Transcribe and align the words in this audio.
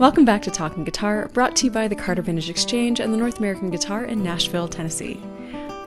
Welcome 0.00 0.24
back 0.24 0.40
to 0.44 0.50
Talking 0.50 0.84
Guitar, 0.84 1.28
brought 1.34 1.54
to 1.56 1.66
you 1.66 1.70
by 1.70 1.86
the 1.86 1.94
Carter 1.94 2.22
Vintage 2.22 2.48
Exchange 2.48 3.00
and 3.00 3.12
the 3.12 3.18
North 3.18 3.38
American 3.38 3.68
Guitar 3.68 4.06
in 4.06 4.22
Nashville, 4.22 4.66
Tennessee. 4.66 5.20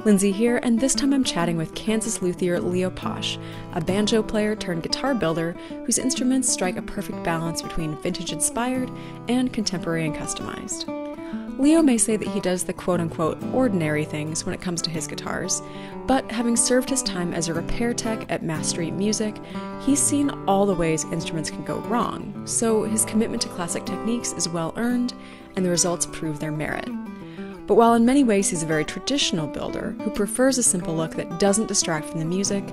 Lindsay 0.06 0.32
here, 0.32 0.60
and 0.62 0.80
this 0.80 0.94
time 0.94 1.14
I'm 1.16 1.24
chatting 1.24 1.58
with 1.58 1.74
Kansas 1.74 2.22
luthier 2.22 2.60
Leo 2.60 2.92
Posch, 2.92 3.40
a 3.74 3.82
banjo 3.82 4.22
player 4.22 4.56
turned 4.56 4.84
guitar 4.84 5.16
builder 5.16 5.54
whose 5.88 5.98
instruments 5.98 6.48
strike 6.48 6.78
a 6.78 6.84
perfect 6.84 7.24
balance 7.24 7.64
between 7.64 7.98
vintage 8.04 8.32
inspired 8.32 8.92
and 9.30 9.52
contemporary 9.52 10.06
and 10.06 10.16
customized. 10.16 11.03
Leo 11.60 11.82
may 11.82 11.98
say 11.98 12.18
that 12.18 12.28
he 12.28 12.40
does 12.40 12.64
the 12.64 12.74
quote 12.74 13.00
unquote 13.00 13.42
ordinary 13.54 14.06
things 14.06 14.46
when 14.46 14.56
it 14.56 14.62
comes 14.62 14.82
to 14.82 14.90
his 14.90 15.08
guitars, 15.08 15.62
but 16.08 16.30
having 16.32 16.56
served 16.56 16.90
his 16.90 17.04
time 17.04 17.34
as 17.34 17.48
a 17.48 17.54
repair 17.54 17.94
tech 17.94 18.30
at 18.32 18.44
Mass 18.44 18.70
Street 18.70 18.94
Music, 18.94 19.36
he's 19.82 20.00
seen 20.00 20.32
all 20.48 20.66
the 20.66 20.74
ways 20.74 21.06
instruments 21.06 21.52
can 21.52 21.64
go 21.64 21.78
wrong, 21.82 22.42
so 22.46 22.84
his 22.84 23.06
commitment 23.06 23.42
to 23.44 23.50
classic 23.50 23.86
techniques 23.86 24.34
is 24.34 24.50
well 24.50 24.74
earned, 24.78 25.14
and 25.56 25.64
the 25.64 25.70
results 25.70 26.08
prove 26.08 26.40
their 26.40 26.52
merit. 26.52 26.90
But 27.66 27.76
while 27.76 27.94
in 27.94 28.06
many 28.06 28.24
ways 28.24 28.50
he's 28.50 28.64
a 28.64 28.68
very 28.68 28.84
traditional 28.84 29.48
builder 29.48 29.96
who 30.02 30.10
prefers 30.10 30.58
a 30.58 30.64
simple 30.64 30.96
look 30.96 31.16
that 31.16 31.40
doesn't 31.40 31.68
distract 31.68 32.10
from 32.10 32.20
the 32.20 32.26
music, 32.26 32.64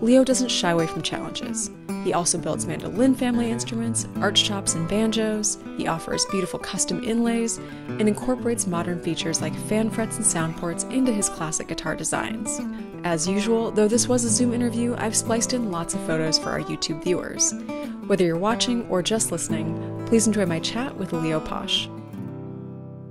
Leo 0.00 0.24
doesn't 0.24 0.50
shy 0.50 0.70
away 0.70 0.86
from 0.86 1.02
challenges. 1.02 1.70
He 2.04 2.14
also 2.14 2.38
builds 2.38 2.66
mandolin 2.66 3.14
family 3.14 3.50
instruments, 3.50 4.04
archtops, 4.14 4.74
and 4.76 4.88
banjos. 4.88 5.58
He 5.76 5.86
offers 5.86 6.24
beautiful 6.26 6.58
custom 6.58 7.04
inlays 7.04 7.58
and 7.88 8.08
incorporates 8.08 8.66
modern 8.66 9.02
features 9.02 9.42
like 9.42 9.54
fan 9.66 9.90
frets 9.90 10.16
and 10.16 10.24
sound 10.24 10.56
ports 10.56 10.84
into 10.84 11.12
his 11.12 11.28
classic 11.28 11.68
guitar 11.68 11.94
designs. 11.94 12.60
As 13.04 13.28
usual, 13.28 13.70
though 13.70 13.88
this 13.88 14.08
was 14.08 14.24
a 14.24 14.30
Zoom 14.30 14.54
interview, 14.54 14.94
I've 14.96 15.16
spliced 15.16 15.52
in 15.52 15.70
lots 15.70 15.94
of 15.94 16.00
photos 16.06 16.38
for 16.38 16.50
our 16.50 16.60
YouTube 16.60 17.02
viewers. 17.02 17.52
Whether 18.06 18.24
you're 18.24 18.38
watching 18.38 18.88
or 18.88 19.02
just 19.02 19.30
listening, 19.30 20.04
please 20.06 20.26
enjoy 20.26 20.46
my 20.46 20.60
chat 20.60 20.96
with 20.96 21.12
Leo 21.12 21.40
Posch. 21.40 21.88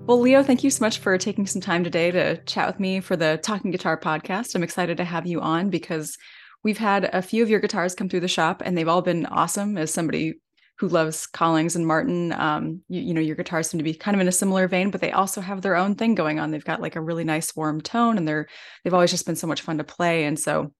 Well, 0.07 0.21
Leo, 0.21 0.41
thank 0.41 0.63
you 0.63 0.69
so 0.69 0.85
much 0.85 0.99
for 0.99 1.17
taking 1.17 1.45
some 1.45 1.61
time 1.61 1.83
today 1.83 2.11
to 2.11 2.37
chat 2.45 2.65
with 2.65 2.79
me 2.79 3.01
for 3.01 3.17
the 3.17 3.41
Talking 3.43 3.71
Guitar 3.71 3.99
podcast. 3.99 4.55
I'm 4.55 4.63
excited 4.63 4.95
to 4.95 5.03
have 5.03 5.27
you 5.27 5.41
on 5.41 5.69
because 5.69 6.17
we've 6.63 6.77
had 6.77 7.09
a 7.11 7.21
few 7.21 7.43
of 7.43 7.49
your 7.49 7.59
guitars 7.59 7.93
come 7.93 8.07
through 8.07 8.21
the 8.21 8.29
shop 8.29 8.61
and 8.63 8.77
they've 8.77 8.87
all 8.87 9.01
been 9.01 9.25
awesome 9.25 9.77
as 9.77 9.93
somebody 9.93 10.35
who 10.77 10.87
loves 10.87 11.27
Collings 11.27 11.75
and 11.75 11.85
Martin. 11.85 12.31
Um, 12.31 12.83
you, 12.87 13.01
you, 13.01 13.13
know, 13.13 13.19
your 13.19 13.35
guitars 13.35 13.69
seem 13.69 13.79
to 13.79 13.83
be 13.83 13.93
kind 13.93 14.15
of 14.15 14.21
in 14.21 14.29
a 14.29 14.31
similar 14.31 14.69
vein, 14.69 14.91
but 14.91 15.01
they 15.01 15.11
also 15.11 15.41
have 15.41 15.61
their 15.61 15.75
own 15.75 15.93
thing 15.95 16.15
going 16.15 16.39
on. 16.39 16.51
They've 16.51 16.63
got 16.63 16.81
like 16.81 16.95
a 16.95 17.01
really 17.01 17.25
nice 17.25 17.53
warm 17.53 17.81
tone 17.81 18.17
and 18.17 18.25
they're 18.25 18.47
they've 18.85 18.93
always 18.93 19.11
just 19.11 19.25
been 19.25 19.35
so 19.35 19.47
much 19.47 19.61
fun 19.61 19.77
to 19.79 19.83
play. 19.83 20.23
And 20.23 20.39
so 20.39 20.71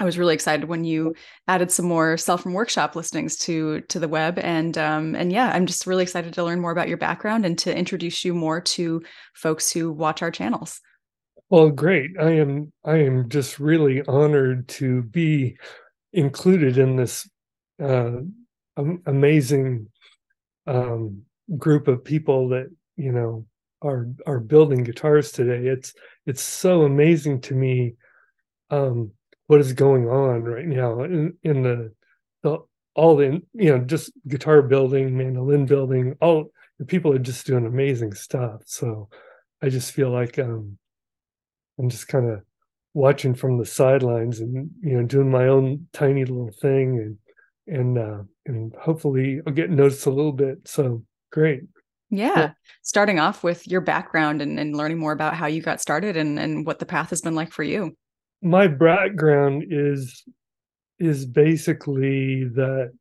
I 0.00 0.04
was 0.04 0.18
really 0.18 0.34
excited 0.34 0.68
when 0.68 0.84
you 0.84 1.14
added 1.46 1.70
some 1.70 1.86
more 1.86 2.16
sell 2.16 2.38
from 2.38 2.54
workshop 2.54 2.96
listings 2.96 3.36
to 3.38 3.82
to 3.82 4.00
the 4.00 4.08
web, 4.08 4.38
and 4.38 4.76
um, 4.76 5.14
and 5.14 5.32
yeah, 5.32 5.50
I'm 5.54 5.66
just 5.66 5.86
really 5.86 6.02
excited 6.02 6.34
to 6.34 6.44
learn 6.44 6.60
more 6.60 6.72
about 6.72 6.88
your 6.88 6.98
background 6.98 7.46
and 7.46 7.58
to 7.60 7.76
introduce 7.76 8.24
you 8.24 8.34
more 8.34 8.60
to 8.60 9.02
folks 9.34 9.70
who 9.70 9.92
watch 9.92 10.22
our 10.22 10.30
channels. 10.30 10.80
Well, 11.50 11.70
great. 11.70 12.12
I 12.18 12.30
am 12.30 12.72
I 12.84 12.96
am 12.96 13.28
just 13.28 13.60
really 13.60 14.02
honored 14.08 14.68
to 14.68 15.02
be 15.02 15.58
included 16.12 16.78
in 16.78 16.96
this 16.96 17.28
uh, 17.82 18.12
amazing 19.06 19.88
um, 20.66 21.22
group 21.58 21.88
of 21.88 22.04
people 22.04 22.48
that 22.48 22.68
you 22.96 23.12
know 23.12 23.46
are 23.82 24.08
are 24.26 24.40
building 24.40 24.82
guitars 24.82 25.30
today. 25.30 25.68
It's 25.68 25.94
it's 26.26 26.42
so 26.42 26.82
amazing 26.82 27.42
to 27.42 27.54
me. 27.54 27.94
Um, 28.70 29.12
what 29.52 29.60
is 29.60 29.74
going 29.74 30.08
on 30.08 30.42
right 30.44 30.64
now 30.64 31.02
in, 31.02 31.34
in 31.42 31.62
the, 31.62 31.92
the 32.42 32.56
all 32.94 33.16
the 33.16 33.42
you 33.52 33.70
know 33.70 33.78
just 33.84 34.10
guitar 34.26 34.62
building 34.62 35.14
mandolin 35.14 35.66
building 35.66 36.16
all 36.22 36.46
the 36.78 36.86
people 36.86 37.12
are 37.12 37.18
just 37.18 37.46
doing 37.46 37.66
amazing 37.66 38.14
stuff 38.14 38.62
so 38.64 39.10
i 39.60 39.68
just 39.68 39.92
feel 39.92 40.08
like 40.08 40.38
um 40.38 40.78
i'm 41.78 41.90
just 41.90 42.08
kind 42.08 42.30
of 42.30 42.40
watching 42.94 43.34
from 43.34 43.58
the 43.58 43.66
sidelines 43.66 44.40
and 44.40 44.70
you 44.80 44.96
know 44.96 45.02
doing 45.06 45.30
my 45.30 45.48
own 45.48 45.86
tiny 45.92 46.24
little 46.24 46.50
thing 46.62 47.18
and 47.66 47.76
and 47.76 47.98
uh 47.98 48.22
and 48.46 48.74
hopefully 48.80 49.42
i'll 49.46 49.52
get 49.52 49.68
noticed 49.68 50.06
a 50.06 50.10
little 50.10 50.32
bit 50.32 50.66
so 50.66 51.04
great 51.30 51.60
yeah. 52.08 52.38
yeah. 52.38 52.50
Starting 52.82 53.18
off 53.18 53.42
with 53.42 53.66
your 53.66 53.80
background 53.82 54.40
and, 54.40 54.58
and 54.58 54.76
learning 54.76 54.98
more 54.98 55.12
about 55.12 55.34
how 55.34 55.46
you 55.46 55.62
got 55.62 55.80
started 55.80 56.14
and, 56.14 56.38
and 56.38 56.66
what 56.66 56.78
the 56.78 56.84
path 56.84 57.08
has 57.08 57.20
been 57.20 57.34
like 57.34 57.50
for 57.50 57.62
you 57.62 57.96
my 58.42 58.66
background 58.66 59.64
is 59.70 60.24
is 60.98 61.24
basically 61.24 62.44
that 62.44 62.92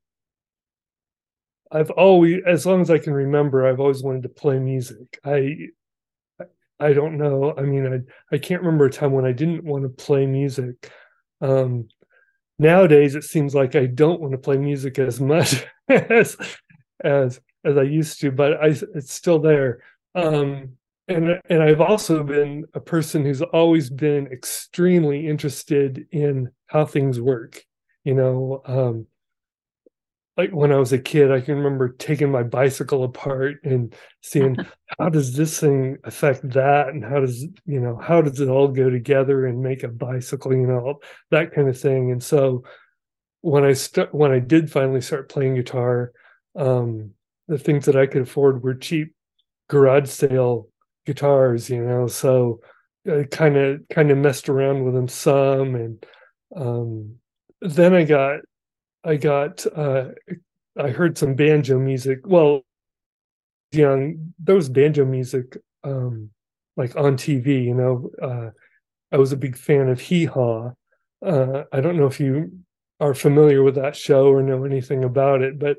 I've 1.71 1.91
always, 1.91 2.41
as 2.45 2.65
long 2.65 2.81
as 2.81 2.89
I 2.89 2.97
can 2.97 3.13
remember, 3.13 3.65
I've 3.65 3.79
always 3.79 4.03
wanted 4.03 4.23
to 4.23 4.29
play 4.29 4.59
music. 4.59 5.19
I, 5.23 5.67
I 6.79 6.93
don't 6.93 7.17
know. 7.17 7.53
I 7.57 7.61
mean, 7.61 7.87
I 7.93 8.35
I 8.35 8.37
can't 8.39 8.61
remember 8.61 8.85
a 8.85 8.91
time 8.91 9.11
when 9.11 9.25
I 9.25 9.31
didn't 9.31 9.63
want 9.63 9.83
to 9.83 9.89
play 9.89 10.25
music. 10.25 10.91
Um, 11.39 11.87
nowadays, 12.59 13.15
it 13.15 13.23
seems 13.23 13.55
like 13.55 13.75
I 13.75 13.85
don't 13.85 14.19
want 14.19 14.33
to 14.33 14.37
play 14.37 14.57
music 14.57 14.99
as 14.99 15.21
much 15.21 15.65
as 15.87 16.35
as 17.03 17.39
as 17.63 17.77
I 17.77 17.83
used 17.83 18.19
to, 18.21 18.31
but 18.31 18.53
I 18.53 18.67
it's 18.95 19.13
still 19.13 19.39
there. 19.39 19.83
Um, 20.13 20.77
and 21.07 21.41
and 21.49 21.63
I've 21.63 21.81
also 21.81 22.23
been 22.23 22.65
a 22.73 22.79
person 22.79 23.23
who's 23.23 23.41
always 23.41 23.89
been 23.89 24.27
extremely 24.27 25.27
interested 25.27 26.07
in 26.11 26.51
how 26.67 26.85
things 26.85 27.19
work. 27.19 27.63
You 28.03 28.15
know, 28.15 28.61
um, 28.65 29.07
like 30.37 30.51
when 30.51 30.71
I 30.71 30.77
was 30.77 30.93
a 30.93 30.99
kid, 30.99 31.31
I 31.31 31.41
can 31.41 31.55
remember 31.55 31.89
taking 31.89 32.31
my 32.31 32.43
bicycle 32.43 33.03
apart 33.03 33.57
and 33.63 33.93
seeing 34.21 34.57
how 34.99 35.09
does 35.09 35.35
this 35.35 35.59
thing 35.59 35.97
affect 36.03 36.49
that, 36.51 36.89
and 36.89 37.03
how 37.03 37.19
does 37.19 37.43
you 37.65 37.79
know 37.79 37.97
how 37.97 38.21
does 38.21 38.39
it 38.39 38.49
all 38.49 38.67
go 38.67 38.89
together 38.89 39.45
and 39.45 39.61
make 39.61 39.83
a 39.83 39.89
bicycle, 39.89 40.53
you 40.53 40.67
know, 40.67 40.99
that 41.31 41.53
kind 41.53 41.67
of 41.67 41.79
thing. 41.79 42.11
And 42.11 42.23
so 42.23 42.63
when 43.41 43.63
I 43.65 43.73
start 43.73 44.13
when 44.13 44.31
I 44.31 44.39
did 44.39 44.71
finally 44.71 45.01
start 45.01 45.29
playing 45.29 45.55
guitar, 45.55 46.13
um, 46.55 47.11
the 47.47 47.57
things 47.59 47.85
that 47.85 47.95
I 47.97 48.07
could 48.07 48.23
afford 48.23 48.63
were 48.63 48.75
cheap 48.75 49.13
garage 49.69 50.09
sale 50.09 50.67
guitars, 51.05 51.69
you 51.69 51.83
know. 51.83 52.07
So 52.07 52.59
I 53.07 53.25
kind 53.29 53.57
of 53.57 53.81
kind 53.89 54.11
of 54.11 54.17
messed 54.17 54.49
around 54.49 54.83
with 54.83 54.93
them 54.93 55.07
some, 55.07 55.75
and 55.75 56.05
um, 56.55 57.15
then 57.61 57.93
I 57.93 58.03
got 58.03 58.39
I 59.03 59.15
got 59.15 59.65
uh, 59.75 60.09
I 60.77 60.89
heard 60.89 61.17
some 61.17 61.35
banjo 61.35 61.79
music. 61.79 62.19
Well, 62.25 62.63
young 63.71 64.33
there 64.39 64.55
was 64.55 64.69
banjo 64.69 65.05
music 65.05 65.57
um, 65.83 66.29
like 66.77 66.95
on 66.95 67.17
TV. 67.17 67.65
You 67.65 67.73
know, 67.73 68.11
uh, 68.21 68.49
I 69.11 69.17
was 69.17 69.31
a 69.31 69.37
big 69.37 69.57
fan 69.57 69.89
of 69.89 69.99
Hee 69.99 70.25
Haw. 70.25 70.71
Uh, 71.25 71.63
I 71.71 71.81
don't 71.81 71.97
know 71.97 72.07
if 72.07 72.19
you 72.19 72.51
are 72.99 73.13
familiar 73.13 73.63
with 73.63 73.75
that 73.75 73.95
show 73.95 74.27
or 74.27 74.43
know 74.43 74.63
anything 74.63 75.03
about 75.03 75.41
it, 75.41 75.59
but 75.59 75.77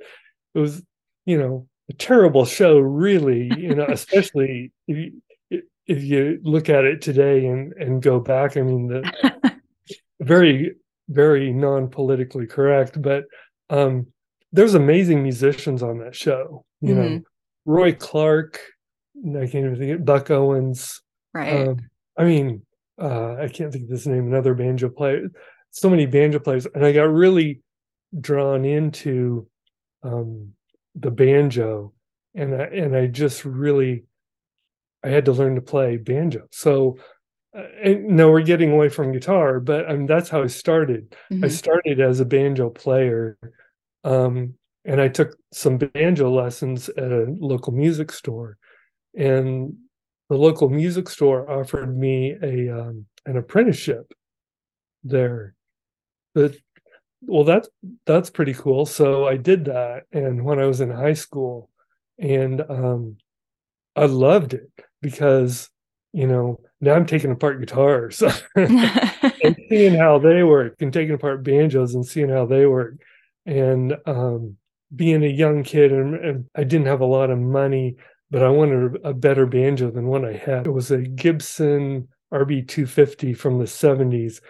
it 0.54 0.58
was 0.58 0.82
you 1.26 1.38
know 1.38 1.68
a 1.92 1.96
terrible 1.96 2.44
show, 2.44 2.78
really. 2.78 3.50
You 3.56 3.74
know, 3.74 3.86
especially 3.88 4.72
if 4.88 4.96
you, 4.96 5.62
if 5.86 6.02
you 6.02 6.40
look 6.42 6.68
at 6.68 6.84
it 6.84 7.02
today 7.02 7.46
and 7.46 7.72
and 7.74 8.02
go 8.02 8.20
back. 8.20 8.56
I 8.56 8.62
mean, 8.62 8.88
the 8.88 9.60
very 10.20 10.76
very 11.08 11.52
non 11.52 11.88
politically 11.88 12.46
correct, 12.46 13.00
but 13.00 13.24
um, 13.70 14.06
there's 14.52 14.74
amazing 14.74 15.22
musicians 15.22 15.82
on 15.82 15.98
that 15.98 16.14
show. 16.14 16.64
You 16.80 16.94
mm-hmm. 16.94 17.14
know, 17.14 17.20
Roy 17.64 17.92
Clark. 17.92 18.60
I 19.24 19.46
can't 19.46 19.66
even 19.66 19.76
think 19.76 19.92
of 19.92 20.04
Buck 20.04 20.30
Owens. 20.30 21.00
Right. 21.34 21.68
Um, 21.68 21.78
I 22.16 22.24
mean, 22.24 22.62
uh, 23.00 23.34
I 23.34 23.48
can't 23.48 23.72
think 23.72 23.84
of 23.84 23.90
this 23.90 24.06
name. 24.06 24.26
Another 24.26 24.54
banjo 24.54 24.88
player. 24.88 25.28
So 25.70 25.88
many 25.88 26.06
banjo 26.06 26.38
players, 26.38 26.66
and 26.74 26.84
I 26.84 26.92
got 26.92 27.04
really 27.04 27.62
drawn 28.18 28.64
into 28.64 29.48
um, 30.02 30.52
the 30.94 31.10
banjo 31.10 31.92
and 32.34 32.54
I, 32.54 32.64
and 32.64 32.96
I 32.96 33.06
just 33.06 33.44
really 33.44 34.04
I 35.04 35.08
had 35.08 35.24
to 35.26 35.32
learn 35.32 35.56
to 35.56 35.60
play 35.60 35.96
banjo. 35.96 36.46
So 36.50 36.98
uh, 37.56 37.64
no, 37.84 38.30
we're 38.30 38.42
getting 38.42 38.72
away 38.72 38.88
from 38.88 39.12
guitar, 39.12 39.60
but 39.60 39.86
mean, 39.90 40.06
that's 40.06 40.30
how 40.30 40.42
I 40.42 40.46
started. 40.46 41.14
Mm-hmm. 41.30 41.44
I 41.44 41.48
started 41.48 42.00
as 42.00 42.20
a 42.20 42.24
banjo 42.24 42.70
player, 42.70 43.36
um, 44.04 44.54
and 44.86 45.00
I 45.00 45.08
took 45.08 45.36
some 45.52 45.76
banjo 45.76 46.32
lessons 46.32 46.88
at 46.88 47.12
a 47.12 47.26
local 47.38 47.72
music 47.74 48.10
store, 48.10 48.56
and 49.16 49.74
the 50.30 50.36
local 50.36 50.70
music 50.70 51.10
store 51.10 51.50
offered 51.50 51.94
me 51.96 52.36
a 52.42 52.70
um, 52.70 53.06
an 53.26 53.36
apprenticeship 53.36 54.12
there. 55.04 55.54
But 56.34 56.56
well 57.22 57.44
that's 57.44 57.68
that's 58.06 58.30
pretty 58.30 58.54
cool 58.54 58.84
so 58.84 59.26
i 59.26 59.36
did 59.36 59.64
that 59.64 60.04
and 60.12 60.44
when 60.44 60.58
i 60.58 60.66
was 60.66 60.80
in 60.80 60.90
high 60.90 61.12
school 61.12 61.70
and 62.18 62.60
um 62.68 63.16
i 63.96 64.04
loved 64.04 64.54
it 64.54 64.70
because 65.00 65.70
you 66.12 66.26
know 66.26 66.58
now 66.80 66.94
i'm 66.94 67.06
taking 67.06 67.30
apart 67.30 67.60
guitars 67.60 68.22
and 68.56 69.56
seeing 69.68 69.94
how 69.94 70.18
they 70.18 70.42
work 70.42 70.74
and 70.80 70.92
taking 70.92 71.14
apart 71.14 71.42
banjos 71.42 71.94
and 71.94 72.04
seeing 72.04 72.28
how 72.28 72.44
they 72.44 72.66
work 72.66 72.94
and 73.46 73.96
um 74.06 74.56
being 74.94 75.24
a 75.24 75.28
young 75.28 75.62
kid 75.62 75.92
and, 75.92 76.14
and 76.14 76.50
I 76.54 76.64
didn't 76.64 76.86
have 76.86 77.00
a 77.00 77.06
lot 77.06 77.30
of 77.30 77.38
money, 77.38 77.96
but 78.30 78.42
I 78.42 78.48
wanted 78.48 78.98
a 79.04 79.14
better 79.14 79.46
banjo 79.46 79.90
than 79.90 80.06
what 80.06 80.24
I 80.24 80.34
had. 80.34 80.66
It 80.66 80.70
was 80.70 80.90
a 80.90 80.98
Gibson 80.98 82.08
RB250 82.32 83.36
from 83.36 83.58
the 83.58 83.64
70s. 83.64 84.40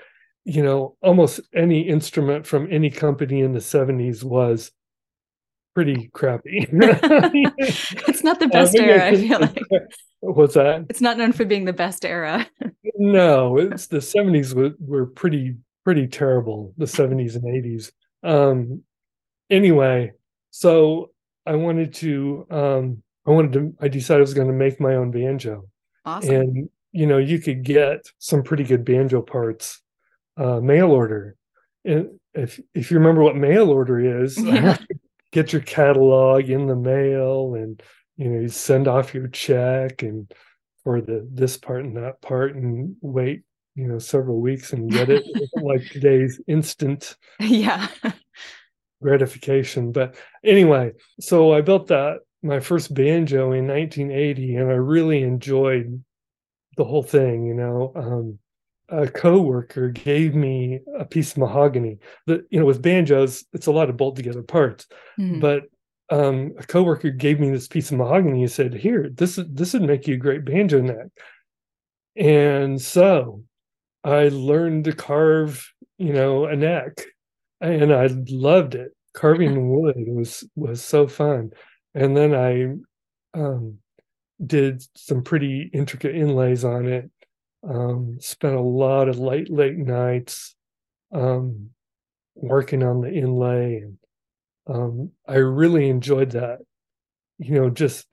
You 0.44 0.62
know, 0.62 0.96
almost 1.02 1.40
any 1.54 1.82
instrument 1.82 2.46
from 2.46 2.68
any 2.70 2.90
company 2.90 3.40
in 3.40 3.52
the 3.52 3.60
70s 3.60 4.24
was 4.24 4.72
pretty 5.74 6.10
crappy. 6.12 6.66
it's 6.70 8.24
not 8.24 8.40
the 8.40 8.48
best 8.48 8.76
uh, 8.76 8.82
era, 8.82 9.06
I 9.06 9.16
feel 9.16 9.40
like. 9.40 9.62
What's 10.20 10.54
that? 10.54 10.86
It's 10.88 11.00
not 11.00 11.18
known 11.18 11.32
for 11.32 11.44
being 11.44 11.64
the 11.64 11.72
best 11.72 12.04
era. 12.04 12.46
no, 12.96 13.58
it's 13.58 13.86
the 13.86 13.98
70s 13.98 14.54
were, 14.54 14.72
were 14.78 15.06
pretty 15.06 15.56
pretty 15.84 16.06
terrible, 16.06 16.72
the 16.76 16.84
70s 16.84 17.34
and 17.34 17.44
80s. 17.44 17.90
Um 18.22 18.82
anyway, 19.50 20.12
so 20.50 21.10
I 21.44 21.56
wanted 21.56 21.94
to 21.94 22.46
um 22.50 23.02
I 23.26 23.30
wanted 23.30 23.52
to 23.54 23.74
I 23.80 23.88
decided 23.88 24.20
I 24.20 24.22
was 24.22 24.34
going 24.34 24.48
to 24.48 24.54
make 24.54 24.80
my 24.80 24.94
own 24.94 25.10
banjo. 25.10 25.68
Awesome. 26.04 26.34
And 26.34 26.70
you 26.92 27.06
know, 27.06 27.18
you 27.18 27.40
could 27.40 27.64
get 27.64 28.06
some 28.18 28.42
pretty 28.42 28.64
good 28.64 28.84
banjo 28.84 29.22
parts 29.22 29.82
uh 30.36 30.60
mail 30.60 30.90
order. 30.90 31.36
And 31.84 32.18
if 32.34 32.60
if 32.74 32.90
you 32.90 32.98
remember 32.98 33.22
what 33.22 33.36
mail 33.36 33.70
order 33.70 34.22
is, 34.22 34.38
yeah. 34.42 34.76
get 35.32 35.52
your 35.52 35.62
catalog 35.62 36.50
in 36.50 36.66
the 36.66 36.76
mail 36.76 37.54
and 37.54 37.82
you 38.16 38.28
know, 38.28 38.40
you 38.40 38.48
send 38.48 38.86
off 38.86 39.14
your 39.14 39.28
check 39.28 40.02
and 40.02 40.30
for 40.84 41.00
the 41.00 41.26
this 41.32 41.56
part 41.56 41.84
and 41.84 41.96
that 41.96 42.20
part 42.20 42.54
and 42.54 42.96
wait, 43.00 43.42
you 43.74 43.86
know, 43.86 43.98
several 43.98 44.40
weeks 44.40 44.72
and 44.72 44.90
get 44.90 45.08
it 45.08 45.24
like 45.54 45.82
today's 45.90 46.40
instant. 46.46 47.16
Yeah 47.40 47.88
gratification. 49.02 49.92
But 49.92 50.14
anyway, 50.42 50.92
so 51.20 51.52
I 51.52 51.60
built 51.60 51.88
that 51.88 52.20
my 52.42 52.60
first 52.60 52.94
banjo 52.94 53.52
in 53.52 53.66
1980, 53.66 54.56
and 54.56 54.70
I 54.70 54.74
really 54.74 55.22
enjoyed 55.22 56.02
the 56.76 56.84
whole 56.84 57.02
thing. 57.02 57.46
You 57.46 57.54
know, 57.54 57.92
um, 57.94 58.38
a 58.92 59.08
coworker 59.08 59.88
gave 59.88 60.34
me 60.34 60.80
a 60.98 61.04
piece 61.04 61.32
of 61.32 61.38
mahogany. 61.38 61.98
That 62.26 62.46
you 62.50 62.60
know, 62.60 62.66
with 62.66 62.82
banjos, 62.82 63.44
it's 63.52 63.66
a 63.66 63.72
lot 63.72 63.90
of 63.90 63.96
bolt 63.96 64.16
together 64.16 64.42
parts, 64.42 64.86
mm-hmm. 65.18 65.40
but 65.40 65.64
um, 66.10 66.52
a 66.58 66.64
coworker 66.64 67.10
gave 67.10 67.40
me 67.40 67.50
this 67.50 67.68
piece 67.68 67.90
of 67.90 67.98
mahogany. 67.98 68.40
He 68.40 68.48
said, 68.48 68.74
"Here, 68.74 69.10
this 69.12 69.40
this 69.48 69.72
would 69.72 69.82
make 69.82 70.06
you 70.06 70.14
a 70.14 70.18
great 70.18 70.44
banjo 70.44 70.80
neck." 70.80 71.08
And 72.14 72.80
so 72.80 73.42
I 74.04 74.28
learned 74.28 74.84
to 74.84 74.92
carve, 74.92 75.72
you 75.96 76.12
know, 76.12 76.44
a 76.44 76.54
neck 76.54 77.00
and 77.62 77.92
I 77.92 78.08
loved 78.28 78.74
it. 78.74 78.92
Carving 79.14 79.70
wood 79.80 79.96
was 80.08 80.44
was 80.56 80.82
so 80.82 81.06
fun, 81.06 81.50
and 81.94 82.16
then 82.16 82.34
I 82.34 83.38
um, 83.38 83.78
did 84.44 84.84
some 84.96 85.22
pretty 85.22 85.70
intricate 85.72 86.14
inlays 86.14 86.64
on 86.64 86.86
it. 86.86 87.10
Um, 87.68 88.18
spent 88.20 88.54
a 88.54 88.60
lot 88.60 89.08
of 89.08 89.18
late 89.18 89.50
late 89.50 89.76
nights 89.76 90.54
um, 91.12 91.70
working 92.34 92.82
on 92.82 93.00
the 93.02 93.12
inlay, 93.12 93.78
and 93.78 93.98
um, 94.68 95.10
I 95.28 95.36
really 95.36 95.88
enjoyed 95.88 96.32
that. 96.32 96.60
You 97.38 97.54
know, 97.54 97.70
just 97.70 98.06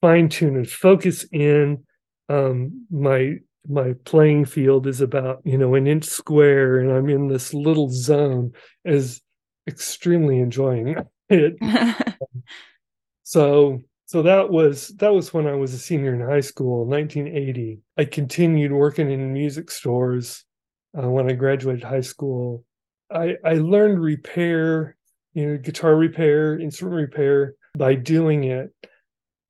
fine 0.00 0.28
tune 0.28 0.56
and 0.56 0.68
focus 0.70 1.24
in. 1.32 1.84
Um, 2.28 2.86
my 2.90 3.36
my 3.68 3.94
playing 4.04 4.44
field 4.46 4.86
is 4.86 5.00
about 5.00 5.40
you 5.44 5.58
know 5.58 5.74
an 5.74 5.86
inch 5.86 6.04
square 6.04 6.78
and 6.80 6.90
i'm 6.90 7.08
in 7.08 7.28
this 7.28 7.54
little 7.54 7.88
zone 7.88 8.52
is 8.84 9.20
extremely 9.68 10.38
enjoying 10.40 10.96
it 11.30 11.56
so 13.22 13.80
so 14.12 14.20
that 14.20 14.50
was 14.50 14.88
that 14.98 15.14
was 15.14 15.32
when 15.32 15.46
i 15.46 15.54
was 15.54 15.72
a 15.72 15.78
senior 15.78 16.14
in 16.14 16.20
high 16.20 16.40
school 16.40 16.84
1980 16.84 17.80
i 17.96 18.04
continued 18.04 18.70
working 18.70 19.10
in 19.10 19.32
music 19.32 19.70
stores 19.70 20.44
uh, 20.98 21.08
when 21.08 21.30
i 21.30 21.32
graduated 21.32 21.82
high 21.82 22.02
school. 22.02 22.62
I 23.10 23.36
i 23.42 23.54
learned 23.54 23.98
repair 23.98 24.98
you 25.32 25.46
know 25.46 25.56
guitar 25.56 25.96
repair 25.96 26.58
instrument 26.58 27.00
repair 27.10 27.54
by 27.78 27.94
doing 27.94 28.44
it 28.44 28.74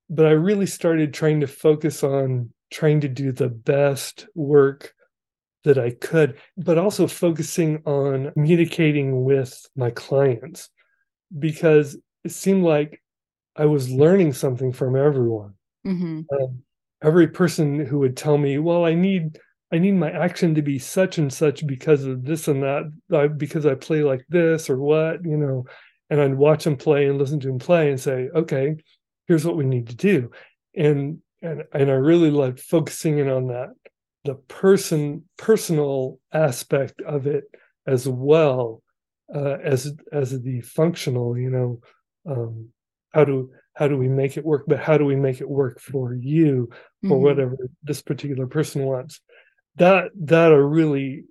but 0.09 0.27
i 0.27 0.31
really 0.31 0.67
started 0.67 1.13
trying 1.13 1.41
to 1.41 1.49
focus 1.49 2.05
on 2.05 2.51
trying 2.71 3.01
to 3.01 3.09
do 3.09 3.33
the 3.33 3.49
best 3.49 4.29
work 4.37 4.95
that 5.65 5.79
I 5.79 5.91
could, 5.91 6.39
but 6.57 6.77
also 6.77 7.07
focusing 7.07 7.83
on 7.87 8.33
communicating 8.33 9.25
with 9.25 9.65
my 9.77 9.91
clients 9.91 10.71
because 11.39 11.97
it 12.25 12.33
seemed 12.33 12.65
like 12.65 13.01
I 13.57 13.67
was 13.67 13.91
learning 13.91 14.33
something 14.33 14.73
from 14.73 14.97
everyone. 14.97 15.55
Mm-hmm. 15.87 16.23
Um, 16.35 16.63
every 17.03 17.29
person 17.29 17.85
who 17.85 17.99
would 18.01 18.17
tell 18.17 18.39
me, 18.39 18.59
"Well, 18.59 18.85
I 18.85 18.95
need 18.95 19.39
I 19.73 19.79
need 19.79 19.93
my 19.93 20.11
action 20.11 20.55
to 20.55 20.63
be 20.63 20.79
such 20.79 21.19
and 21.19 21.33
such 21.33 21.67
because 21.67 22.05
of 22.05 22.25
this 22.25 22.47
and 22.49 22.63
that, 22.63 22.93
I, 23.13 23.27
because 23.27 23.67
I 23.67 23.75
play 23.75 24.03
like 24.03 24.25
this 24.29 24.71
or 24.71 24.79
what," 24.79 25.25
you 25.25 25.37
know, 25.37 25.67
and 26.11 26.21
I'd 26.21 26.35
watch 26.35 26.65
them 26.65 26.77
play 26.77 27.07
and 27.07 27.19
listen 27.19 27.41
to 27.41 27.49
them 27.49 27.59
play 27.59 27.91
and 27.91 28.01
say, 28.01 28.29
"Okay, 28.35 28.77
here's 29.29 29.45
what 29.45 29.57
we 29.57 29.65
need 29.65 29.89
to 29.89 29.97
do," 29.97 30.31
and 30.75 31.19
and 31.43 31.65
and 31.73 31.91
I 31.91 31.95
really 31.95 32.31
loved 32.31 32.61
focusing 32.61 33.19
in 33.19 33.29
on 33.29 33.49
that 33.49 33.71
the 34.25 34.35
person 34.35 35.25
personal 35.37 36.19
aspect 36.33 37.01
of 37.03 37.27
it 37.27 37.45
as 37.87 38.09
well 38.09 38.83
uh, 39.35 39.57
as 39.63 39.93
as 40.13 40.41
the 40.43 40.61
functional 40.61 41.37
you 41.37 41.51
know 41.51 41.81
um, 42.27 42.69
how 43.13 43.25
do 43.25 43.51
how 43.75 43.89
do 43.89 43.97
we 43.97 44.09
make 44.09 44.37
it 44.37 44.45
work 44.45 44.65
but 44.67 44.79
how 44.79 44.97
do 44.97 45.05
we 45.05 45.17
make 45.17 45.41
it 45.41 45.49
work 45.49 45.81
for 45.81 46.15
you 46.15 46.69
for 47.03 47.17
mm-hmm. 47.17 47.23
whatever 47.23 47.57
this 47.83 48.03
particular 48.03 48.47
person 48.47 48.85
wants 48.85 49.21
that 49.77 50.11
that 50.15 50.53
i 50.53 50.57
really 50.57 51.25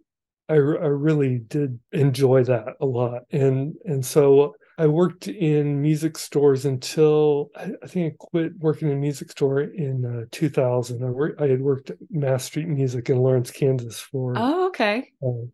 I, 0.49 0.55
I 0.55 0.57
really 0.57 1.39
did 1.39 1.79
enjoy 1.91 2.43
that 2.45 2.75
a 2.81 2.85
lot 2.85 3.23
and 3.31 3.75
and 3.85 4.05
so 4.05 4.55
I 4.77 4.87
worked 4.87 5.27
in 5.27 5.79
music 5.79 6.17
stores 6.17 6.65
until 6.65 7.51
I, 7.55 7.71
I 7.83 7.87
think 7.87 8.13
I 8.13 8.15
quit 8.17 8.53
working 8.57 8.89
in 8.89 8.97
a 8.97 8.99
music 8.99 9.29
store 9.29 9.61
in 9.61 10.23
uh, 10.23 10.25
2000. 10.31 11.03
I, 11.03 11.09
worked, 11.09 11.39
I 11.39 11.47
had 11.47 11.61
worked 11.61 11.91
at 11.91 11.97
Mass 12.09 12.45
Street 12.45 12.67
Music 12.67 13.07
in 13.09 13.17
Lawrence, 13.17 13.51
Kansas 13.51 13.99
for 13.99 14.33
oh 14.35 14.67
okay 14.69 15.11
uh, 15.23 15.45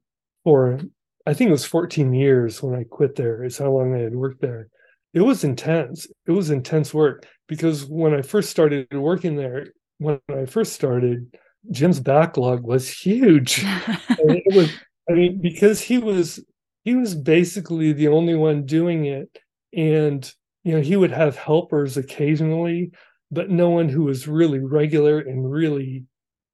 for 0.45 0.79
I 1.25 1.33
think 1.33 1.49
it 1.49 1.51
was 1.51 1.65
14 1.65 2.13
years 2.13 2.63
when 2.63 2.73
I 2.73 2.85
quit 2.85 3.15
there. 3.15 3.43
Is 3.43 3.57
how 3.57 3.71
long 3.71 3.93
I 3.93 3.99
had 3.99 4.15
worked 4.15 4.39
there. 4.39 4.69
It 5.13 5.21
was 5.21 5.43
intense. 5.43 6.07
It 6.25 6.31
was 6.31 6.49
intense 6.49 6.93
work 6.93 7.25
because 7.47 7.85
when 7.85 8.13
I 8.13 8.21
first 8.21 8.49
started 8.49 8.93
working 8.93 9.35
there, 9.35 9.67
when 9.97 10.19
I 10.29 10.45
first 10.45 10.73
started, 10.73 11.35
Jim's 11.71 11.99
backlog 11.99 12.63
was 12.63 12.89
huge. 12.89 13.63
it 14.09 14.55
was 14.55 14.71
I 15.09 15.13
mean 15.13 15.41
because 15.41 15.81
he 15.81 15.97
was 15.97 16.43
he 16.83 16.95
was 16.95 17.15
basically 17.15 17.93
the 17.93 18.07
only 18.07 18.35
one 18.35 18.65
doing 18.65 19.05
it 19.05 19.37
and 19.73 20.31
you 20.63 20.73
know 20.73 20.81
he 20.81 20.95
would 20.95 21.11
have 21.11 21.35
helpers 21.35 21.97
occasionally 21.97 22.91
but 23.29 23.49
no 23.49 23.69
one 23.69 23.89
who 23.89 24.03
was 24.03 24.27
really 24.27 24.59
regular 24.59 25.19
and 25.19 25.51
really 25.51 26.05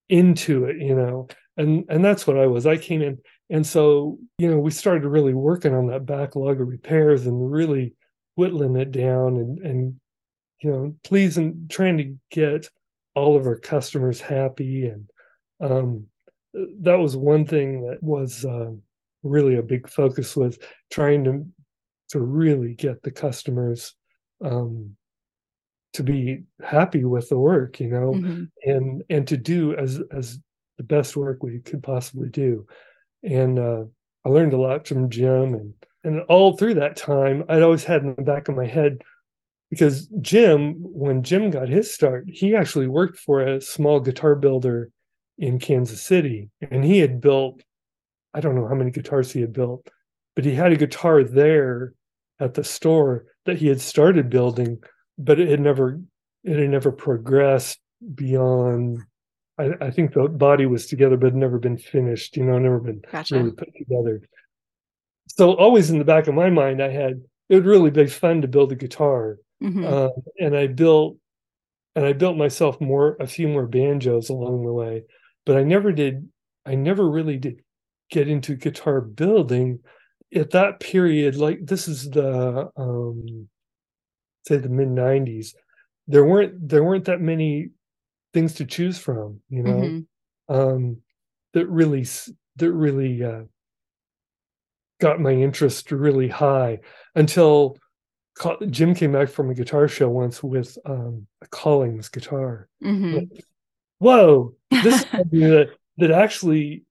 into 0.09 0.65
it 0.65 0.77
you 0.81 0.95
know 0.95 1.27
and 1.57 1.85
and 1.87 2.03
that's 2.03 2.25
what 2.25 2.37
i 2.37 2.47
was 2.47 2.65
i 2.65 2.77
came 2.77 3.01
in 3.01 3.17
and 3.51 3.65
so 3.65 4.17
you 4.39 4.49
know 4.49 4.57
we 4.57 4.71
started 4.71 5.07
really 5.07 5.35
working 5.35 5.73
on 5.73 5.85
that 5.87 6.05
backlog 6.05 6.59
of 6.59 6.67
repairs 6.67 7.27
and 7.27 7.51
really 7.51 7.93
whittling 8.35 8.75
it 8.75 8.91
down 8.91 9.37
and 9.37 9.59
and 9.59 9.95
you 10.61 10.71
know 10.71 10.95
pleasing 11.03 11.67
trying 11.69 11.97
to 11.97 12.15
get 12.31 12.67
all 13.15 13.37
of 13.37 13.45
our 13.45 13.57
customers 13.57 14.19
happy 14.19 14.87
and 14.87 15.09
um 15.61 16.07
that 16.53 16.99
was 16.99 17.15
one 17.15 17.45
thing 17.45 17.81
that 17.87 18.01
was 18.01 18.45
uh, 18.45 18.71
really 19.23 19.55
a 19.55 19.63
big 19.63 19.89
focus 19.89 20.35
was 20.35 20.57
trying 20.91 21.23
to 21.23 21.45
to 22.09 22.19
really 22.19 22.75
get 22.75 23.01
the 23.01 23.11
customers 23.11 23.95
um, 24.43 24.95
to 25.93 26.03
be 26.03 26.43
happy 26.61 27.03
with 27.05 27.29
the 27.29 27.37
work, 27.37 27.79
you 27.79 27.87
know, 27.87 28.11
mm-hmm. 28.11 28.43
and 28.63 29.03
and 29.09 29.27
to 29.27 29.37
do 29.37 29.75
as 29.75 29.99
as 30.11 30.39
the 30.77 30.83
best 30.83 31.15
work 31.15 31.41
we 31.41 31.59
could 31.59 31.81
possibly 31.81 32.29
do. 32.29 32.67
And 33.23 33.57
uh, 33.57 33.83
I 34.25 34.29
learned 34.29 34.53
a 34.53 34.61
lot 34.61 34.87
from 34.87 35.09
Jim, 35.09 35.53
and 35.55 35.73
and 36.03 36.21
all 36.23 36.57
through 36.57 36.75
that 36.75 36.97
time, 36.97 37.43
I'd 37.49 37.61
always 37.61 37.83
had 37.83 38.03
in 38.03 38.15
the 38.15 38.23
back 38.23 38.47
of 38.47 38.55
my 38.55 38.65
head 38.65 39.01
because 39.69 40.07
Jim, 40.21 40.75
when 40.79 41.23
Jim 41.23 41.49
got 41.49 41.69
his 41.69 41.93
start, 41.93 42.25
he 42.27 42.55
actually 42.55 42.87
worked 42.87 43.17
for 43.17 43.41
a 43.41 43.61
small 43.61 43.99
guitar 43.99 44.35
builder 44.35 44.89
in 45.37 45.59
Kansas 45.59 46.01
City, 46.01 46.49
and 46.69 46.83
he 46.83 46.99
had 46.99 47.19
built 47.19 47.61
I 48.33 48.39
don't 48.39 48.55
know 48.55 48.67
how 48.67 48.75
many 48.75 48.91
guitars 48.91 49.31
he 49.31 49.41
had 49.41 49.53
built, 49.53 49.87
but 50.35 50.45
he 50.45 50.55
had 50.55 50.71
a 50.71 50.77
guitar 50.77 51.23
there 51.23 51.93
at 52.39 52.55
the 52.55 52.63
store 52.63 53.25
that 53.45 53.57
he 53.57 53.67
had 53.67 53.79
started 53.79 54.29
building, 54.29 54.79
but 55.17 55.39
it 55.39 55.47
had 55.47 55.59
never 55.59 55.99
it 56.43 56.57
had 56.57 56.69
never 56.69 56.91
progressed 56.91 57.79
beyond 58.15 58.99
I, 59.57 59.69
I 59.81 59.91
think 59.91 60.13
the 60.13 60.27
body 60.27 60.65
was 60.65 60.87
together 60.87 61.15
but 61.15 61.35
never 61.35 61.59
been 61.59 61.77
finished, 61.77 62.35
you 62.37 62.43
know, 62.43 62.57
never 62.57 62.79
been 62.79 63.01
gotcha. 63.11 63.35
really 63.35 63.51
put 63.51 63.69
together. 63.77 64.21
So 65.27 65.53
always 65.55 65.89
in 65.89 65.99
the 65.99 66.05
back 66.05 66.27
of 66.27 66.35
my 66.35 66.49
mind 66.49 66.81
I 66.81 66.89
had 66.89 67.21
it 67.49 67.55
would 67.55 67.65
really 67.65 67.91
be 67.91 68.07
fun 68.07 68.41
to 68.41 68.47
build 68.47 68.71
a 68.71 68.75
guitar. 68.75 69.37
Mhm. 69.61 69.85
Um, 69.85 70.11
and 70.39 70.55
I 70.55 70.67
built 70.67 71.17
and 71.95 72.05
I 72.05 72.13
built 72.13 72.37
myself 72.37 72.81
more 72.81 73.17
a 73.19 73.27
few 73.27 73.47
more 73.49 73.67
banjos 73.67 74.29
along 74.29 74.65
the 74.65 74.73
way, 74.73 75.03
but 75.45 75.57
I 75.57 75.63
never 75.63 75.91
did 75.91 76.29
I 76.65 76.75
never 76.75 77.09
really 77.09 77.37
did 77.37 77.61
get 78.11 78.27
into 78.29 78.55
guitar 78.55 79.01
building 79.01 79.79
at 80.35 80.51
that 80.51 80.79
period 80.81 81.35
like 81.37 81.59
this 81.65 81.87
is 81.87 82.09
the 82.11 82.69
um 82.77 83.49
say 84.47 84.57
the 84.57 84.69
mid 84.69 84.89
90s 84.89 85.55
there 86.07 86.25
weren't 86.25 86.67
there 86.69 86.83
weren't 86.83 87.05
that 87.05 87.21
many 87.21 87.69
things 88.33 88.53
to 88.55 88.65
choose 88.65 88.99
from 88.99 89.41
you 89.49 89.63
know 89.63 89.97
Mhm. 89.99 90.07
um 90.49 90.97
that 91.53 91.67
really 91.69 92.05
that 92.57 92.71
really 92.73 93.23
uh 93.23 93.43
got 95.03 95.19
my 95.19 95.33
interest 95.47 95.91
really 95.91 96.29
high 96.29 96.79
until 97.13 97.77
Jim 98.69 98.95
came 98.95 99.11
back 99.11 99.29
from 99.29 99.49
a 99.49 99.53
guitar 99.53 99.87
show 99.87 100.09
once 100.09 100.41
with 100.41 100.77
um 100.85 101.27
a 101.41 101.47
Collings 101.47 102.09
guitar. 102.09 102.69
Mhm. 102.81 103.29
whoa 103.99 104.55
this 104.71 105.03
that 105.31 105.67
that 105.97 106.11
actually 106.11 106.83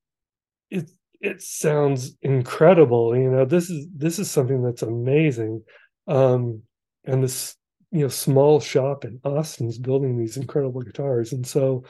it 0.70 0.90
it 1.20 1.40
sounds 1.42 2.16
incredible 2.22 3.16
you 3.16 3.30
know 3.30 3.44
this 3.44 3.70
is 3.70 3.88
this 4.04 4.18
is 4.18 4.30
something 4.30 4.62
that's 4.62 4.82
amazing. 4.82 5.64
Um 6.06 6.62
and 7.08 7.24
this 7.24 7.56
you 7.90 8.02
know 8.02 8.08
small 8.08 8.60
shop 8.60 9.04
in 9.06 9.20
austin's 9.24 9.78
building 9.78 10.12
these 10.18 10.36
incredible 10.36 10.82
guitars. 10.82 11.32
And 11.32 11.46
so 11.46 11.84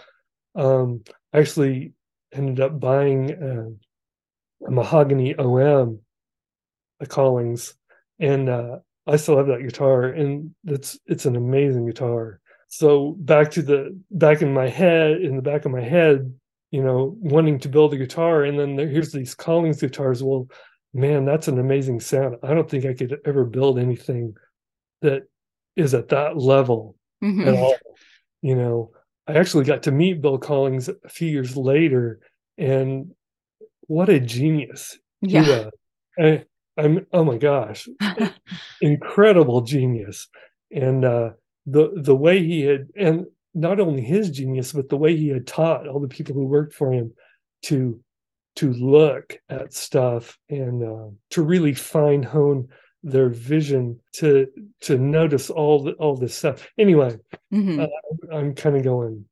um 0.55 1.03
i 1.33 1.39
actually 1.41 1.95
ended 2.33 2.61
up 2.61 2.79
buying 2.79 3.21
uh, 3.49 3.71
a 4.69 4.71
mahogany 4.71 5.35
om 5.37 5.49
a 5.49 6.12
collings 7.07 7.75
and 8.21 8.49
uh 8.49 8.79
i 9.07 9.17
still 9.17 9.37
have 9.37 9.47
that 9.47 9.63
guitar 9.63 10.05
and 10.05 10.55
it's 10.65 10.99
it's 11.07 11.27
an 11.27 11.37
amazing 11.37 11.87
guitar 11.87 12.41
so 12.69 13.15
back 13.21 13.51
to 13.51 13.63
the 13.63 13.99
back 14.11 14.43
in 14.43 14.53
my 14.53 14.69
head 14.69 15.21
in 15.21 15.37
the 15.37 15.43
back 15.43 15.65
of 15.65 15.73
my 15.73 15.81
head 15.83 16.33
you 16.71 16.83
know 16.83 17.17
wanting 17.21 17.59
to 17.59 17.69
build 17.69 17.93
a 17.93 17.97
guitar 17.99 18.45
and 18.45 18.59
then 18.59 18.77
there, 18.77 18.89
here's 18.89 19.13
these 19.13 19.35
collings 19.35 19.81
guitars 19.81 20.23
well 20.23 20.47
man 20.95 21.25
that's 21.25 21.49
an 21.49 21.59
amazing 21.59 21.99
sound 22.01 22.37
i 22.43 22.53
don't 22.55 22.71
think 22.71 22.85
i 22.85 22.95
could 22.95 23.19
ever 23.25 23.45
build 23.45 23.79
anything 23.79 24.35
that 25.01 25.23
is 25.77 25.95
at 25.95 26.09
that 26.09 26.37
level 26.37 26.97
at 27.23 27.29
Mhm. 27.29 27.59
all 27.63 27.77
you 28.43 28.55
know 28.55 28.91
i 29.27 29.35
actually 29.35 29.65
got 29.65 29.83
to 29.85 29.91
meet 29.93 30.21
bill 30.21 30.39
collings 30.39 30.89
a 30.89 31.09
few 31.09 31.29
years 31.29 31.57
later 31.57 32.21
and 32.59 33.13
what 33.89 34.09
a 34.09 34.19
genius 34.21 34.99
he 35.21 35.29
Yeah. 35.35 35.65
was. 35.65 35.71
I, 36.19 36.45
i'm 36.77 37.07
oh 37.13 37.25
my 37.25 37.37
gosh. 37.39 37.89
Incredible 38.81 39.61
genius. 39.63 40.29
And 40.71 41.05
uh 41.05 41.31
the 41.67 41.93
the 41.97 42.17
way 42.17 42.43
he 42.45 42.63
had 42.63 42.89
and 42.97 43.27
not 43.55 43.79
only 43.79 44.03
his 44.03 44.31
genius 44.31 44.73
but 44.73 44.89
the 44.89 44.97
way 44.97 45.17
he 45.17 45.29
had 45.29 45.47
taught 45.47 45.87
all 45.87 46.01
the 46.01 46.09
people 46.09 46.35
who 46.35 46.47
worked 46.47 46.75
for 46.75 46.93
him 46.93 47.13
to 47.63 48.01
to 48.57 48.73
look 48.73 49.39
at 49.49 49.73
stuff 49.73 50.39
and 50.51 50.83
uh, 50.83 51.09
to 51.31 51.43
really 51.43 51.73
fine 51.73 52.23
hone 52.23 52.69
their 53.03 53.29
vision 53.29 53.99
to 54.13 54.47
to 54.81 54.99
notice 54.99 55.51
all 55.51 55.83
the, 55.83 55.93
all 55.93 56.17
this 56.17 56.35
stuff. 56.35 56.67
Anyway 56.79 57.17
Mhm. 57.53 57.89
i'm 58.33 58.55
kind 58.55 58.77
of 58.77 58.83
going 58.85 59.25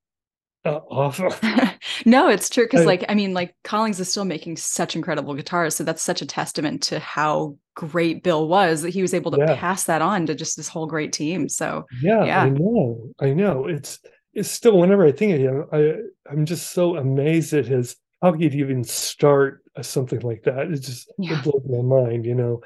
uh, 0.64 0.76
off 0.90 1.20
no, 2.06 2.28
it's 2.28 2.48
true 2.48 2.64
because, 2.64 2.86
like, 2.86 3.04
I 3.08 3.14
mean, 3.14 3.34
like, 3.34 3.54
Collings 3.64 4.00
is 4.00 4.10
still 4.10 4.24
making 4.24 4.56
such 4.56 4.96
incredible 4.96 5.34
guitars, 5.34 5.74
so 5.76 5.84
that's 5.84 6.02
such 6.02 6.22
a 6.22 6.26
testament 6.26 6.82
to 6.84 6.98
how 6.98 7.56
great 7.74 8.22
Bill 8.22 8.48
was 8.48 8.82
that 8.82 8.90
he 8.90 9.02
was 9.02 9.14
able 9.14 9.30
to 9.32 9.38
Yeah. 9.38 9.56
pass 9.58 9.84
that 9.84 10.02
on 10.02 10.26
to 10.26 10.34
just 10.34 10.56
this 10.56 10.68
whole 10.68 10.86
great 10.86 11.12
team. 11.12 11.48
So, 11.48 11.86
Yeah, 12.02 12.24
Yeah. 12.24 12.42
I 12.42 12.48
know. 12.50 13.10
I 13.20 13.32
know. 13.32 13.66
It's 13.66 13.98
it's 14.32 14.48
still 14.50 14.78
whenever 14.78 15.04
I 15.04 15.12
think 15.12 15.32
of 15.34 15.40
him, 15.40 15.64
I 15.72 15.94
I'm 16.30 16.46
just 16.46 16.70
so 16.72 16.96
amazed 16.96 17.52
at 17.54 17.66
his 17.66 17.96
how 18.22 18.32
he'd 18.32 18.54
even 18.54 18.84
start 18.84 19.62
a, 19.76 19.82
something 19.82 20.20
like 20.20 20.42
that. 20.44 20.70
It 20.70 20.80
just 20.82 21.10
Yeah. 21.18 21.38
it 21.38 21.42
blows 21.44 21.64
my 21.68 21.82
mind, 21.82 22.26
you 22.26 22.34
know. 22.34 22.60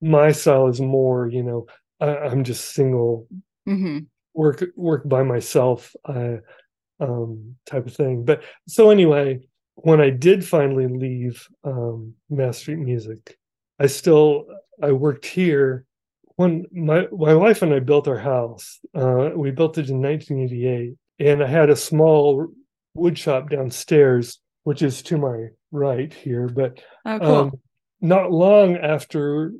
My 0.00 0.32
style 0.32 0.68
is 0.68 0.80
more, 0.80 1.28
you 1.28 1.42
know, 1.42 1.66
I, 2.00 2.16
I'm 2.18 2.44
just 2.44 2.74
single, 2.74 3.28
mhm. 3.68 4.06
work 4.34 4.64
work 4.76 5.08
by 5.08 5.22
myself, 5.22 5.94
uh, 6.04 6.36
um, 7.00 7.56
type 7.66 7.86
of 7.86 7.94
thing. 7.94 8.24
But 8.24 8.42
so 8.68 8.90
anyway, 8.90 9.40
when 9.76 10.00
I 10.00 10.10
did 10.10 10.46
finally 10.46 10.86
leave 10.86 11.46
um, 11.64 12.14
Mass 12.30 12.58
Street 12.58 12.78
Music, 12.78 13.36
I 13.78 13.86
still 13.86 14.46
I 14.82 14.92
worked 14.92 15.26
here. 15.26 15.84
When 16.36 16.66
my 16.72 17.06
my 17.12 17.34
wife 17.34 17.62
and 17.62 17.72
I 17.72 17.80
built 17.80 18.08
our 18.08 18.18
house, 18.18 18.80
uh, 18.94 19.30
we 19.34 19.50
built 19.50 19.78
it 19.78 19.88
in 19.88 20.00
1988, 20.00 20.94
and 21.20 21.42
I 21.42 21.46
had 21.46 21.70
a 21.70 21.76
small 21.76 22.48
wood 22.94 23.18
shop 23.18 23.50
downstairs, 23.50 24.40
which 24.64 24.82
is 24.82 25.02
to 25.02 25.18
my 25.18 25.48
right 25.70 26.12
here. 26.12 26.48
But 26.48 26.80
oh, 27.04 27.18
cool. 27.18 27.34
um, 27.34 27.52
not 28.00 28.32
long 28.32 28.76
after 28.76 29.52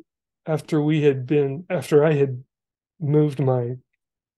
after 0.47 0.81
we 0.81 1.03
had 1.03 1.27
been 1.27 1.65
after 1.71 2.05
I 2.05 2.13
had 2.13 2.43
moved 3.01 3.39
my 3.39 3.75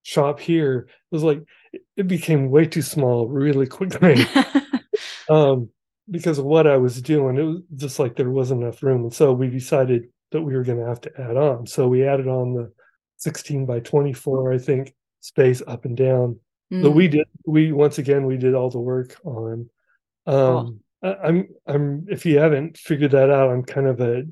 shop 0.03 0.41
here, 0.41 0.88
it 0.88 1.15
was 1.15 1.23
like 1.23 1.43
it- 1.76 1.83
it 1.97 2.09
became 2.09 2.50
way 2.50 2.66
too 2.66 2.83
small 2.83 3.26
really 3.28 3.66
quickly 3.66 4.16
um, 5.30 5.68
because 6.11 6.38
of 6.38 6.45
what 6.45 6.66
I 6.66 6.76
was 6.76 7.00
doing. 7.02 7.37
It 7.37 7.42
was 7.42 7.61
just 7.76 7.99
like 7.99 8.16
there 8.16 8.30
wasn't 8.30 8.62
enough 8.62 8.83
room, 8.83 9.02
and 9.04 9.14
so 9.14 9.33
we 9.33 9.49
decided 9.49 10.09
that 10.33 10.42
we 10.42 10.54
were 10.54 10.64
going 10.64 10.78
to 10.78 10.87
have 10.87 11.00
to 11.02 11.12
add 11.21 11.37
on. 11.37 11.66
So 11.66 11.88
we 11.88 12.04
added 12.04 12.28
on 12.28 12.54
the 12.54 12.73
16 13.18 13.64
by 13.66 13.80
24, 13.80 14.52
I 14.52 14.59
think, 14.59 14.95
space 15.21 15.62
up 15.66 15.85
and 15.85 15.97
down. 15.97 16.38
But 16.71 16.90
Mm. 16.90 16.95
we 16.95 17.06
did 17.09 17.26
we 17.47 17.71
once 17.73 17.99
again 17.99 18.26
we 18.26 18.37
did 18.37 18.54
all 18.54 18.71
the 18.71 18.80
work 18.80 19.16
on. 19.25 19.71
Um, 20.26 20.80
I, 21.02 21.14
I'm 21.14 21.49
I'm 21.66 22.06
if 22.11 22.26
you 22.26 22.38
haven't 22.40 22.76
figured 22.76 23.12
that 23.12 23.30
out, 23.30 23.50
I'm 23.50 23.62
kind 23.62 23.87
of 23.87 24.00
a 24.00 24.25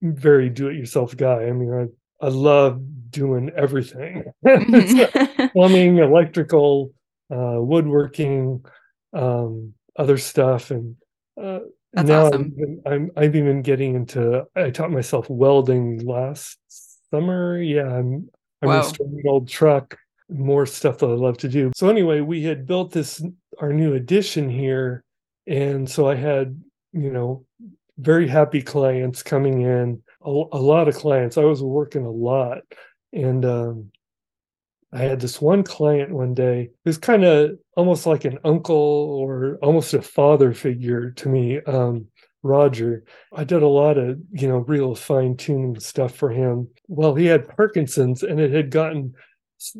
very 0.00 0.48
do-it-yourself 0.48 1.14
guy. 1.16 1.44
I 1.44 1.52
mean, 1.52 1.70
I 1.72 1.86
I 2.22 2.28
love 2.28 2.80
doing 3.10 3.50
everything. 3.56 4.24
Mhm. 4.46 5.52
plumbing, 5.52 5.98
electrical, 5.98 6.92
uh, 7.30 7.56
woodworking, 7.60 8.64
um, 9.12 9.74
other 9.98 10.16
stuff, 10.16 10.70
and 10.70 10.96
uh, 11.40 11.58
now 11.94 12.26
awesome. 12.26 12.40
I'm, 12.42 12.52
even- 12.56 12.82
I'm 12.86 13.10
I'm 13.16 13.36
even 13.36 13.62
getting 13.62 13.94
into. 13.94 14.44
I 14.56 14.70
taught 14.70 14.90
myself 14.90 15.28
welding 15.28 16.06
last 16.06 16.58
summer. 17.10 17.60
Yeah, 17.60 17.88
I'm 17.88 18.30
I'm 18.62 18.68
restoring 18.78 19.20
an 19.22 19.28
old 19.28 19.48
truck. 19.48 19.98
More 20.30 20.64
stuff 20.64 20.98
that 20.98 21.06
I 21.06 21.14
love 21.14 21.36
to 21.38 21.48
do. 21.48 21.72
So 21.76 21.90
anyway, 21.90 22.20
we 22.20 22.42
had 22.44 22.66
built 22.66 22.92
this 22.92 23.22
our 23.60 23.72
new 23.72 23.94
addition 23.94 24.48
here, 24.48 25.04
and 25.46 25.88
so 25.90 26.08
I 26.08 26.14
had 26.14 26.58
you 26.92 27.10
know 27.10 27.44
very 27.98 28.26
happy 28.28 28.62
clients 28.62 29.22
coming 29.22 29.60
in. 29.62 30.02
A, 30.24 30.30
a 30.30 30.60
lot 30.60 30.88
of 30.88 30.94
clients. 30.94 31.36
I 31.36 31.44
was 31.44 31.62
working 31.62 32.04
a 32.04 32.10
lot, 32.10 32.62
and 33.12 33.44
um, 33.44 33.90
I 34.92 34.98
had 34.98 35.20
this 35.20 35.40
one 35.40 35.62
client 35.62 36.10
one 36.10 36.34
day 36.34 36.70
who's 36.84 36.98
kind 36.98 37.24
of 37.24 37.52
almost 37.76 38.06
like 38.06 38.24
an 38.24 38.38
uncle 38.44 38.76
or 38.76 39.58
almost 39.62 39.94
a 39.94 40.02
father 40.02 40.52
figure 40.52 41.10
to 41.12 41.28
me, 41.28 41.60
um, 41.66 42.06
Roger. 42.42 43.04
I 43.34 43.44
did 43.44 43.62
a 43.62 43.68
lot 43.68 43.96
of, 43.96 44.18
you 44.32 44.48
know, 44.48 44.58
real 44.58 44.94
fine 44.94 45.36
tuning 45.36 45.78
stuff 45.80 46.14
for 46.14 46.30
him. 46.30 46.68
Well, 46.88 47.14
he 47.14 47.26
had 47.26 47.48
Parkinson's 47.56 48.22
and 48.22 48.38
it 48.38 48.52
had 48.52 48.70
gotten 48.70 49.14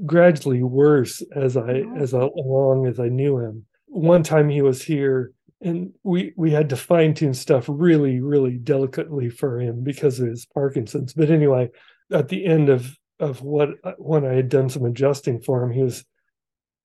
gradually 0.06 0.62
worse 0.62 1.22
as 1.34 1.56
I 1.56 1.82
Oh. 1.82 1.96
as 1.96 2.14
I, 2.14 2.20
along 2.20 2.86
as 2.86 2.98
I 2.98 3.08
knew 3.08 3.38
him. 3.38 3.66
One 3.86 4.22
time 4.22 4.48
he 4.48 4.62
was 4.62 4.82
here 4.82 5.32
and 5.62 5.92
we 6.02 6.32
we 6.36 6.50
had 6.50 6.68
to 6.70 6.76
fine 6.76 7.14
tune 7.14 7.34
stuff 7.34 7.66
really 7.68 8.20
really 8.20 8.58
delicately 8.58 9.30
for 9.30 9.60
him 9.60 9.82
because 9.82 10.18
of 10.20 10.28
his 10.28 10.46
Parkinson's. 10.46 11.14
But 11.14 11.30
anyway, 11.30 11.70
at 12.12 12.28
the 12.28 12.44
end 12.44 12.68
of 12.68 12.96
of 13.20 13.42
what 13.42 13.70
when 13.98 14.24
I 14.24 14.34
had 14.34 14.48
done 14.48 14.68
some 14.68 14.84
adjusting 14.84 15.40
for 15.40 15.62
him, 15.62 15.70
he 15.72 15.82
was 15.82 16.04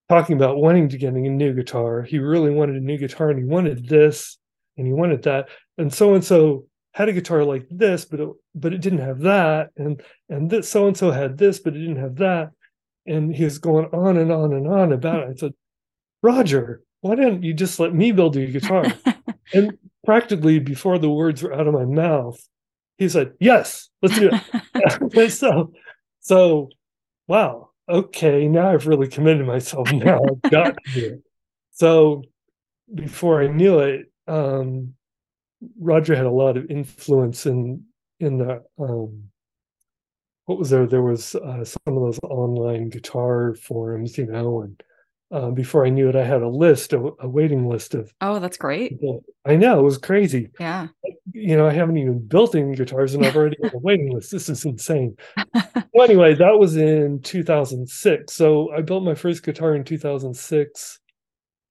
talking 0.09 0.35
about 0.35 0.57
wanting 0.57 0.89
to 0.89 0.97
get 0.97 1.13
a 1.13 1.17
new 1.17 1.53
guitar. 1.53 2.03
He 2.03 2.19
really 2.19 2.51
wanted 2.51 2.75
a 2.75 2.85
new 2.85 2.97
guitar 2.97 3.29
and 3.29 3.39
he 3.39 3.45
wanted 3.45 3.87
this 3.87 4.37
and 4.77 4.85
he 4.85 4.93
wanted 4.93 5.23
that. 5.23 5.49
And 5.77 5.93
so 5.93 6.13
and 6.13 6.23
so 6.23 6.65
had 6.93 7.09
a 7.09 7.13
guitar 7.13 7.43
like 7.43 7.67
this, 7.69 8.05
but 8.05 8.19
it, 8.19 8.29
but 8.55 8.73
it 8.73 8.81
didn't 8.81 8.99
have 8.99 9.19
that. 9.21 9.69
And 9.77 10.01
and 10.29 10.49
this 10.49 10.69
so 10.69 10.87
and 10.87 10.95
so 10.95 11.11
had 11.11 11.37
this, 11.37 11.59
but 11.59 11.75
it 11.75 11.79
didn't 11.79 11.97
have 11.97 12.15
that. 12.17 12.51
And 13.05 13.35
he 13.35 13.43
was 13.43 13.57
going 13.57 13.85
on 13.87 14.17
and 14.17 14.31
on 14.31 14.53
and 14.53 14.67
on 14.67 14.91
about 14.91 15.23
it. 15.23 15.29
I 15.29 15.33
said, 15.35 15.53
Roger, 16.21 16.81
why 17.07 17.15
didn't 17.15 17.43
you 17.43 17.53
just 17.53 17.79
let 17.79 17.93
me 17.93 18.11
build 18.11 18.35
you 18.35 18.43
a 18.43 18.51
guitar? 18.51 18.85
and 19.53 19.77
practically 20.05 20.59
before 20.59 20.97
the 20.97 21.09
words 21.09 21.41
were 21.41 21.53
out 21.53 21.67
of 21.67 21.73
my 21.73 21.85
mouth, 21.85 22.39
he 22.97 23.07
said, 23.09 23.33
Yes, 23.39 23.89
let's 24.01 24.17
do 24.19 24.29
it. 24.31 25.31
so 25.31 25.71
so 26.19 26.69
wow, 27.27 27.69
okay, 27.89 28.47
now 28.47 28.71
I've 28.71 28.87
really 28.87 29.07
committed 29.07 29.45
myself. 29.45 29.91
Now 29.91 30.19
I've 30.23 30.51
got 30.51 30.75
to 30.85 30.93
do 30.93 31.05
it. 31.13 31.23
So 31.71 32.23
before 32.93 33.41
I 33.41 33.47
knew 33.47 33.79
it, 33.79 34.11
um, 34.27 34.93
Roger 35.79 36.15
had 36.15 36.25
a 36.25 36.31
lot 36.31 36.57
of 36.57 36.69
influence 36.69 37.45
in 37.45 37.83
in 38.19 38.37
the 38.39 38.63
um, 38.79 39.29
what 40.45 40.57
was 40.57 40.69
there? 40.69 40.87
There 40.87 41.03
was 41.03 41.35
uh, 41.35 41.63
some 41.63 41.81
of 41.87 41.95
those 41.95 42.19
online 42.23 42.89
guitar 42.89 43.53
forums, 43.55 44.17
you 44.17 44.25
know, 44.25 44.61
and 44.61 44.81
uh, 45.31 45.49
before 45.51 45.85
I 45.85 45.89
knew 45.89 46.07
it, 46.09 46.15
I 46.15 46.23
had 46.23 46.41
a 46.41 46.47
list, 46.47 46.93
a, 46.93 47.11
a 47.19 47.27
waiting 47.27 47.67
list 47.67 47.93
of. 47.93 48.13
Oh, 48.21 48.39
that's 48.39 48.57
great. 48.57 48.91
People. 48.91 49.23
I 49.45 49.55
know 49.55 49.79
it 49.79 49.83
was 49.83 49.97
crazy. 49.97 50.49
Yeah. 50.59 50.87
You 51.33 51.57
know, 51.57 51.67
I 51.67 51.73
haven't 51.73 51.97
even 51.97 52.25
built 52.25 52.55
any 52.55 52.75
guitars, 52.75 53.13
and 53.13 53.25
I've 53.25 53.35
already 53.35 53.57
got 53.61 53.73
a 53.73 53.77
waiting 53.81 54.13
list. 54.13 54.31
This 54.31 54.47
is 54.49 54.63
insane. 54.63 55.17
well, 55.93 56.03
anyway, 56.03 56.33
that 56.35 56.57
was 56.57 56.77
in 56.77 57.21
2006. 57.21 58.33
So 58.33 58.71
I 58.71 58.81
built 58.81 59.03
my 59.03 59.15
first 59.15 59.43
guitar 59.43 59.75
in 59.75 59.83
2006. 59.83 60.99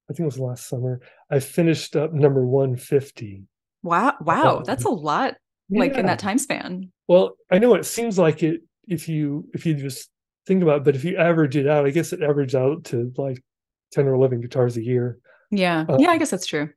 I 0.09 0.13
think 0.13 0.19
it 0.19 0.25
was 0.25 0.39
last 0.39 0.67
summer. 0.67 1.01
I 1.29 1.39
finished 1.39 1.95
up 1.95 2.13
number 2.13 2.45
150. 2.45 3.43
Wow! 3.83 4.13
Wow, 4.21 4.63
that's 4.65 4.85
a 4.85 4.89
lot. 4.89 5.35
Like 5.69 5.93
yeah. 5.93 5.99
in 5.99 6.05
that 6.05 6.19
time 6.19 6.37
span. 6.37 6.91
Well, 7.07 7.35
I 7.51 7.59
know 7.59 7.75
it 7.75 7.85
seems 7.85 8.17
like 8.17 8.41
it 8.41 8.61
if 8.87 9.09
you 9.09 9.49
if 9.53 9.65
you 9.65 9.73
just 9.73 10.09
think 10.47 10.63
about 10.63 10.77
it, 10.77 10.83
but 10.85 10.95
if 10.95 11.03
you 11.03 11.17
average 11.17 11.55
it 11.55 11.67
out, 11.67 11.85
I 11.85 11.91
guess 11.91 12.13
it 12.13 12.23
averaged 12.23 12.55
out 12.55 12.85
to 12.85 13.13
like 13.17 13.43
10 13.91 14.07
or 14.07 14.13
11 14.13 14.41
guitars 14.41 14.77
a 14.77 14.83
year. 14.83 15.19
Yeah. 15.51 15.85
Um, 15.87 15.99
yeah, 15.99 16.09
I 16.09 16.17
guess 16.17 16.31
that's 16.31 16.45
true. 16.45 16.69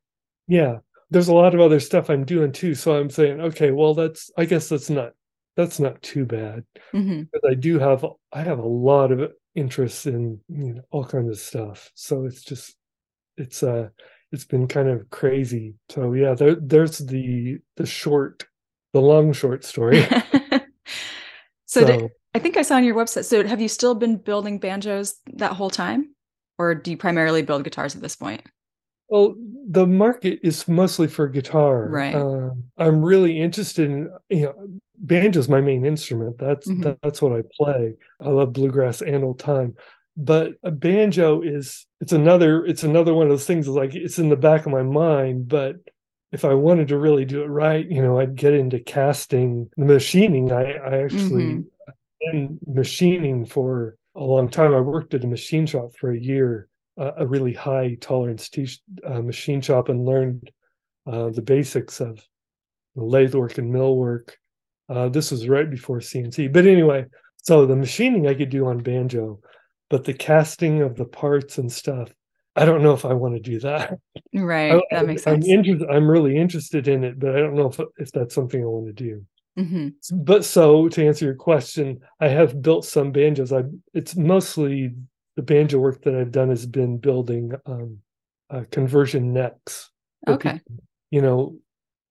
Yeah. 0.49 0.79
There's 1.11 1.29
a 1.29 1.35
lot 1.35 1.55
of 1.55 1.61
other 1.61 1.81
stuff 1.81 2.11
I'm 2.11 2.25
doing 2.25 2.53
too. 2.53 2.75
So 2.75 2.97
I'm 2.97 3.11
saying, 3.11 3.41
okay, 3.41 3.71
well, 3.71 3.95
that's, 3.95 4.31
I 4.37 4.45
guess 4.45 4.69
that's 4.69 4.91
not, 4.91 5.13
that's 5.57 5.81
not 5.81 6.03
too 6.03 6.25
bad. 6.25 6.65
Mm-hmm. 6.93 7.23
But 7.33 7.49
I 7.49 7.55
do 7.55 7.79
have, 7.79 8.05
I 8.33 8.43
have 8.43 8.59
a 8.59 8.67
lot 8.67 9.13
of 9.13 9.33
interest 9.55 10.07
in 10.07 10.41
you 10.49 10.75
know, 10.75 10.83
all 10.91 11.05
kinds 11.05 11.31
of 11.31 11.39
stuff. 11.39 11.91
So 11.95 12.27
it's 12.27 12.43
just, 12.43 12.77
it's, 13.37 13.63
uh, 13.63 13.89
it's 14.33 14.45
been 14.45 14.69
kind 14.69 14.89
of 14.89 15.11
crazy. 15.11 15.75
So 15.89 16.13
yeah, 16.13 16.35
there, 16.35 16.57
there's 16.57 16.99
the, 16.99 17.59
the 17.77 17.87
short, 17.87 18.47
the 18.93 19.01
long 19.01 19.33
short 19.33 19.65
story. 19.65 20.07
so, 20.07 20.61
so 21.67 21.87
did, 21.87 22.11
I 22.35 22.39
think 22.39 22.57
I 22.57 22.63
saw 22.63 22.77
on 22.77 22.85
your 22.85 22.95
website. 22.95 23.25
So 23.25 23.47
have 23.47 23.61
you 23.61 23.69
still 23.69 23.95
been 23.95 24.17
building 24.17 24.59
banjos 24.59 25.17
that 25.35 25.53
whole 25.53 25.71
time? 25.71 26.15
Or 26.59 26.75
do 26.75 26.91
you 26.91 26.97
primarily 26.97 27.43
build 27.43 27.65
guitars 27.65 27.97
at 27.97 28.03
this 28.03 28.17
point? 28.17 28.43
Well, 29.09 29.35
the 29.69 29.87
market 29.87 30.39
is 30.43 30.69
mostly 30.69 31.09
for 31.09 31.27
guitar. 31.27 31.89
Right. 31.89 32.15
Uh, 32.15 32.51
I'm 32.79 33.03
really 33.03 33.41
interested 33.41 33.91
in, 33.91 34.11
you 34.29 34.43
know, 34.43 34.55
banjo's 34.99 35.49
my 35.49 35.61
main 35.61 35.85
instrument. 35.85 36.39
That's 36.39 36.69
mm-hmm. 36.69 36.93
that's 37.03 37.21
what 37.21 37.33
I 37.33 37.43
play. 37.57 37.95
I 38.21 38.29
love 38.29 38.53
bluegrass 38.53 39.01
and 39.01 39.25
old 39.25 39.41
time. 39.41 39.75
But 40.17 40.53
a 40.63 40.71
banjo 40.71 41.41
is 41.41 41.87
it's 42.01 42.13
another 42.13 42.65
it's 42.65 42.85
another 42.85 43.15
one 43.15 43.27
of 43.27 43.31
those 43.31 43.47
things 43.47 43.67
like 43.67 43.95
it's 43.95 44.19
in 44.19 44.29
the 44.29 44.37
back 44.37 44.67
of 44.67 44.73
my 44.73 44.83
mind, 44.83 45.49
but 45.49 45.77
if 46.31 46.45
I 46.45 46.55
wanted 46.55 46.89
to 46.89 46.99
really 46.99 47.25
do 47.25 47.43
it 47.43 47.47
right, 47.49 47.91
you 47.91 48.01
know, 48.01 48.21
I'd 48.21 48.37
get 48.37 48.55
into 48.55 48.79
casting, 48.79 49.69
the 49.77 49.87
machining. 49.87 50.53
I, 50.53 50.75
I 50.75 51.03
actually 51.03 51.45
mm-hmm 51.45 51.61
been 52.21 52.59
machining 52.67 53.47
for 53.47 53.97
a 54.15 54.23
long 54.23 54.49
time. 54.49 54.75
I 54.75 54.81
worked 54.81 55.15
at 55.15 55.25
a 55.25 55.29
machine 55.29 55.67
shop 55.67 55.95
for 55.99 56.13
a 56.13 56.19
year, 56.19 56.69
uh, 56.99 57.13
a 57.19 57.27
really 57.27 57.53
high 57.53 57.97
tolerance 58.01 58.49
t- 58.49 58.69
uh, 59.05 59.23
machine 59.23 59.61
shop, 59.61 59.89
and 59.89 60.05
learned 60.05 60.51
uh, 61.07 61.31
the 61.31 61.43
basics 61.43 62.01
of 62.01 62.23
lathe 62.95 63.35
work 63.35 63.59
and 63.59 63.73
mill 63.73 63.97
work. 63.97 64.37
Uh, 64.89 65.09
this 65.09 65.31
was 65.31 65.49
right 65.49 65.71
before 65.71 66.01
CNC. 66.01 66.53
But 66.53 66.67
anyway, 66.67 67.07
so 67.37 67.65
the 67.65 67.77
machining 67.77 68.27
I 68.27 68.35
could 68.35 68.51
do 68.51 68.67
on 68.67 68.79
banjo, 68.79 69.41
but 69.89 70.05
the 70.05 70.15
casting 70.15 70.83
of 70.83 70.97
the 70.97 71.05
parts 71.05 71.59
and 71.59 71.71
stuff, 71.71 72.13
I 72.57 72.65
don't 72.65 72.83
know 72.83 72.93
if 72.93 73.05
I 73.05 73.13
want 73.13 73.35
to 73.35 73.41
do 73.41 73.61
that. 73.61 73.95
Right, 74.35 74.73
I, 74.73 74.81
that 74.91 75.07
makes 75.07 75.23
sense. 75.23 75.45
I'm, 75.45 75.51
inter- 75.51 75.91
I'm 75.91 76.11
really 76.11 76.37
interested 76.37 76.89
in 76.89 77.05
it, 77.05 77.19
but 77.19 77.37
I 77.37 77.41
don't 77.41 77.55
know 77.55 77.69
if 77.69 77.81
if 77.99 78.13
that's 78.13 78.35
something 78.35 78.61
I 78.61 78.67
want 78.67 78.87
to 78.87 78.93
do. 78.93 79.25
Mm-hmm. 79.59 79.89
But 80.23 80.45
so 80.45 80.89
to 80.89 81.07
answer 81.07 81.25
your 81.25 81.35
question, 81.35 82.01
I 82.21 82.29
have 82.29 82.63
built 82.63 82.85
some 82.85 83.13
banjos. 83.13 83.53
I 83.53 83.65
it's 83.93 84.17
mostly 84.17 84.95
the 85.37 85.43
banjo 85.43 85.79
work 85.79 86.03
that 86.03 86.15
I've 86.15 86.33
done 86.33 86.49
has 86.49 86.67
been 86.67 86.99
building 86.99 87.53
um, 87.67 87.99
uh, 88.49 88.65
conversion 88.71 89.33
necks. 89.33 89.91
Okay. 90.29 90.53
People, 90.53 90.85
you 91.11 91.23
know, 91.23 91.57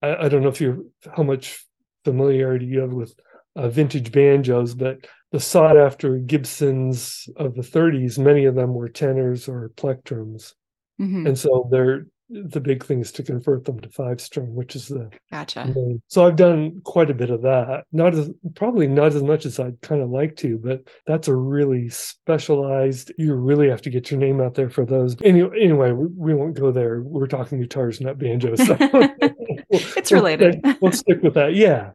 I, 0.02 0.24
I, 0.24 0.28
don't 0.28 0.42
know 0.42 0.48
if 0.48 0.60
you're 0.60 0.78
how 1.14 1.22
much 1.22 1.64
familiarity 2.04 2.66
you 2.66 2.80
have 2.80 2.92
with 2.92 3.14
uh, 3.56 3.68
vintage 3.68 4.10
banjos, 4.10 4.74
but 4.74 5.06
the 5.32 5.40
sought 5.40 5.76
after 5.76 6.18
Gibsons 6.18 7.28
of 7.36 7.54
the 7.54 7.62
30s, 7.62 8.18
many 8.18 8.46
of 8.46 8.54
them 8.54 8.74
were 8.74 8.88
tenors 8.88 9.48
or 9.48 9.70
plectrums. 9.76 10.54
Mm-hmm. 11.00 11.28
And 11.28 11.38
so 11.38 11.68
they're 11.70 12.06
the 12.30 12.60
big 12.60 12.84
thing 12.84 13.00
is 13.00 13.10
to 13.12 13.22
convert 13.22 13.64
them 13.64 13.80
to 13.80 13.88
five 13.88 14.20
string, 14.20 14.54
which 14.54 14.76
is 14.76 14.88
the 14.88 15.10
gotcha. 15.30 15.66
Main. 15.66 16.00
So 16.06 16.24
I've 16.24 16.36
done 16.36 16.80
quite 16.84 17.10
a 17.10 17.14
bit 17.14 17.30
of 17.30 17.42
that. 17.42 17.84
Not 17.92 18.14
as 18.14 18.30
probably 18.54 18.86
not 18.86 19.14
as 19.14 19.22
much 19.22 19.44
as 19.46 19.58
I'd 19.58 19.80
kind 19.80 20.00
of 20.00 20.10
like 20.10 20.36
to, 20.36 20.56
but 20.58 20.82
that's 21.06 21.28
a 21.28 21.34
really 21.34 21.88
specialized. 21.88 23.12
You 23.18 23.34
really 23.34 23.68
have 23.68 23.82
to 23.82 23.90
get 23.90 24.10
your 24.10 24.20
name 24.20 24.40
out 24.40 24.54
there 24.54 24.70
for 24.70 24.86
those. 24.86 25.16
Anyway, 25.22 25.50
anyway, 25.60 25.90
we, 25.90 26.06
we 26.06 26.34
won't 26.34 26.54
go 26.54 26.70
there. 26.70 27.02
We're 27.02 27.26
talking 27.26 27.60
guitars, 27.60 28.00
not 28.00 28.18
banjos. 28.18 28.64
So 28.64 28.76
it's 29.70 30.12
related. 30.12 30.60
We'll, 30.62 30.76
we'll 30.82 30.92
stick 30.92 31.22
with 31.22 31.34
that. 31.34 31.54
Yeah, 31.54 31.92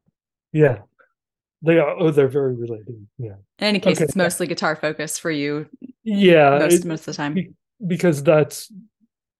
yeah. 0.51 0.79
They 1.61 1.79
are. 1.79 1.95
Oh, 1.97 2.11
they're 2.11 2.27
very 2.27 2.55
related. 2.55 3.07
Yeah. 3.17 3.35
In 3.59 3.67
any 3.67 3.79
case, 3.79 3.97
okay. 3.97 4.03
it's 4.03 4.15
mostly 4.15 4.47
guitar 4.47 4.75
focused 4.75 5.21
for 5.21 5.31
you. 5.31 5.67
Yeah, 6.03 6.59
most 6.59 6.73
it, 6.73 6.85
most 6.85 6.99
of 7.01 7.05
the 7.07 7.13
time. 7.13 7.55
Because 7.87 8.21
that's 8.21 8.71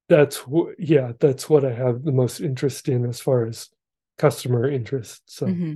that's 0.09 0.47
what 0.47 0.75
yeah 0.79 1.11
that's 1.19 1.49
what 1.49 1.65
i 1.65 1.73
have 1.73 2.03
the 2.03 2.11
most 2.11 2.39
interest 2.39 2.87
in 2.89 3.05
as 3.05 3.19
far 3.19 3.45
as 3.45 3.69
customer 4.17 4.69
interest 4.69 5.21
so 5.25 5.47
mm-hmm. 5.47 5.73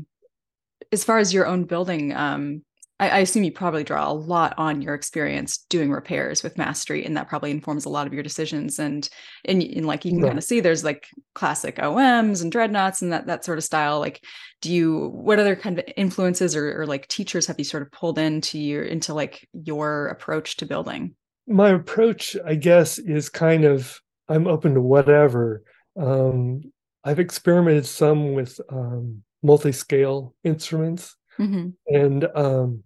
as 0.91 1.03
far 1.03 1.17
as 1.17 1.33
your 1.33 1.45
own 1.45 1.65
building 1.65 2.13
um 2.13 2.61
I, 2.99 3.09
I, 3.09 3.17
assume 3.19 3.43
you 3.43 3.51
probably 3.51 3.83
draw 3.83 4.11
a 4.11 4.13
lot 4.13 4.53
on 4.57 4.81
your 4.81 4.93
experience 4.93 5.59
doing 5.69 5.91
repairs 5.91 6.43
with 6.43 6.57
Mass 6.57 6.81
Street, 6.81 7.05
and 7.05 7.15
that 7.15 7.29
probably 7.29 7.51
informs 7.51 7.85
a 7.85 7.89
lot 7.89 8.07
of 8.07 8.13
your 8.13 8.23
decisions 8.23 8.77
and 8.77 9.09
and, 9.45 9.63
and 9.63 9.85
like 9.85 10.05
you 10.05 10.11
can 10.11 10.21
right. 10.21 10.29
kind 10.29 10.37
of 10.37 10.43
see 10.43 10.59
there's 10.59 10.83
like 10.83 11.07
classic 11.33 11.77
oms 11.77 12.41
and 12.41 12.51
dreadnoughts 12.51 13.01
and 13.01 13.13
that 13.13 13.27
that 13.27 13.45
sort 13.45 13.57
of 13.57 13.63
style 13.63 13.99
like 13.99 14.23
do 14.61 14.71
you 14.71 15.07
what 15.13 15.39
other 15.39 15.55
kind 15.55 15.79
of 15.79 15.85
influences 15.95 16.55
or, 16.55 16.81
or 16.81 16.85
like 16.85 17.07
teachers 17.07 17.47
have 17.47 17.57
you 17.57 17.63
sort 17.63 17.83
of 17.83 17.91
pulled 17.91 18.19
into 18.19 18.59
your 18.59 18.83
into 18.83 19.13
like 19.13 19.47
your 19.53 20.07
approach 20.07 20.57
to 20.57 20.65
building 20.65 21.15
my 21.47 21.69
approach 21.69 22.35
i 22.45 22.55
guess 22.55 22.97
is 22.97 23.29
kind 23.29 23.63
of 23.63 24.01
I'm 24.29 24.47
open 24.47 24.75
to 24.75 24.81
whatever. 24.81 25.63
Um, 25.99 26.71
I've 27.03 27.19
experimented 27.19 27.85
some 27.85 28.33
with 28.33 28.59
um, 28.69 29.23
multi-scale 29.41 30.35
instruments, 30.43 31.15
mm-hmm. 31.39 31.69
and 31.87 32.27
um, 32.35 32.83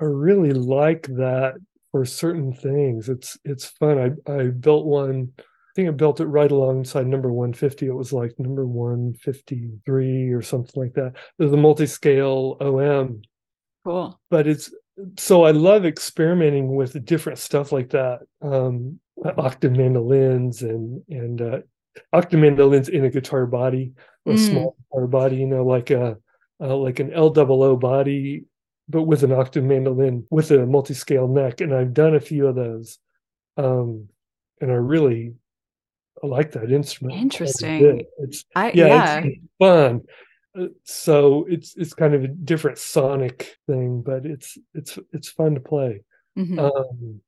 I 0.00 0.04
really 0.04 0.52
like 0.52 1.06
that 1.06 1.54
for 1.90 2.04
certain 2.04 2.52
things. 2.52 3.08
It's 3.08 3.38
it's 3.44 3.64
fun. 3.64 4.20
I 4.26 4.32
I 4.32 4.46
built 4.48 4.84
one. 4.84 5.32
I 5.38 5.42
think 5.74 5.88
I 5.88 5.92
built 5.92 6.20
it 6.20 6.26
right 6.26 6.50
alongside 6.50 7.06
number 7.06 7.32
150. 7.32 7.86
It 7.86 7.92
was 7.92 8.12
like 8.12 8.34
number 8.38 8.66
153 8.66 10.30
or 10.32 10.42
something 10.42 10.82
like 10.82 10.94
that. 10.94 11.14
The 11.38 11.56
multi-scale 11.56 12.56
OM. 12.60 13.22
Cool. 13.84 14.20
But 14.28 14.48
it's 14.48 14.72
so 15.16 15.44
I 15.44 15.52
love 15.52 15.86
experimenting 15.86 16.74
with 16.74 17.04
different 17.04 17.38
stuff 17.38 17.70
like 17.70 17.90
that. 17.90 18.20
Um, 18.42 18.98
octave 19.24 19.72
mandolins 19.72 20.62
and 20.62 21.02
and 21.08 21.40
uh, 21.40 21.58
octave 22.12 22.40
mandolins 22.40 22.88
in 22.88 23.04
a 23.04 23.10
guitar 23.10 23.46
body, 23.46 23.92
a 24.26 24.30
mm. 24.30 24.38
small 24.38 24.76
guitar 24.90 25.06
body, 25.06 25.36
you 25.36 25.46
know, 25.46 25.64
like 25.64 25.90
a 25.90 26.16
uh, 26.60 26.76
like 26.76 27.00
an 27.00 27.12
L 27.12 27.30
double 27.30 27.62
O 27.62 27.76
body, 27.76 28.44
but 28.88 29.02
with 29.02 29.22
an 29.22 29.32
octave 29.32 29.64
mandolin 29.64 30.26
with 30.30 30.50
a 30.50 30.66
multi-scale 30.66 31.28
neck. 31.28 31.60
And 31.60 31.74
I've 31.74 31.94
done 31.94 32.14
a 32.14 32.20
few 32.20 32.46
of 32.46 32.54
those, 32.54 32.98
um, 33.56 34.08
and 34.60 34.70
I 34.70 34.74
really 34.74 35.34
I 36.22 36.26
like 36.26 36.52
that 36.52 36.72
instrument. 36.72 37.20
Interesting. 37.20 38.02
It's 38.18 38.44
I, 38.54 38.72
yeah, 38.72 38.86
yeah. 38.86 39.18
It's 39.24 39.38
fun. 39.58 40.02
Uh, 40.58 40.66
so 40.84 41.46
it's 41.48 41.76
it's 41.76 41.94
kind 41.94 42.14
of 42.14 42.24
a 42.24 42.28
different 42.28 42.78
sonic 42.78 43.56
thing, 43.66 44.02
but 44.02 44.26
it's 44.26 44.58
it's 44.74 44.98
it's 45.12 45.28
fun 45.28 45.54
to 45.54 45.60
play. 45.60 46.02
Mm-hmm. 46.36 46.58
Um, 46.58 47.20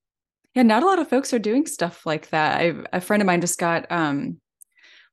yeah, 0.55 0.63
not 0.63 0.83
a 0.83 0.87
lot 0.87 0.99
of 0.99 1.09
folks 1.09 1.33
are 1.33 1.39
doing 1.39 1.67
stuff 1.67 2.05
like 2.05 2.31
that. 2.31 2.61
I, 2.61 2.75
a 2.93 3.01
friend 3.01 3.23
of 3.23 3.27
mine 3.27 3.41
just 3.41 3.59
got, 3.59 3.91
um, 3.91 4.41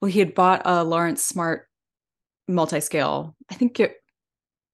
well, 0.01 0.09
he 0.09 0.19
had 0.19 0.33
bought 0.33 0.63
a 0.65 0.83
Lawrence 0.83 1.23
Smart 1.23 1.67
multi-scale. 2.47 3.35
I 3.49 3.55
think 3.55 3.79
it 3.79 3.95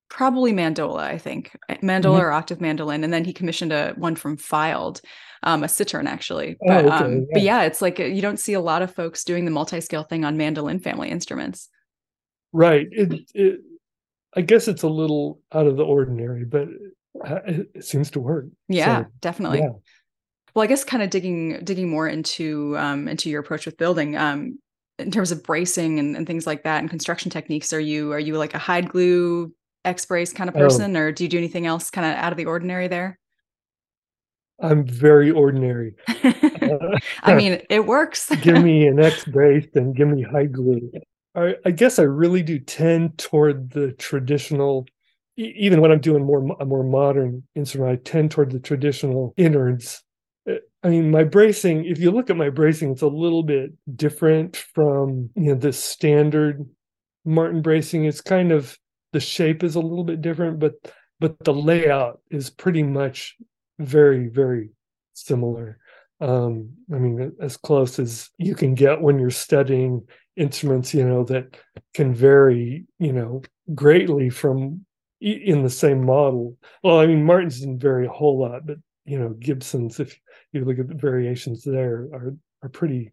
probably 0.10 0.54
mandola. 0.54 1.02
I 1.02 1.18
think 1.18 1.58
eh, 1.68 1.78
mandola 1.82 2.02
mm-hmm. 2.02 2.22
or 2.22 2.32
octave 2.32 2.62
mandolin, 2.62 3.04
and 3.04 3.12
then 3.12 3.26
he 3.26 3.34
commissioned 3.34 3.74
a 3.74 3.94
one 3.98 4.16
from 4.16 4.38
Filed, 4.38 5.02
um, 5.44 5.64
a 5.64 5.68
Citroen 5.68 6.08
actually. 6.08 6.58
Oh, 6.62 6.68
but, 6.68 6.86
okay. 6.86 6.96
um, 6.96 7.14
yeah. 7.14 7.26
but 7.34 7.42
yeah, 7.42 7.62
it's 7.64 7.82
like 7.82 8.00
you 8.00 8.22
don't 8.22 8.40
see 8.40 8.54
a 8.54 8.62
lot 8.62 8.82
of 8.82 8.94
folks 8.94 9.24
doing 9.26 9.46
the 9.46 9.52
multi-scale 9.52 10.04
thing 10.04 10.24
on 10.24 10.38
mandolin 10.38 10.80
family 10.80 11.10
instruments. 11.10 11.68
Right. 12.54 12.88
It, 12.92 13.30
it, 13.34 13.60
I 14.36 14.42
guess 14.42 14.68
it's 14.68 14.84
a 14.84 14.90
little 14.90 15.42
out 15.52 15.68
of 15.68 15.76
the 15.76 15.84
ordinary, 15.84 16.46
but 16.46 16.68
it, 17.48 17.70
it 17.76 17.86
seems 17.86 18.12
to 18.12 18.20
work. 18.20 18.46
Yeah, 18.70 19.04
so, 19.04 19.10
definitely. 19.20 19.60
Yeah 19.60 19.72
well 20.54 20.64
i 20.64 20.68
guess 20.68 20.84
kind 20.84 21.04
of 21.04 21.10
digging 21.10 21.60
digging 21.64 21.90
more 21.90 22.08
into 22.08 22.78
um, 22.78 23.08
into 23.08 23.30
your 23.30 23.42
approach 23.42 23.66
with 23.66 23.78
building 23.78 24.16
um, 24.18 24.58
in 25.00 25.10
terms 25.12 25.32
of 25.32 25.44
bracing 25.44 26.00
and, 26.00 26.16
and, 26.16 26.28
things 26.28 26.46
like 26.46 26.64
that 26.64 26.80
and 26.80 26.90
construction 26.90 27.32
techniques 27.32 27.74
are 27.74 27.80
you 27.80 28.12
are 28.12 28.20
you 28.20 28.38
like 28.38 28.54
a 28.54 28.60
hide 28.60 28.90
glue 28.90 29.52
X 29.86 30.06
brace 30.06 30.32
kind 30.32 30.50
of 30.50 30.56
oh. 30.56 30.60
person, 30.60 30.96
oh. 30.96 31.00
or 31.00 31.12
do 31.12 31.24
you 31.24 31.30
do 31.30 31.38
anything 31.38 31.66
else 31.66 31.90
kind 31.90 32.08
of 32.08 32.18
out 32.18 32.32
of 32.32 32.38
the 32.38 32.46
ordinary 32.46 32.88
there? 32.88 33.20
I'm 34.62 34.86
very 34.86 35.32
ordinary. 35.32 35.96
uh, 36.08 37.00
I 37.24 37.34
mean, 37.36 37.62
it 37.70 37.86
works. 37.86 38.30
give 38.42 38.64
me 38.64 38.88
an 38.88 39.00
X 39.00 39.26
brace 39.26 39.68
and 39.76 39.96
give 39.96 40.08
me 40.08 40.24
hide 40.24 40.54
glue. 40.54 40.92
I, 41.36 41.56
I, 41.66 41.72
guess 41.72 41.98
I 41.98 42.04
really 42.04 42.44
do 42.44 42.60
tend 42.60 43.18
toward 43.18 43.72
the 43.72 43.92
traditional. 43.94 44.86
Even 45.36 45.82
when 45.82 45.92
I'm 45.92 46.00
doing 46.00 46.24
more 46.24 46.46
a 46.60 46.66
more 46.66 46.84
modern 46.84 47.42
instrument, 47.56 47.92
I 47.92 47.96
tend 47.96 48.30
toward 48.30 48.52
the 48.52 48.60
traditional 48.60 49.34
innards. 49.36 50.03
I 50.48 50.90
mean, 50.90 51.12
my 51.12 51.24
bracing. 51.24 51.86
If 51.86 52.00
you 52.00 52.12
look 52.12 52.30
at 52.30 52.36
my 52.36 52.50
bracing, 52.50 52.92
it's 52.92 53.02
a 53.02 53.08
little 53.08 53.44
bit 53.44 53.72
different 53.96 54.58
from 54.58 55.30
you 55.36 55.54
know 55.54 55.56
the 55.56 55.74
standard 55.74 56.66
Martin 57.26 57.62
bracing. 57.62 58.06
It's 58.06 58.22
kind 58.22 58.52
of 58.52 58.78
the 59.14 59.20
shape 59.20 59.64
is 59.64 59.76
a 59.76 59.80
little 59.80 60.04
bit 60.04 60.22
different, 60.22 60.60
but 60.60 60.74
but 61.20 61.40
the 61.40 61.54
layout 61.54 62.20
is 62.30 62.50
pretty 62.50 62.84
much 62.84 63.38
very 63.80 64.28
very 64.28 64.70
similar 65.14 65.80
um 66.22 66.70
i 66.94 66.98
mean 66.98 67.32
as 67.42 67.58
close 67.58 68.00
as 68.00 68.30
you 68.38 68.56
can 68.56 68.76
get 68.76 69.02
when 69.02 69.20
you're 69.20 69.30
studying 69.30 70.06
instruments 70.36 70.94
you 70.94 71.04
know 71.08 71.24
that 71.24 71.58
can 71.94 72.14
vary 72.14 72.86
you 73.00 73.12
know 73.12 73.42
greatly 73.74 74.30
from 74.30 74.86
in 75.22 75.64
the 75.64 75.70
same 75.70 76.06
model 76.06 76.58
well 76.84 77.00
i 77.00 77.06
mean 77.06 77.24
martin's 77.24 77.60
didn't 77.60 77.80
vary 77.80 78.06
a 78.06 78.12
whole 78.12 78.40
lot 78.40 78.66
but 78.66 78.78
you 79.06 79.20
know 79.20 79.30
gibson's 79.40 80.00
if 80.00 80.18
you 80.52 80.64
look 80.64 80.80
at 80.80 80.88
the 80.88 80.96
variations 80.96 81.64
there 81.64 82.08
are 82.14 82.36
are 82.62 82.70
pretty 82.70 83.12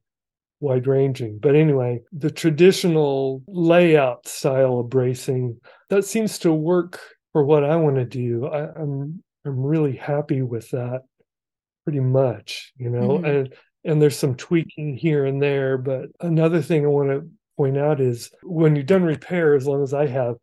wide 0.60 0.86
ranging 0.86 1.38
but 1.38 1.56
anyway 1.56 2.00
the 2.12 2.30
traditional 2.30 3.42
layout 3.48 4.26
style 4.28 4.78
of 4.78 4.90
bracing 4.90 5.58
that 5.88 6.04
seems 6.04 6.38
to 6.38 6.52
work 6.52 7.00
for 7.32 7.44
what 7.44 7.64
i 7.64 7.74
want 7.76 7.96
to 7.96 8.04
do 8.04 8.46
I, 8.46 8.68
i'm 8.80 9.22
I'm 9.44 9.62
really 9.62 9.96
happy 9.96 10.42
with 10.42 10.70
that 10.70 11.02
pretty 11.84 12.00
much, 12.00 12.72
you 12.76 12.90
know, 12.90 13.18
mm-hmm. 13.18 13.24
and 13.24 13.54
and 13.84 14.02
there's 14.02 14.18
some 14.18 14.34
tweaking 14.34 14.96
here 14.96 15.24
and 15.24 15.42
there. 15.42 15.78
But 15.78 16.10
another 16.20 16.60
thing 16.60 16.84
I 16.84 16.88
want 16.88 17.10
to 17.10 17.28
point 17.56 17.78
out 17.78 18.00
is 18.00 18.30
when 18.42 18.76
you've 18.76 18.86
done 18.86 19.02
repair, 19.02 19.54
as 19.54 19.66
long 19.66 19.82
as 19.82 19.94
I 19.94 20.06
have, 20.06 20.36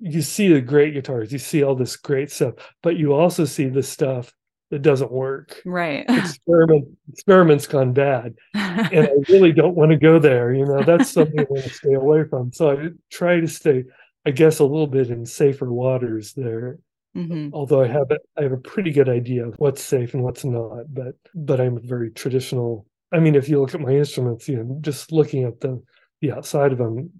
you 0.00 0.22
see 0.22 0.48
the 0.48 0.60
great 0.60 0.94
guitars, 0.94 1.32
you 1.32 1.38
see 1.38 1.62
all 1.62 1.74
this 1.74 1.96
great 1.96 2.30
stuff, 2.30 2.54
but 2.82 2.96
you 2.96 3.12
also 3.12 3.44
see 3.44 3.68
the 3.68 3.82
stuff 3.82 4.32
that 4.70 4.82
doesn't 4.82 5.10
work. 5.10 5.60
Right. 5.64 6.04
Experiment 6.08 6.88
experiments 7.12 7.66
gone 7.66 7.92
bad. 7.92 8.34
and 8.54 9.06
I 9.06 9.12
really 9.28 9.52
don't 9.52 9.74
want 9.74 9.90
to 9.90 9.96
go 9.96 10.18
there. 10.18 10.52
You 10.52 10.66
know, 10.66 10.82
that's 10.82 11.10
something 11.10 11.40
I 11.40 11.46
want 11.48 11.64
to 11.64 11.70
stay 11.70 11.94
away 11.94 12.24
from. 12.24 12.52
So 12.52 12.70
I 12.72 12.88
try 13.10 13.40
to 13.40 13.48
stay, 13.48 13.84
I 14.26 14.30
guess, 14.30 14.58
a 14.58 14.64
little 14.64 14.86
bit 14.86 15.10
in 15.10 15.24
safer 15.24 15.72
waters 15.72 16.34
there. 16.34 16.78
Mm-hmm. 17.16 17.54
Although 17.54 17.82
I 17.82 17.88
have 17.88 18.10
a, 18.10 18.18
I 18.36 18.42
have 18.42 18.52
a 18.52 18.58
pretty 18.58 18.92
good 18.92 19.08
idea 19.08 19.46
of 19.46 19.54
what's 19.56 19.82
safe 19.82 20.14
and 20.14 20.22
what's 20.22 20.44
not, 20.44 20.92
but 20.92 21.14
but 21.34 21.60
I'm 21.60 21.78
a 21.78 21.80
very 21.80 22.10
traditional. 22.10 22.86
I 23.10 23.18
mean, 23.18 23.34
if 23.34 23.48
you 23.48 23.60
look 23.60 23.74
at 23.74 23.80
my 23.80 23.92
instruments, 23.92 24.46
you 24.48 24.62
know, 24.62 24.78
just 24.82 25.10
looking 25.10 25.44
at 25.44 25.60
the 25.60 25.82
the 26.20 26.32
outside 26.32 26.72
of 26.72 26.78
them, 26.78 27.10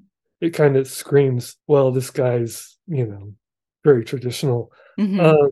it 0.40 0.50
kind 0.50 0.76
of 0.76 0.86
screams, 0.86 1.56
well, 1.66 1.90
this 1.90 2.10
guy's 2.10 2.76
you 2.86 3.06
know 3.06 3.32
very 3.82 4.04
traditional. 4.04 4.70
Mm-hmm. 5.00 5.20
Um, 5.20 5.50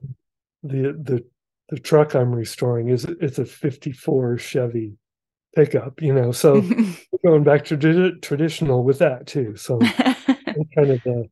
the 0.63 0.93
the 1.03 1.25
the 1.69 1.79
truck 1.79 2.15
I'm 2.15 2.35
restoring 2.35 2.89
is 2.89 3.05
it's 3.21 3.39
a 3.39 3.45
'54 3.45 4.39
Chevy 4.39 4.97
pickup, 5.55 6.01
you 6.01 6.13
know, 6.13 6.31
so 6.33 6.61
going 7.25 7.43
back 7.43 7.65
to 7.67 8.13
traditional 8.21 8.85
with 8.85 8.99
that 8.99 9.27
too. 9.27 9.57
So 9.57 9.79
kind 10.75 10.91
of 10.91 11.03
the 11.03 11.29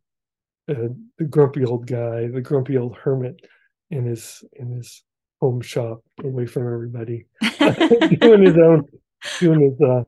uh, 0.69 0.89
the 1.19 1.25
grumpy 1.25 1.65
old 1.65 1.87
guy, 1.87 2.27
the 2.29 2.41
grumpy 2.41 2.79
old 2.79 2.97
hermit 2.97 3.37
in 3.91 4.07
his 4.07 4.43
in 4.55 4.73
his 4.73 5.03
home 5.41 5.61
shop 5.61 6.01
away 6.23 6.47
from 6.47 6.63
everybody, 6.73 7.27
doing 8.21 8.43
his 8.43 8.57
own, 8.57 8.85
doing 9.39 9.61
his 9.61 9.81
uh, 9.81 10.05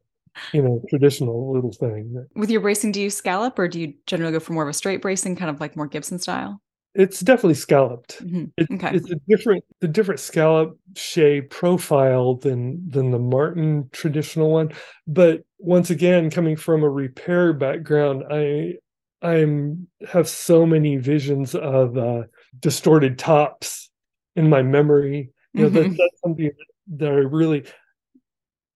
you 0.52 0.62
know 0.62 0.82
traditional 0.88 1.52
little 1.52 1.72
thing. 1.72 2.26
With 2.34 2.50
your 2.50 2.62
bracing, 2.62 2.92
do 2.92 3.02
you 3.02 3.10
scallop 3.10 3.58
or 3.58 3.68
do 3.68 3.78
you 3.78 3.94
generally 4.06 4.32
go 4.32 4.40
for 4.40 4.54
more 4.54 4.62
of 4.62 4.68
a 4.68 4.72
straight 4.72 5.02
bracing, 5.02 5.36
kind 5.36 5.50
of 5.50 5.60
like 5.60 5.76
more 5.76 5.86
Gibson 5.86 6.18
style? 6.18 6.60
It's 6.98 7.20
definitely 7.20 7.54
scalloped. 7.54 8.24
Mm-hmm. 8.24 8.44
It, 8.56 8.68
okay. 8.72 8.96
It's 8.96 9.10
a 9.10 9.16
different, 9.28 9.64
the 9.80 9.88
different 9.88 10.18
scallop 10.18 10.78
shape 10.96 11.50
profile 11.50 12.36
than 12.36 12.88
than 12.88 13.10
the 13.10 13.18
Martin 13.18 13.90
traditional 13.92 14.50
one. 14.50 14.72
But 15.06 15.42
once 15.58 15.90
again, 15.90 16.30
coming 16.30 16.56
from 16.56 16.82
a 16.82 16.88
repair 16.88 17.52
background, 17.52 18.24
I 18.30 18.74
I'm 19.22 19.88
have 20.08 20.28
so 20.28 20.64
many 20.64 20.96
visions 20.96 21.54
of 21.54 21.98
uh, 21.98 22.22
distorted 22.60 23.18
tops 23.18 23.90
in 24.34 24.48
my 24.48 24.62
memory. 24.62 25.30
You 25.52 25.62
know, 25.62 25.68
mm-hmm. 25.68 25.90
that, 25.90 25.98
that's 25.98 26.20
something 26.24 26.50
that 26.96 27.08
I 27.08 27.16
really 27.16 27.64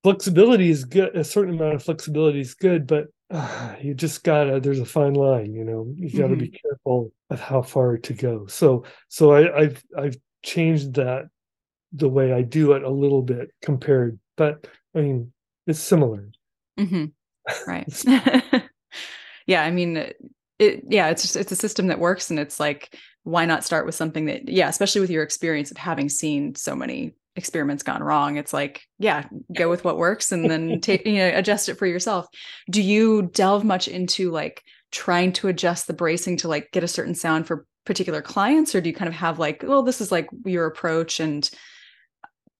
flexibility 0.02 0.70
is 0.70 0.84
good. 0.84 1.16
A 1.16 1.24
certain 1.24 1.54
amount 1.54 1.76
of 1.76 1.82
flexibility 1.82 2.40
is 2.40 2.54
good, 2.54 2.86
but 2.86 3.06
uh, 3.30 3.74
you 3.80 3.94
just 3.94 4.24
gotta. 4.24 4.60
There's 4.60 4.80
a 4.80 4.86
fine 4.86 5.14
line. 5.14 5.54
You 5.54 5.64
know, 5.64 5.92
you 5.96 6.10
gotta 6.10 6.34
mm-hmm. 6.34 6.40
be 6.40 6.60
careful 6.62 7.12
of 7.30 7.40
how 7.40 7.62
far 7.62 7.98
to 7.98 8.12
go. 8.12 8.46
So, 8.46 8.84
so 9.08 9.32
I, 9.32 9.62
I've 9.62 9.84
I've 9.96 10.16
changed 10.42 10.94
that 10.94 11.28
the 11.92 12.08
way 12.08 12.32
I 12.32 12.42
do 12.42 12.72
it 12.72 12.82
a 12.82 12.90
little 12.90 13.22
bit 13.22 13.50
compared, 13.62 14.18
but 14.36 14.66
I 14.94 15.00
mean 15.00 15.32
it's 15.66 15.80
similar. 15.80 16.30
Mm-hmm. 16.78 17.06
Right. 17.66 18.04
yeah 19.46 19.64
i 19.64 19.70
mean 19.70 19.96
it 20.58 20.84
yeah 20.88 21.08
it's 21.08 21.22
just 21.22 21.36
it's 21.36 21.50
a 21.50 21.56
system 21.56 21.88
that 21.88 21.98
works 21.98 22.30
and 22.30 22.38
it's 22.38 22.60
like 22.60 22.96
why 23.24 23.44
not 23.44 23.64
start 23.64 23.84
with 23.84 23.94
something 23.94 24.26
that 24.26 24.48
yeah 24.48 24.68
especially 24.68 25.00
with 25.00 25.10
your 25.10 25.24
experience 25.24 25.70
of 25.72 25.76
having 25.76 26.08
seen 26.08 26.54
so 26.54 26.76
many 26.76 27.14
experiments 27.36 27.82
gone 27.82 28.02
wrong 28.02 28.36
it's 28.36 28.52
like 28.52 28.82
yeah 28.98 29.24
go 29.54 29.68
with 29.70 29.84
what 29.84 29.96
works 29.96 30.32
and 30.32 30.50
then 30.50 30.80
take 30.82 31.06
you 31.06 31.18
know 31.18 31.30
adjust 31.34 31.68
it 31.68 31.76
for 31.76 31.86
yourself 31.86 32.26
do 32.70 32.82
you 32.82 33.22
delve 33.32 33.64
much 33.64 33.88
into 33.88 34.30
like 34.30 34.62
trying 34.90 35.32
to 35.32 35.48
adjust 35.48 35.86
the 35.86 35.92
bracing 35.92 36.36
to 36.36 36.48
like 36.48 36.70
get 36.72 36.84
a 36.84 36.88
certain 36.88 37.14
sound 37.14 37.46
for 37.46 37.66
particular 37.84 38.20
clients 38.20 38.74
or 38.74 38.80
do 38.80 38.88
you 38.88 38.94
kind 38.94 39.08
of 39.08 39.14
have 39.14 39.38
like 39.38 39.62
well 39.66 39.82
this 39.82 40.00
is 40.00 40.10
like 40.12 40.28
your 40.44 40.66
approach 40.66 41.20
and 41.20 41.50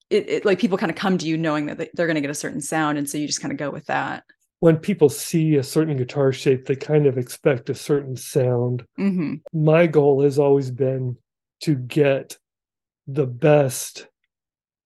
it, 0.09 0.29
it 0.29 0.45
like 0.45 0.59
people 0.59 0.77
kind 0.77 0.89
of 0.89 0.97
come 0.97 1.17
to 1.17 1.27
you 1.27 1.37
knowing 1.37 1.67
that 1.67 1.89
they're 1.93 2.07
going 2.07 2.15
to 2.15 2.21
get 2.21 2.29
a 2.29 2.35
certain 2.35 2.61
sound 2.61 2.97
and 2.97 3.09
so 3.09 3.17
you 3.17 3.27
just 3.27 3.41
kind 3.41 3.51
of 3.51 3.57
go 3.57 3.69
with 3.69 3.85
that 3.85 4.23
when 4.61 4.77
people 4.77 5.09
see 5.09 5.55
a 5.55 5.63
certain 5.63 5.97
guitar 5.97 6.31
shape, 6.31 6.67
they 6.67 6.75
kind 6.75 7.07
of 7.07 7.17
expect 7.17 7.71
a 7.71 7.75
certain 7.75 8.15
sound. 8.15 8.85
Mm-hmm. 8.97 9.37
My 9.53 9.87
goal 9.87 10.21
has 10.21 10.37
always 10.37 10.69
been 10.69 11.17
to 11.61 11.73
get 11.73 12.37
the 13.07 13.25
best 13.25 14.07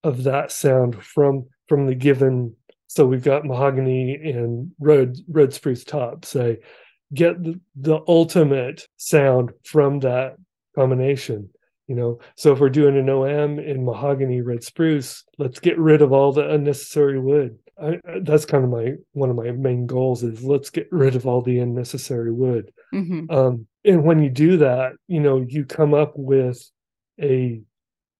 of 0.05 0.23
that 0.23 0.51
sound 0.51 1.03
from 1.03 1.47
from 1.67 1.87
the 1.87 1.95
given. 1.95 2.55
So 2.87 3.05
we've 3.05 3.23
got 3.23 3.45
mahogany 3.45 4.15
and 4.15 4.71
red 4.79 5.17
red 5.27 5.53
spruce 5.53 5.83
top. 5.83 6.23
Say, 6.23 6.59
get 7.13 7.41
the, 7.43 7.59
the 7.75 7.99
ultimate 8.07 8.87
sound 8.97 9.51
from 9.63 9.99
that 9.99 10.35
combination 10.75 11.49
you 11.87 11.95
know 11.95 12.19
so 12.35 12.51
if 12.51 12.59
we're 12.59 12.69
doing 12.69 12.97
an 12.97 13.09
om 13.09 13.59
in 13.59 13.85
mahogany 13.85 14.41
red 14.41 14.63
spruce 14.63 15.23
let's 15.37 15.59
get 15.59 15.77
rid 15.77 16.01
of 16.01 16.11
all 16.11 16.31
the 16.31 16.49
unnecessary 16.49 17.19
wood 17.19 17.57
I, 17.81 17.99
that's 18.21 18.45
kind 18.45 18.63
of 18.63 18.69
my 18.69 18.93
one 19.11 19.29
of 19.29 19.35
my 19.35 19.51
main 19.51 19.85
goals 19.85 20.23
is 20.23 20.43
let's 20.43 20.69
get 20.69 20.87
rid 20.91 21.15
of 21.15 21.27
all 21.27 21.41
the 21.41 21.59
unnecessary 21.59 22.31
wood 22.31 22.71
mm-hmm. 22.93 23.29
um, 23.29 23.67
and 23.83 24.03
when 24.03 24.21
you 24.21 24.29
do 24.29 24.57
that 24.57 24.93
you 25.07 25.19
know 25.19 25.45
you 25.47 25.65
come 25.65 25.93
up 25.93 26.13
with 26.15 26.69
a 27.21 27.61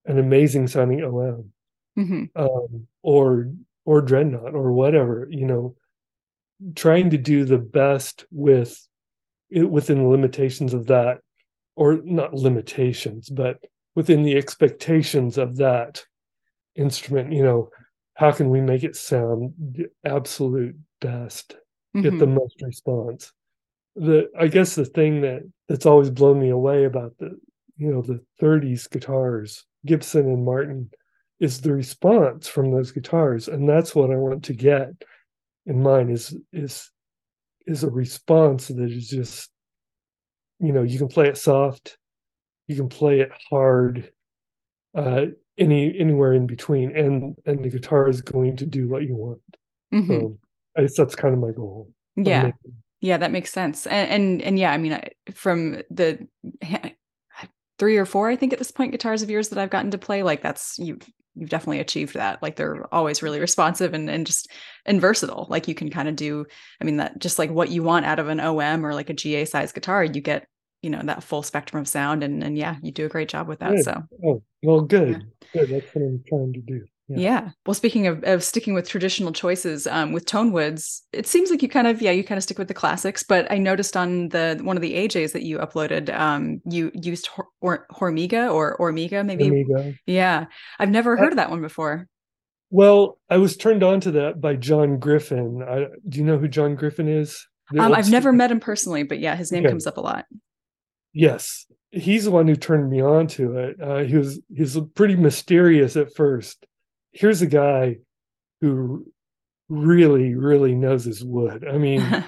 an 0.06 0.19
amazing 0.19 0.67
sounding 0.67 1.04
om 1.04 1.52
mm-hmm. 1.97 2.25
um, 2.36 2.88
or 3.01 3.51
or 3.86 4.01
dreadnought 4.01 4.53
or 4.53 4.71
whatever 4.71 5.27
you 5.29 5.45
know 5.45 5.75
trying 6.75 7.10
to 7.10 7.17
do 7.17 7.45
the 7.45 7.58
best 7.58 8.25
with 8.31 8.88
it 9.49 9.69
within 9.69 9.99
the 9.99 10.08
limitations 10.08 10.73
of 10.73 10.88
that 10.88 11.19
or 11.75 11.99
not 12.03 12.34
limitations, 12.34 13.29
but 13.29 13.60
within 13.95 14.23
the 14.23 14.36
expectations 14.36 15.38
of 15.38 15.58
that 15.58 16.03
instrument, 16.75 17.31
you 17.34 17.43
know, 17.43 17.69
how 18.15 18.31
can 18.31 18.49
we 18.49 18.62
make 18.62 18.84
it 18.84 18.95
sound 18.95 19.53
the 19.58 19.88
absolute 20.05 20.75
best, 21.01 21.55
mm-hmm. 21.95 22.01
get 22.01 22.17
the 22.17 22.27
most 22.27 22.62
response? 22.62 23.31
The 23.95 24.29
I 24.38 24.47
guess 24.47 24.75
the 24.75 24.86
thing 24.86 25.21
that 25.21 25.41
that's 25.69 25.86
always 25.86 26.10
blown 26.10 26.39
me 26.39 26.49
away 26.49 26.86
about 26.86 27.17
the 27.17 27.38
you 27.77 27.91
know 27.91 28.01
the 28.01 28.21
30s 28.41 28.89
guitars, 28.89 29.65
Gibson 29.86 30.27
and 30.27 30.43
Martin, 30.45 30.89
is 31.39 31.62
the 31.62 31.74
response 31.74 32.48
from 32.48 32.71
those 32.71 32.91
guitars, 32.91 33.48
and 33.48 33.67
that's 33.67 33.93
what 33.93 34.12
I 34.12 34.15
want 34.15 34.43
to 34.45 34.54
get 34.54 34.89
in 35.65 35.82
mine 35.82 36.10
is 36.10 36.36
is 36.54 36.89
is 37.65 37.84
a 37.84 37.89
response 37.89 38.67
that 38.67 38.91
is 38.91 39.10
just 39.10 39.50
you 40.60 40.71
know 40.71 40.84
you 40.84 40.98
can 40.98 41.08
play 41.08 41.28
it 41.28 41.38
soft 41.38 41.98
you 42.67 42.76
can 42.76 42.88
play 42.88 43.19
it 43.19 43.32
hard 43.50 44.12
uh 44.95 45.26
any 45.58 45.98
anywhere 46.00 46.34
in 46.34 46.45
between 46.45 46.95
and 46.95 47.36
and 47.45 47.63
the 47.63 47.69
guitar 47.69 48.08
is 48.08 48.21
going 48.21 48.56
to 48.56 48.65
do 48.65 48.88
what 48.88 49.04
you 49.04 49.15
want 49.15 49.41
mm-hmm. 49.93 50.12
so 50.12 50.38
I 50.78 50.82
guess 50.82 50.95
that's 50.95 51.15
kind 51.15 51.34
of 51.34 51.39
my 51.39 51.52
goal 51.52 51.89
yeah 52.15 52.52
yeah 53.02 53.17
that 53.17 53.32
makes 53.32 53.52
sense 53.52 53.88
and, 53.88 54.10
and 54.10 54.41
and, 54.43 54.60
yeah 54.60 54.71
i 54.71 54.78
mean 54.78 54.93
I, 54.93 55.10
from 55.34 55.82
the 55.89 56.28
three 57.78 57.98
or 57.98 58.06
four, 58.06 58.30
I 58.30 58.36
think 58.36 58.54
at 58.54 58.60
this 58.60 58.71
point, 58.71 58.91
guitars 58.91 59.21
of 59.21 59.30
yours 59.30 59.50
that 59.50 59.60
I've 59.60 59.69
gotten 59.69 59.91
to 59.91 59.98
play. 59.98 60.24
Like 60.24 60.41
that's 60.41 60.80
you 60.80 61.00
you've 61.36 61.50
definitely 61.50 61.80
achieved 61.80 62.15
that. 62.15 62.41
Like 62.41 62.56
they're 62.56 62.93
always 62.93 63.21
really 63.21 63.39
responsive 63.39 63.93
and 63.93 64.10
and 64.10 64.26
just 64.26 64.50
and 64.86 65.02
versatile. 65.02 65.48
Like 65.50 65.67
you 65.67 65.76
can 65.76 65.89
kind 65.89 66.08
of 66.08 66.15
do, 66.15 66.45
I 66.82 66.84
mean, 66.84 66.98
that 66.98 67.19
just 67.19 67.39
like 67.39 67.52
what 67.52 67.69
you 67.69 67.84
want 67.84 68.06
out 68.06 68.19
of 68.19 68.28
an 68.28 68.39
OM 68.39 68.86
or 68.86 68.93
like 68.93 69.10
a 69.10 69.13
GA 69.13 69.45
size 69.45 69.71
guitar, 69.71 70.04
you 70.04 70.21
get, 70.21 70.48
you 70.82 70.89
know, 70.89 71.02
that 71.04 71.24
full 71.24 71.43
spectrum 71.43 71.82
of 71.82 71.88
sound. 71.88 72.24
And 72.24 72.43
and 72.43 72.58
yeah, 72.58 72.76
you 72.82 72.91
do 72.91 73.06
a 73.06 73.10
great 73.10 73.30
job 73.30 73.48
with 73.48 73.60
that. 73.60 73.71
Good. 73.71 73.84
So 73.84 74.04
Oh, 74.26 74.43
well, 74.63 74.82
good. 74.82 75.26
Good. 75.54 75.69
That's 75.69 75.93
what 75.93 76.04
I'm 76.04 76.24
trying 76.28 76.54
to 76.54 76.62
do. 76.62 76.86
Yeah. 77.07 77.17
Yeah. 77.17 77.49
Well, 77.65 77.73
speaking 77.73 78.07
of, 78.07 78.23
of 78.23 78.43
sticking 78.43 78.73
with 78.73 78.89
traditional 78.89 79.31
choices, 79.31 79.85
um, 79.87 80.11
with 80.11 80.25
tone 80.25 80.51
woods, 80.51 81.03
it 81.13 81.27
seems 81.27 81.51
like 81.51 81.61
you 81.61 81.69
kind 81.69 81.87
of 81.87 82.01
yeah 82.01 82.11
you 82.11 82.23
kind 82.23 82.37
of 82.37 82.43
stick 82.43 82.57
with 82.57 82.67
the 82.67 82.73
classics. 82.73 83.21
But 83.23 83.51
I 83.51 83.57
noticed 83.57 83.95
on 83.95 84.29
the 84.29 84.59
one 84.63 84.75
of 84.75 84.81
the 84.81 84.93
AJs 84.93 85.31
that 85.33 85.43
you 85.43 85.59
uploaded, 85.59 86.13
um, 86.17 86.61
you 86.65 86.91
used 86.95 87.27
Hor- 87.27 87.47
or 87.61 87.85
Hormiga 87.91 88.51
or 88.51 88.77
Ormiga 88.77 89.25
maybe. 89.25 89.47
Amigo. 89.47 89.93
Yeah, 90.05 90.45
I've 90.79 90.89
never 90.89 91.15
heard 91.15 91.31
of 91.31 91.37
that 91.37 91.51
one 91.51 91.61
before. 91.61 92.07
Well, 92.71 93.19
I 93.29 93.37
was 93.37 93.55
turned 93.55 93.83
on 93.83 94.01
to 94.01 94.11
that 94.11 94.41
by 94.41 94.55
John 94.55 94.97
Griffin. 94.97 95.63
I, 95.63 95.85
do 96.09 96.17
you 96.17 96.25
know 96.25 96.37
who 96.37 96.47
John 96.47 96.75
Griffin 96.75 97.07
is? 97.07 97.47
Um, 97.77 97.93
I've 97.93 98.09
never 98.09 98.33
met 98.33 98.51
him 98.51 98.59
personally, 98.59 99.03
but 99.03 99.19
yeah, 99.19 99.35
his 99.35 99.51
name 99.51 99.63
Okay. 99.63 99.71
comes 99.71 99.87
up 99.87 99.97
a 99.97 100.01
lot. 100.01 100.25
Yes, 101.13 101.65
he's 101.91 102.25
the 102.25 102.31
one 102.31 102.47
who 102.47 102.55
turned 102.55 102.89
me 102.89 103.01
on 103.01 103.27
to 103.27 103.57
it. 103.57 103.81
Uh, 103.81 103.99
he 103.99 104.17
was 104.17 104.41
he's 104.53 104.77
pretty 104.95 105.15
mysterious 105.15 105.95
at 105.95 106.13
first. 106.15 106.65
Here's 107.15 107.41
a 107.41 107.47
guy 107.47 107.99
who 108.60 109.08
really, 109.69 110.36
really 110.36 110.75
knows 110.75 111.06
his 111.06 111.23
wood. 111.23 111.65
I 111.67 111.78
mean, 111.78 112.25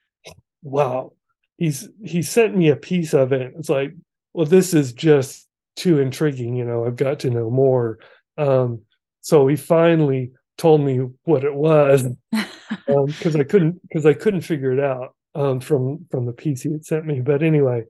wow. 0.62 1.12
He's 1.56 1.88
he 2.04 2.22
sent 2.22 2.56
me 2.56 2.68
a 2.68 2.76
piece 2.76 3.14
of 3.14 3.32
it. 3.32 3.54
It's 3.56 3.68
like, 3.68 3.92
well, 4.32 4.44
this 4.44 4.74
is 4.74 4.92
just 4.92 5.46
too 5.76 6.00
intriguing. 6.00 6.56
You 6.56 6.64
know, 6.64 6.84
I've 6.84 6.96
got 6.96 7.20
to 7.20 7.30
know 7.30 7.48
more. 7.48 8.00
Um, 8.36 8.82
so 9.20 9.46
he 9.46 9.54
finally 9.54 10.32
told 10.58 10.80
me 10.80 10.98
what 11.24 11.44
it 11.44 11.54
was 11.54 12.08
because 12.86 13.36
I 13.36 13.44
couldn't 13.44 13.80
because 13.82 14.04
I 14.04 14.14
couldn't 14.14 14.40
figure 14.40 14.72
it 14.72 14.80
out 14.80 15.14
um, 15.36 15.60
from 15.60 16.06
from 16.10 16.26
the 16.26 16.32
piece 16.32 16.62
he 16.62 16.72
had 16.72 16.84
sent 16.84 17.06
me. 17.06 17.20
But 17.20 17.44
anyway, 17.44 17.84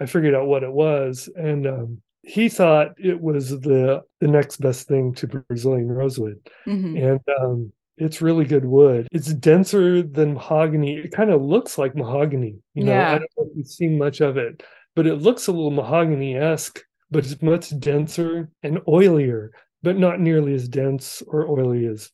I 0.00 0.06
figured 0.06 0.34
out 0.34 0.48
what 0.48 0.64
it 0.64 0.72
was, 0.72 1.28
and 1.36 1.68
um, 1.68 2.02
he 2.26 2.48
thought 2.48 2.94
it 2.98 3.20
was 3.20 3.50
the 3.60 4.02
the 4.20 4.28
next 4.28 4.58
best 4.60 4.88
thing 4.88 5.14
to 5.14 5.26
Brazilian 5.26 5.88
rosewood, 5.90 6.38
Mhm. 6.66 6.98
and 7.10 7.20
um, 7.40 7.72
it's 7.96 8.22
really 8.22 8.44
good 8.44 8.64
wood. 8.64 9.06
It's 9.12 9.32
denser 9.34 10.02
than 10.02 10.34
mahogany. 10.34 10.96
It 10.98 11.12
kind 11.12 11.30
of 11.30 11.42
looks 11.42 11.78
like 11.78 11.94
mahogany. 11.94 12.56
You 12.74 12.84
know, 12.84 12.92
Yeah. 12.92 13.08
I 13.12 13.18
don't 13.18 13.30
know 13.36 13.44
if 13.50 13.56
you've 13.56 13.66
seen 13.68 13.98
much 13.98 14.20
of 14.20 14.36
it, 14.36 14.62
but 14.96 15.06
it 15.06 15.16
looks 15.16 15.46
a 15.46 15.52
little 15.52 15.70
mahogany 15.70 16.34
esque, 16.36 16.80
but 17.10 17.24
it's 17.24 17.40
much 17.42 17.78
denser 17.78 18.50
and 18.62 18.78
oilier, 18.88 19.50
but 19.82 19.96
not 19.98 20.18
nearly 20.18 20.54
as 20.54 20.66
dense 20.68 21.22
or 21.28 21.46
oily 21.48 21.86
as 21.86 22.10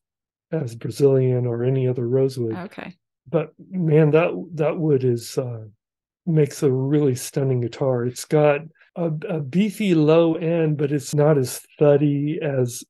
as 0.53 0.75
Brazilian 0.75 1.47
or 1.47 1.63
any 1.63 1.87
other 1.87 2.09
rosewood 2.09 2.57
Okay. 2.57 2.93
but 3.29 3.53
man 3.71 4.11
that 4.11 4.31
that 4.55 4.77
wood 4.77 5.05
is 5.05 5.39
uh 5.39 5.65
makes 6.27 6.65
a 6.65 6.71
really 6.71 7.15
stunning 7.15 7.61
guitar 7.61 8.05
it's 8.05 8.25
got 8.25 8.61
a, 8.97 9.11
a 9.29 9.41
beefy 9.41 9.95
low 9.95 10.35
end 10.35 10.77
but 10.77 10.91
it's 10.93 11.15
not 11.15 11.39
as 11.39 11.61
thuddy 11.79 12.39
as 12.43 12.83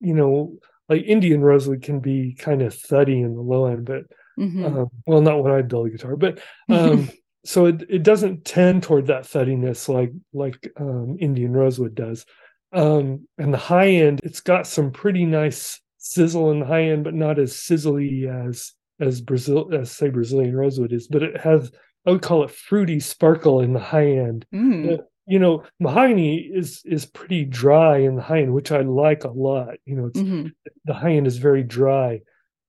you 0.00 0.14
know 0.14 0.56
like 0.88 1.02
indian 1.04 1.40
rosewood 1.42 1.82
can 1.82 2.00
be 2.00 2.34
kind 2.38 2.62
of 2.62 2.74
thuddy 2.74 3.20
in 3.20 3.34
the 3.34 3.40
low 3.42 3.66
end 3.66 3.84
but 3.84 4.04
Mhm. 4.38 4.64
um, 4.64 4.88
well 5.06 5.20
not 5.20 5.42
when 5.44 5.52
i 5.52 5.60
build 5.60 5.88
a 5.88 5.90
guitar 5.90 6.16
but 6.16 6.40
um 6.70 7.10
so 7.44 7.66
it, 7.66 7.82
it 7.90 8.02
doesn't 8.02 8.46
tend 8.46 8.82
toward 8.82 9.08
that 9.08 9.24
thuddiness 9.24 9.88
like 9.90 10.10
like 10.32 10.72
um 10.80 11.16
indian 11.20 11.52
rosewood 11.52 11.94
does 11.94 12.24
um 12.72 13.28
and 13.36 13.52
the 13.52 13.58
high 13.58 13.88
end 13.90 14.20
it's 14.24 14.40
got 14.40 14.66
some 14.66 14.90
pretty 14.90 15.26
nice 15.26 15.80
sizzle 15.98 16.50
in 16.50 16.60
the 16.60 16.66
high 16.66 16.84
end 16.84 17.04
but 17.04 17.12
not 17.12 17.38
as 17.38 17.52
sizzly 17.52 18.26
as 18.26 18.72
as 19.00 19.20
brazil 19.20 19.68
as 19.74 19.90
say 19.90 20.08
brazilian 20.08 20.56
rosewood 20.56 20.92
is 20.94 21.08
but 21.08 21.22
it 21.22 21.38
has 21.38 21.70
i 22.06 22.10
would 22.10 22.22
call 22.22 22.42
it 22.42 22.50
fruity 22.50 22.98
sparkle 22.98 23.60
in 23.60 23.74
the 23.74 23.80
high 23.80 24.12
end 24.12 24.46
Mm. 24.54 24.98
You 25.26 25.38
know 25.38 25.62
mahogany 25.78 26.38
is 26.38 26.82
is 26.84 27.06
pretty 27.06 27.44
dry 27.44 27.98
in 27.98 28.16
the 28.16 28.22
high 28.22 28.40
end 28.42 28.52
which 28.52 28.72
i 28.72 28.80
like 28.80 29.24
a 29.24 29.30
lot 29.30 29.74
you 29.84 29.94
know 29.96 30.06
it's 30.06 30.20
Mhm. 30.20 30.52
the 30.84 30.94
high 30.94 31.12
end 31.12 31.26
is 31.26 31.38
very 31.38 31.62
dry 31.62 32.20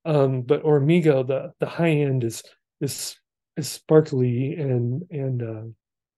um 0.06 0.42
but 0.44 0.63
ormigo 0.63 1.26
the 1.26 1.52
the 1.60 1.66
high 1.66 1.89
end 1.89 2.24
is 2.24 2.44
is 2.82 3.18
is 3.58 3.68
sparkly 3.70 4.54
and 4.56 5.04
and 5.10 5.42
uh 5.42 5.63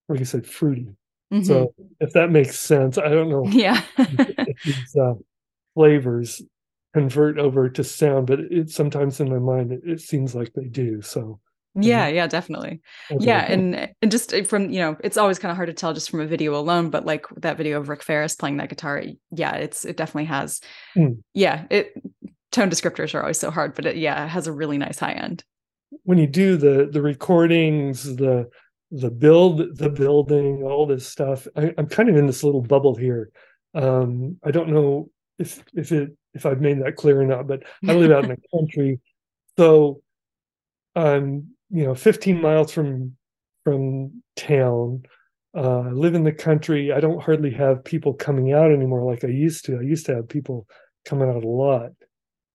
like 0.09 0.19
i 0.19 0.23
said 0.23 0.45
fruity 0.45 0.89
Mhm. 1.33 1.45
so 1.45 1.73
if 1.99 2.11
that 2.13 2.31
makes 2.31 2.59
sense 2.59 2.97
i 2.97 3.07
don't 3.09 3.29
know 3.29 3.43
yeah. 3.49 3.81
if 3.97 4.57
these 4.63 4.95
uh, 4.95 5.13
flavors 5.73 6.41
convert 6.93 7.37
over 7.39 7.69
to 7.69 7.83
sound 7.83 8.27
but 8.27 8.39
it 8.39 8.69
sometimes 8.69 9.19
in 9.19 9.29
my 9.29 9.39
mind 9.39 9.71
it, 9.71 9.81
it 9.85 10.01
seems 10.01 10.33
like 10.35 10.51
they 10.53 10.65
do 10.65 11.01
so 11.01 11.39
yeah, 11.75 12.07
yeah, 12.07 12.27
definitely. 12.27 12.81
okay. 13.11 13.25
Yeah, 13.25 13.45
and 13.51 13.89
and 14.01 14.11
just 14.11 14.33
uh, 14.33 14.43
from 14.43 14.69
you 14.69 14.79
know, 14.79 14.97
it's 15.03 15.17
always 15.17 15.39
kind 15.39 15.51
of 15.51 15.57
hard 15.57 15.67
to 15.67 15.73
tell 15.73 15.93
just 15.93 16.09
from 16.09 16.21
a 16.21 16.25
video 16.27 16.55
alone, 16.55 16.89
but 16.89 17.05
like 17.05 17.25
that 17.37 17.57
video 17.57 17.79
of 17.79 17.89
Rick 17.89 18.03
Ferris 18.03 18.35
playing 18.35 18.57
that 18.57 18.69
guitar, 18.69 19.03
yeah, 19.31 19.55
it's 19.55 19.85
it 19.85 19.97
definitely 19.97 20.25
has. 20.25 20.61
Mm. 20.97 21.21
Yeah, 21.33 21.65
it 21.69 21.93
tone 22.51 22.69
descriptors 22.69 23.13
are 23.13 23.21
always 23.21 23.39
so 23.39 23.51
hard, 23.51 23.75
but 23.75 23.85
it, 23.85 23.97
yeah, 23.97 24.25
it 24.25 24.29
has 24.29 24.47
a 24.47 24.53
really 24.53 24.77
nice 24.77 24.99
high 24.99 25.13
end. 25.13 25.43
when 26.03 26.17
you 26.17 26.27
do 26.27 26.57
the 26.57 26.87
the 26.91 27.01
recordings 27.01 28.03
the 28.15 28.49
the 28.91 29.09
build 29.09 29.77
the 29.77 29.89
building 29.89 30.63
all 30.63 30.85
this 30.85 31.07
stuff 31.07 31.47
I, 31.55 31.73
i'm 31.77 31.87
kind 31.87 32.09
of 32.09 32.15
in 32.15 32.27
this 32.27 32.43
little 32.43 32.61
bubble 32.61 32.95
here 32.95 33.31
um 33.73 34.37
i 34.43 34.51
don't 34.51 34.69
know 34.69 35.09
if 35.39 35.63
if 35.73 35.91
it 35.91 36.15
if 36.33 36.45
i've 36.45 36.61
made 36.61 36.81
that 36.83 36.95
clear 36.95 37.21
or 37.21 37.25
not 37.25 37.47
but 37.47 37.63
i 37.87 37.93
live 37.93 38.11
out 38.11 38.23
in 38.25 38.29
the 38.31 38.37
country 38.57 38.99
so 39.57 40.01
i'm 40.95 41.54
you 41.69 41.83
know 41.83 41.95
15 41.95 42.41
miles 42.41 42.71
from 42.71 43.15
from 43.63 44.21
town 44.35 45.03
uh 45.55 45.81
I 45.81 45.91
live 45.91 46.15
in 46.15 46.23
the 46.23 46.33
country. 46.33 46.91
I 46.91 46.99
don't 46.99 47.23
hardly 47.23 47.51
have 47.51 47.83
people 47.83 48.13
coming 48.13 48.51
out 48.53 48.71
anymore 48.71 49.03
like 49.03 49.23
i 49.23 49.27
used 49.27 49.65
to. 49.65 49.77
I 49.77 49.81
used 49.81 50.05
to 50.07 50.15
have 50.15 50.29
people 50.29 50.67
coming 51.05 51.29
out 51.29 51.43
a 51.43 51.47
lot 51.47 51.91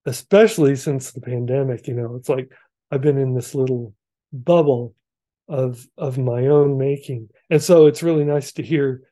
especially 0.06 0.76
since 0.76 1.12
the 1.12 1.20
pandemic 1.20 1.86
you 1.86 1.94
know. 1.94 2.14
It's 2.16 2.28
like 2.28 2.50
i've 2.90 3.02
been 3.02 3.18
in 3.18 3.34
this 3.34 3.54
little 3.54 3.94
bubble 4.32 4.94
of 5.48 5.86
of 5.98 6.18
my 6.18 6.46
own 6.46 6.78
making. 6.78 7.28
And 7.50 7.62
so 7.62 7.86
it's 7.86 8.02
really 8.02 8.24
nice 8.24 8.52
to 8.52 8.62
hear 8.62 9.02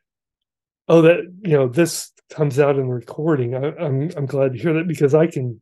oh 0.88 1.02
that 1.02 1.20
you 1.42 1.52
know 1.52 1.68
this 1.68 2.12
comes 2.30 2.58
out 2.58 2.78
in 2.78 2.86
the 2.86 2.94
recording. 2.94 3.54
I, 3.54 3.74
i'm 3.84 4.10
i'm 4.16 4.26
glad 4.26 4.52
to 4.52 4.58
hear 4.58 4.74
that 4.74 4.86
because 4.86 5.14
i 5.14 5.26
can 5.26 5.60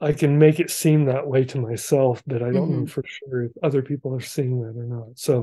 i 0.00 0.12
can 0.12 0.38
make 0.38 0.60
it 0.60 0.70
seem 0.70 1.04
that 1.04 1.26
way 1.26 1.44
to 1.44 1.58
myself 1.60 2.22
but 2.26 2.42
i 2.42 2.50
don't 2.50 2.70
know 2.70 2.86
for 2.86 3.02
sure 3.06 3.44
if 3.44 3.52
other 3.62 3.82
people 3.82 4.14
are 4.14 4.20
seeing 4.20 4.60
that 4.60 4.76
or 4.78 4.84
not 4.84 5.08
so 5.16 5.42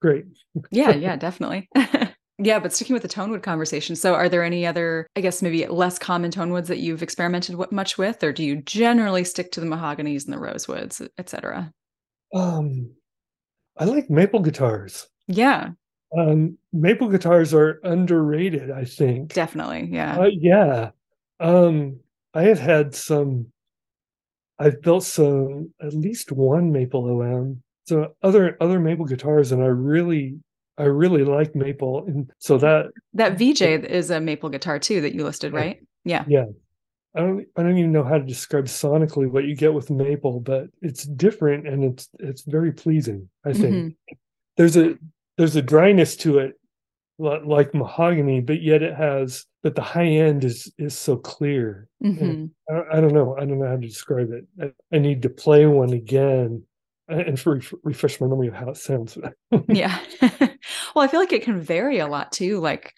great 0.00 0.24
yeah, 0.70 0.90
yeah, 0.94 1.16
definitely. 1.16 1.68
yeah, 2.38 2.58
but 2.58 2.72
sticking 2.72 2.94
with 2.94 3.02
the 3.02 3.08
tonewood 3.08 3.42
conversation. 3.42 3.94
So, 3.94 4.14
are 4.14 4.28
there 4.28 4.42
any 4.42 4.66
other, 4.66 5.06
I 5.16 5.20
guess, 5.20 5.42
maybe 5.42 5.66
less 5.66 5.98
common 5.98 6.30
tonewoods 6.30 6.68
that 6.68 6.78
you've 6.78 7.02
experimented 7.02 7.56
much 7.70 7.98
with, 7.98 8.22
or 8.24 8.32
do 8.32 8.44
you 8.44 8.56
generally 8.62 9.22
stick 9.24 9.52
to 9.52 9.60
the 9.60 9.66
mahoganies 9.66 10.24
and 10.24 10.34
the 10.34 10.38
rosewoods, 10.38 11.06
etc.? 11.18 11.70
um 12.34 12.90
i 13.78 13.84
like 13.84 14.08
maple 14.08 14.40
guitars 14.40 15.06
Yeah, 15.28 15.70
um 16.18 16.56
maple 16.72 17.08
guitars 17.08 17.52
are 17.52 17.78
underrated 17.84 18.70
i 18.70 18.84
think 18.84 19.34
definitely. 19.34 19.88
Yeah. 19.92 20.18
Uh, 20.18 20.30
yeah. 20.32 20.90
Um, 21.40 22.00
I 22.34 22.44
have 22.44 22.58
had 22.58 22.94
some, 22.94 23.51
I've 24.58 24.80
built 24.82 25.04
some, 25.04 25.72
at 25.80 25.92
least 25.94 26.32
one 26.32 26.70
maple 26.72 27.04
OM. 27.20 27.62
So 27.86 28.14
other 28.22 28.56
other 28.60 28.78
maple 28.78 29.06
guitars, 29.06 29.50
and 29.50 29.62
I 29.62 29.66
really, 29.66 30.36
I 30.78 30.84
really 30.84 31.24
like 31.24 31.56
maple, 31.56 32.04
and 32.06 32.30
so 32.38 32.56
that 32.58 32.86
that 33.14 33.38
VJ 33.38 33.62
is 33.62 34.10
a 34.10 34.20
maple 34.20 34.50
guitar 34.50 34.78
too 34.78 35.00
that 35.00 35.14
you 35.14 35.24
listed, 35.24 35.52
right? 35.52 35.78
Yeah. 36.04 36.24
yeah, 36.28 36.44
I 37.16 37.20
don't 37.20 37.44
I 37.56 37.62
don't 37.62 37.76
even 37.78 37.90
know 37.90 38.04
how 38.04 38.18
to 38.18 38.24
describe 38.24 38.66
sonically 38.66 39.28
what 39.28 39.44
you 39.44 39.56
get 39.56 39.74
with 39.74 39.90
maple, 39.90 40.38
but 40.40 40.66
it's 40.80 41.04
different 41.04 41.66
and 41.66 41.82
it's 41.84 42.08
it's 42.20 42.42
very 42.42 42.70
pleasing. 42.72 43.28
I 43.44 43.52
think 43.52 43.74
Mhm. 43.74 43.96
there's 44.56 44.76
a 44.76 44.96
there's 45.36 45.56
a 45.56 45.62
dryness 45.62 46.14
to 46.18 46.38
it 46.38 46.54
like 47.22 47.74
mahogany 47.74 48.40
but 48.40 48.62
yet 48.62 48.82
it 48.82 48.94
has 48.94 49.46
but 49.62 49.74
the 49.74 49.82
high 49.82 50.06
end 50.06 50.44
is 50.44 50.72
is 50.78 50.96
so 50.96 51.16
clear 51.16 51.88
Mhm. 52.02 52.50
I, 52.70 52.74
don't- 52.74 52.88
I 52.92 53.00
don't 53.00 53.14
know 53.14 53.36
i 53.36 53.44
don't 53.44 53.58
know 53.58 53.66
how 53.68 53.76
to 53.76 53.86
describe 53.86 54.30
it 54.32 54.46
i, 54.60 54.96
I 54.96 54.98
need 54.98 55.22
to 55.22 55.30
play 55.30 55.66
one 55.66 55.92
again 55.92 56.64
and 57.08 57.20
and 57.22 57.40
for, 57.40 57.60
refresh 57.84 58.20
my 58.20 58.26
memory 58.26 58.48
of 58.48 58.54
how 58.54 58.70
it 58.70 58.76
sounds 58.76 59.18
Yeah. 59.68 59.98
well, 60.94 61.04
I 61.04 61.08
feel 61.08 61.20
like 61.20 61.32
it 61.32 61.42
can 61.42 61.60
vary 61.60 61.98
a 61.98 62.06
lot 62.06 62.32
too. 62.32 62.60
Like 62.60 62.94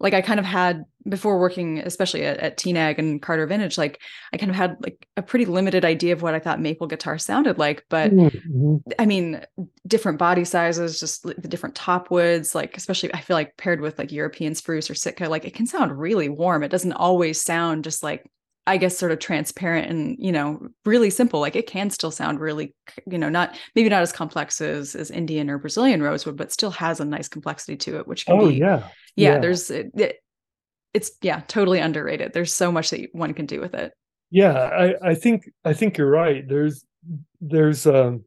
like 0.00 0.14
I 0.14 0.20
kind 0.20 0.40
of 0.40 0.46
had 0.46 0.84
before 1.08 1.38
working, 1.38 1.78
especially 1.78 2.24
at, 2.24 2.38
at 2.38 2.56
TNAG 2.56 2.98
and 2.98 3.20
Carter 3.20 3.46
Vintage, 3.46 3.78
like 3.78 4.00
I 4.32 4.38
kind 4.38 4.50
of 4.50 4.56
had 4.56 4.76
like 4.80 5.06
a 5.16 5.22
pretty 5.22 5.44
limited 5.44 5.84
idea 5.84 6.12
of 6.12 6.22
what 6.22 6.34
I 6.34 6.38
thought 6.38 6.60
maple 6.60 6.86
guitar 6.86 7.18
sounded 7.18 7.58
like. 7.58 7.84
But 7.88 8.10
mm-hmm. 8.10 8.76
I 8.98 9.06
mean, 9.06 9.44
different 9.86 10.18
body 10.18 10.44
sizes, 10.44 10.98
just 10.98 11.22
the 11.22 11.48
different 11.48 11.74
top 11.74 12.10
woods, 12.10 12.54
like 12.54 12.76
especially 12.76 13.14
I 13.14 13.20
feel 13.20 13.36
like 13.36 13.56
paired 13.56 13.80
with 13.80 13.98
like 13.98 14.12
European 14.12 14.54
spruce 14.54 14.90
or 14.90 14.94
Sitka, 14.94 15.28
like 15.28 15.44
it 15.44 15.54
can 15.54 15.66
sound 15.66 15.98
really 15.98 16.28
warm. 16.28 16.62
It 16.62 16.70
doesn't 16.70 16.92
always 16.92 17.40
sound 17.40 17.84
just 17.84 18.02
like 18.02 18.28
I 18.66 18.78
guess 18.78 18.96
sort 18.96 19.12
of 19.12 19.18
transparent 19.18 19.90
and 19.90 20.16
you 20.18 20.32
know 20.32 20.66
really 20.86 21.10
simple. 21.10 21.38
Like 21.38 21.54
it 21.54 21.66
can 21.66 21.90
still 21.90 22.10
sound 22.10 22.40
really 22.40 22.74
you 23.06 23.18
know 23.18 23.28
not 23.28 23.56
maybe 23.74 23.90
not 23.90 24.02
as 24.02 24.12
complex 24.12 24.60
as 24.60 24.94
as 24.94 25.10
Indian 25.10 25.50
or 25.50 25.58
Brazilian 25.58 26.02
rosewood, 26.02 26.36
but 26.36 26.50
still 26.50 26.70
has 26.70 26.98
a 26.98 27.04
nice 27.04 27.28
complexity 27.28 27.76
to 27.76 27.98
it, 27.98 28.08
which 28.08 28.26
can 28.26 28.40
oh, 28.40 28.48
be 28.48 28.56
yeah 28.56 28.88
yeah, 29.16 29.34
yeah. 29.34 29.38
there's 29.40 29.70
it, 29.70 29.90
it, 29.94 30.16
it's 30.92 31.12
yeah 31.22 31.42
totally 31.48 31.80
underrated. 31.80 32.32
There's 32.32 32.54
so 32.54 32.70
much 32.70 32.90
that 32.90 33.08
one 33.12 33.34
can 33.34 33.46
do 33.46 33.60
with 33.60 33.74
it. 33.74 33.92
Yeah, 34.30 34.52
I 34.52 35.10
I 35.10 35.14
think 35.14 35.50
I 35.64 35.72
think 35.72 35.98
you're 35.98 36.10
right. 36.10 36.46
There's 36.46 36.84
there's 37.40 37.86
um 37.86 38.24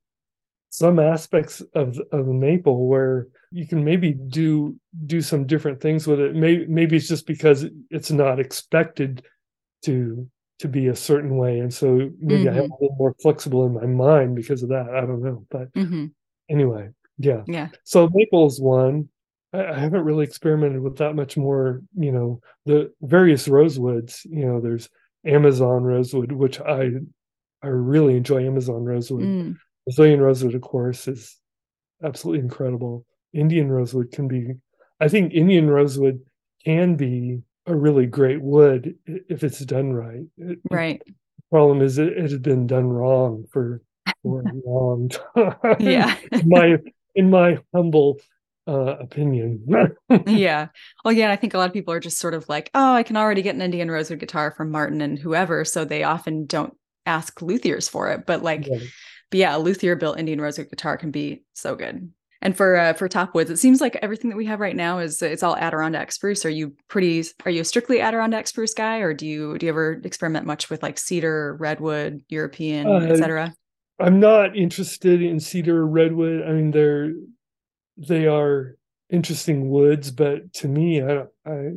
some 0.69 1.00
aspects 1.00 1.62
of 1.73 2.00
of 2.12 2.28
maple 2.28 2.88
where 2.88 3.28
you 3.52 3.67
can 3.67 3.84
maybe 3.84 4.13
do 4.13 4.76
do 5.06 5.21
some 5.21 5.45
different 5.45 5.82
things 5.82 6.08
with 6.08 6.19
it. 6.19 6.36
Maybe 6.36 6.65
maybe 6.67 6.97
it's 6.97 7.08
just 7.08 7.28
because 7.28 7.65
it's 7.89 8.12
not 8.12 8.39
expected 8.39 9.23
to 9.84 10.30
to 10.60 10.67
be 10.67 10.88
a 10.88 10.95
certain 10.95 11.38
way 11.38 11.60
and 11.60 11.73
so 11.73 12.10
maybe 12.19 12.45
mm-hmm. 12.45 12.50
i 12.50 12.54
have 12.54 12.63
mm-hmm. 12.63 12.71
a 12.71 12.82
little 12.82 12.95
more 12.97 13.15
flexible 13.21 13.65
in 13.65 13.73
my 13.73 13.86
mind 13.86 14.36
because 14.36 14.63
of 14.63 14.69
that 14.69 14.89
i 14.89 15.02
don't 15.02 15.21
know 15.21 15.45
but 15.50 15.71
mm-hmm. 15.73 16.06
anyway 16.50 16.89
yeah 17.19 17.43
yeah 17.47 17.67
so 17.84 18.10
maple's 18.13 18.60
one 18.60 19.08
I, 19.53 19.65
I 19.65 19.79
haven't 19.79 20.03
really 20.03 20.25
experimented 20.25 20.81
with 20.81 20.97
that 20.97 21.15
much 21.15 21.38
more 21.38 21.81
you 21.97 22.12
know 22.12 22.41
the 22.65 22.91
various 23.01 23.47
rosewoods 23.47 24.25
you 24.25 24.45
know 24.45 24.60
there's 24.60 24.89
amazon 25.25 25.83
rosewood 25.83 26.31
which 26.31 26.60
i 26.62 26.91
i 27.62 27.67
really 27.67 28.15
enjoy 28.15 28.45
amazon 28.45 28.83
rosewood 28.83 29.23
mm. 29.23 29.57
brazilian 29.86 30.21
rosewood 30.21 30.55
of 30.55 30.62
course 30.62 31.07
is 31.07 31.38
absolutely 32.03 32.43
incredible 32.43 33.05
indian 33.33 33.69
rosewood 33.69 34.12
can 34.12 34.27
be 34.27 34.53
i 34.99 35.07
think 35.07 35.33
indian 35.33 35.69
rosewood 35.69 36.21
can 36.63 36.95
be 36.95 37.41
a 37.67 37.75
really 37.75 38.05
great 38.05 38.41
wood 38.41 38.95
if 39.05 39.43
it's 39.43 39.60
done 39.60 39.93
right. 39.93 40.25
Right. 40.71 41.01
The 41.05 41.13
problem 41.51 41.81
is 41.81 41.97
it, 41.97 42.13
it 42.13 42.21
has 42.21 42.38
been 42.39 42.65
done 42.65 42.88
wrong 42.88 43.45
for, 43.51 43.81
for 44.23 44.41
a 44.41 44.53
long 44.65 45.10
time. 45.36 45.75
Yeah. 45.79 46.15
my 46.45 46.77
in 47.13 47.29
my 47.29 47.60
humble 47.73 48.19
uh, 48.67 48.97
opinion. 48.99 49.65
yeah. 50.27 50.67
Well, 51.03 51.13
yeah, 51.13 51.32
I 51.32 51.36
think 51.36 51.53
a 51.53 51.58
lot 51.58 51.67
of 51.67 51.73
people 51.73 51.93
are 51.93 51.99
just 51.99 52.19
sort 52.19 52.34
of 52.34 52.47
like, 52.49 52.69
oh, 52.73 52.93
I 52.93 53.03
can 53.03 53.17
already 53.17 53.41
get 53.41 53.56
an 53.56 53.62
Indian 53.62 53.89
rosewood 53.89 54.19
guitar 54.19 54.51
from 54.51 54.71
Martin 54.71 55.01
and 55.01 55.17
whoever, 55.17 55.63
so 55.63 55.86
they 55.86 56.03
often 56.03 56.45
don't 56.45 56.75
ask 57.06 57.39
luthiers 57.39 57.89
for 57.89 58.12
it. 58.12 58.25
But 58.25 58.43
like, 58.43 58.67
yeah. 58.67 58.80
but 59.32 59.39
yeah, 59.39 59.56
a 59.56 59.60
luthier 59.60 59.95
built 59.95 60.19
Indian 60.19 60.41
rosewood 60.41 60.69
guitar 60.69 60.97
can 60.97 61.12
be 61.12 61.43
so 61.53 61.75
good. 61.75 62.12
And 62.41 62.56
for 62.56 62.75
uh, 62.75 62.93
for 62.93 63.08
top 63.08 63.34
woods, 63.34 63.49
it 63.49 63.58
seems 63.58 63.82
like 63.82 63.97
everything 64.01 64.30
that 64.30 64.38
we 64.38 64.45
have 64.45 64.60
right 64.60 64.75
now 64.75 64.99
is 64.99 65.21
it's 65.23 65.41
all 65.41 65.56
Adirondack 65.56 66.12
spruce. 66.12 66.45
Are 66.45 66.51
you 66.51 66.73
pretty? 66.88 67.23
Are 67.45 67.51
you 67.51 67.62
a 67.62 67.65
strictly 67.65 67.99
Adirondack 67.99 68.47
spruce 68.47 68.75
guy, 68.75 68.99
or 68.99 69.13
do 69.13 69.25
you 69.25 69.58
do 69.58 69.65
you 69.65 69.71
ever 69.71 69.93
experiment 70.03 70.45
much 70.45 70.69
with 70.69 70.84
like 70.84 70.99
cedar, 70.99 71.56
redwood, 71.60 72.21
European, 72.30 72.88
uh, 72.88 72.99
etc.? 72.99 73.56
I'm 73.99 74.19
not 74.19 74.56
interested 74.56 75.23
in 75.23 75.39
cedar, 75.39 75.88
redwood. 75.88 76.43
I 76.47 76.51
mean, 76.51 76.69
they're 76.69 77.13
they 77.97 78.27
are 78.27 78.77
interesting 79.10 79.69
woods, 79.69 80.12
but 80.12 80.53
to 80.53 80.67
me, 80.67 81.01
I 81.01 81.23
I 81.45 81.71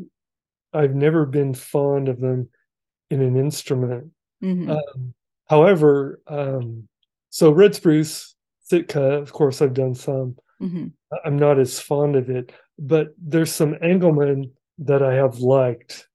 I've 0.73 0.95
never 0.95 1.27
been 1.27 1.55
fond 1.55 2.09
of 2.09 2.21
them 2.21 2.49
in 3.11 3.23
an 3.23 3.37
instrument. 3.37 4.13
Mm-hmm. 4.43 4.71
Um, 4.71 5.15
however, 5.49 6.21
um, 6.27 6.89
so 7.31 7.51
red 7.51 7.75
spruce, 7.75 8.35
Sitka, 8.63 9.03
of 9.03 9.33
course, 9.33 9.61
I've 9.61 9.75
done 9.75 9.95
some. 9.95 10.37
Mm-hmm. 10.61 10.89
I'm 11.25 11.37
not 11.37 11.59
as 11.59 11.81
fond 11.81 12.17
of 12.17 12.31
it, 12.31 12.53
but 12.79 13.09
there's 13.19 13.53
some 13.53 13.75
Engelmann 13.83 14.51
that 14.79 15.03
I 15.03 15.15
have 15.15 15.39
liked 15.39 16.07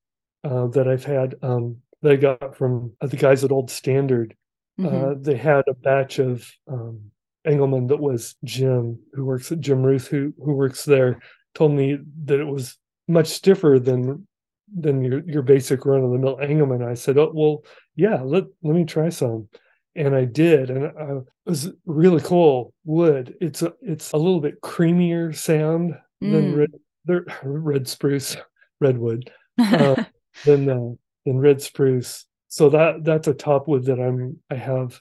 uh, 0.43 0.67
that 0.67 0.87
I've 0.87 1.03
had 1.03 1.35
um, 1.41 1.77
that 2.01 2.13
I 2.13 2.15
got 2.15 2.55
from 2.55 2.93
uh, 3.01 3.07
the 3.07 3.17
guys 3.17 3.43
at 3.43 3.51
Old 3.51 3.69
Standard. 3.69 4.35
Mm-hmm. 4.79 4.95
Uh, 4.95 5.13
they 5.19 5.35
had 5.35 5.63
a 5.67 5.73
batch 5.73 6.19
of 6.19 6.49
um, 6.67 7.11
Engelmann 7.45 7.87
that 7.87 7.99
was 7.99 8.35
Jim, 8.43 8.99
who 9.13 9.25
works 9.25 9.51
at 9.51 9.59
Jim 9.59 9.83
Ruth, 9.83 10.07
who 10.07 10.33
who 10.43 10.53
works 10.53 10.85
there, 10.85 11.19
told 11.53 11.73
me 11.73 11.97
that 12.25 12.39
it 12.39 12.45
was 12.45 12.77
much 13.07 13.27
stiffer 13.27 13.79
than 13.79 14.27
than 14.73 15.03
your 15.03 15.21
your 15.25 15.41
basic 15.41 15.85
run 15.85 16.03
of 16.03 16.11
the 16.11 16.17
mill 16.17 16.37
Engelmann. 16.37 16.83
I 16.83 16.95
said, 16.95 17.17
oh 17.17 17.31
well, 17.33 17.63
yeah, 17.95 18.21
let 18.21 18.45
let 18.63 18.75
me 18.75 18.85
try 18.85 19.09
some 19.09 19.47
and 19.95 20.15
I 20.15 20.25
did, 20.25 20.69
and 20.69 20.85
I, 20.85 21.11
it 21.17 21.23
was 21.45 21.71
really 21.85 22.21
cool 22.21 22.73
wood. 22.83 23.35
It's 23.39 23.61
a 23.61 23.73
it's 23.81 24.11
a 24.11 24.17
little 24.17 24.41
bit 24.41 24.61
creamier 24.61 25.35
sound 25.35 25.95
mm. 26.23 26.31
than 26.31 26.55
red 26.55 27.25
red 27.43 27.87
spruce, 27.87 28.35
redwood, 28.79 29.31
uh, 29.57 30.03
than 30.45 30.69
uh, 30.69 30.95
than 31.25 31.39
red 31.39 31.61
spruce. 31.61 32.25
So 32.49 32.69
that 32.69 33.03
that's 33.03 33.27
a 33.27 33.33
top 33.33 33.67
wood 33.67 33.85
that 33.85 33.99
I'm 33.99 34.39
I 34.49 34.55
have 34.55 34.99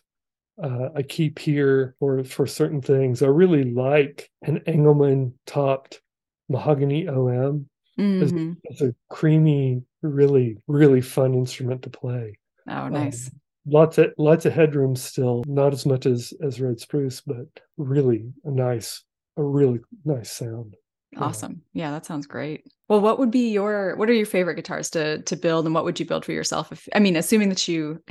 uh, 0.62 0.88
I 0.94 1.02
keep 1.02 1.38
here 1.38 1.94
for 1.98 2.22
for 2.24 2.46
certain 2.46 2.80
things. 2.80 3.22
I 3.22 3.26
really 3.26 3.64
like 3.64 4.30
an 4.42 4.60
Engelmann 4.66 5.32
topped 5.46 6.00
mahogany 6.48 7.08
OM. 7.08 7.68
Mm-hmm. 7.98 8.52
It's, 8.64 8.80
it's, 8.80 8.82
a 8.82 8.94
creamy, 9.08 9.82
really 10.02 10.58
really 10.66 11.00
fun 11.00 11.34
instrument 11.34 11.82
to 11.82 11.90
play. 11.90 12.38
Oh, 12.68 12.88
nice. 12.88 13.28
Um, 13.28 13.40
lots 13.66 13.98
of 13.98 14.12
lots 14.18 14.44
of 14.46 14.52
headroom 14.52 14.94
still 14.94 15.42
not 15.46 15.72
as 15.72 15.86
much 15.86 16.06
as 16.06 16.32
as 16.42 16.60
red 16.60 16.78
spruce 16.78 17.20
but 17.20 17.46
really 17.76 18.30
a 18.44 18.50
nice 18.50 19.02
a 19.36 19.42
really 19.42 19.80
nice 20.04 20.30
sound 20.30 20.76
awesome 21.16 21.62
yeah 21.72 21.90
that 21.90 22.04
sounds 22.04 22.26
great 22.26 22.64
well 22.88 23.00
what 23.00 23.18
would 23.18 23.30
be 23.30 23.50
your 23.50 23.96
what 23.96 24.10
are 24.10 24.14
your 24.14 24.26
favorite 24.26 24.56
guitars 24.56 24.90
to 24.90 25.22
to 25.22 25.36
build 25.36 25.64
and 25.64 25.74
what 25.74 25.84
would 25.84 25.98
you 25.98 26.04
build 26.04 26.24
for 26.24 26.32
yourself 26.32 26.72
if 26.72 26.88
i 26.94 26.98
mean 26.98 27.16
assuming 27.16 27.48
that 27.48 27.66
you 27.66 28.02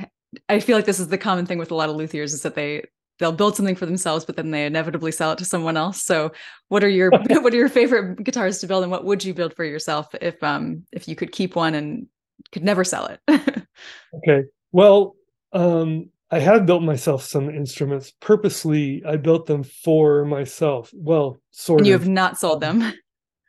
i 0.49 0.59
feel 0.59 0.77
like 0.77 0.85
this 0.85 0.99
is 0.99 1.07
the 1.07 1.17
common 1.17 1.45
thing 1.45 1.57
with 1.57 1.71
a 1.71 1.75
lot 1.75 1.89
of 1.89 1.95
luthiers 1.95 2.33
is 2.33 2.41
that 2.41 2.55
they 2.55 2.83
they'll 3.19 3.31
build 3.31 3.55
something 3.55 3.75
for 3.75 3.85
themselves 3.85 4.25
but 4.25 4.35
then 4.35 4.51
they 4.51 4.65
inevitably 4.65 5.11
sell 5.11 5.31
it 5.31 5.37
to 5.37 5.45
someone 5.45 5.77
else 5.77 6.01
so 6.01 6.31
what 6.69 6.83
are 6.83 6.89
your 6.89 7.11
what 7.29 7.53
are 7.53 7.57
your 7.57 7.69
favorite 7.69 8.23
guitars 8.23 8.59
to 8.59 8.67
build 8.67 8.83
and 8.83 8.91
what 8.91 9.05
would 9.05 9.23
you 9.23 9.33
build 9.33 9.53
for 9.55 9.63
yourself 9.63 10.07
if 10.21 10.41
um 10.43 10.83
if 10.91 11.07
you 11.07 11.15
could 11.15 11.31
keep 11.31 11.55
one 11.55 11.75
and 11.75 12.07
could 12.51 12.63
never 12.63 12.83
sell 12.83 13.07
it 13.07 13.19
okay 14.15 14.43
well 14.71 15.15
um, 15.53 16.09
I 16.31 16.39
have 16.39 16.65
built 16.65 16.81
myself 16.81 17.23
some 17.23 17.47
instruments 17.47 18.11
purposely. 18.19 19.03
I 19.05 19.17
built 19.17 19.45
them 19.45 19.63
for 19.63 20.25
myself. 20.25 20.91
Well, 20.91 21.39
sort 21.51 21.81
and 21.81 21.87
you 21.87 21.93
of. 21.93 22.01
You 22.01 22.05
have 22.05 22.13
not 22.13 22.39
sold 22.39 22.59
them. 22.59 22.81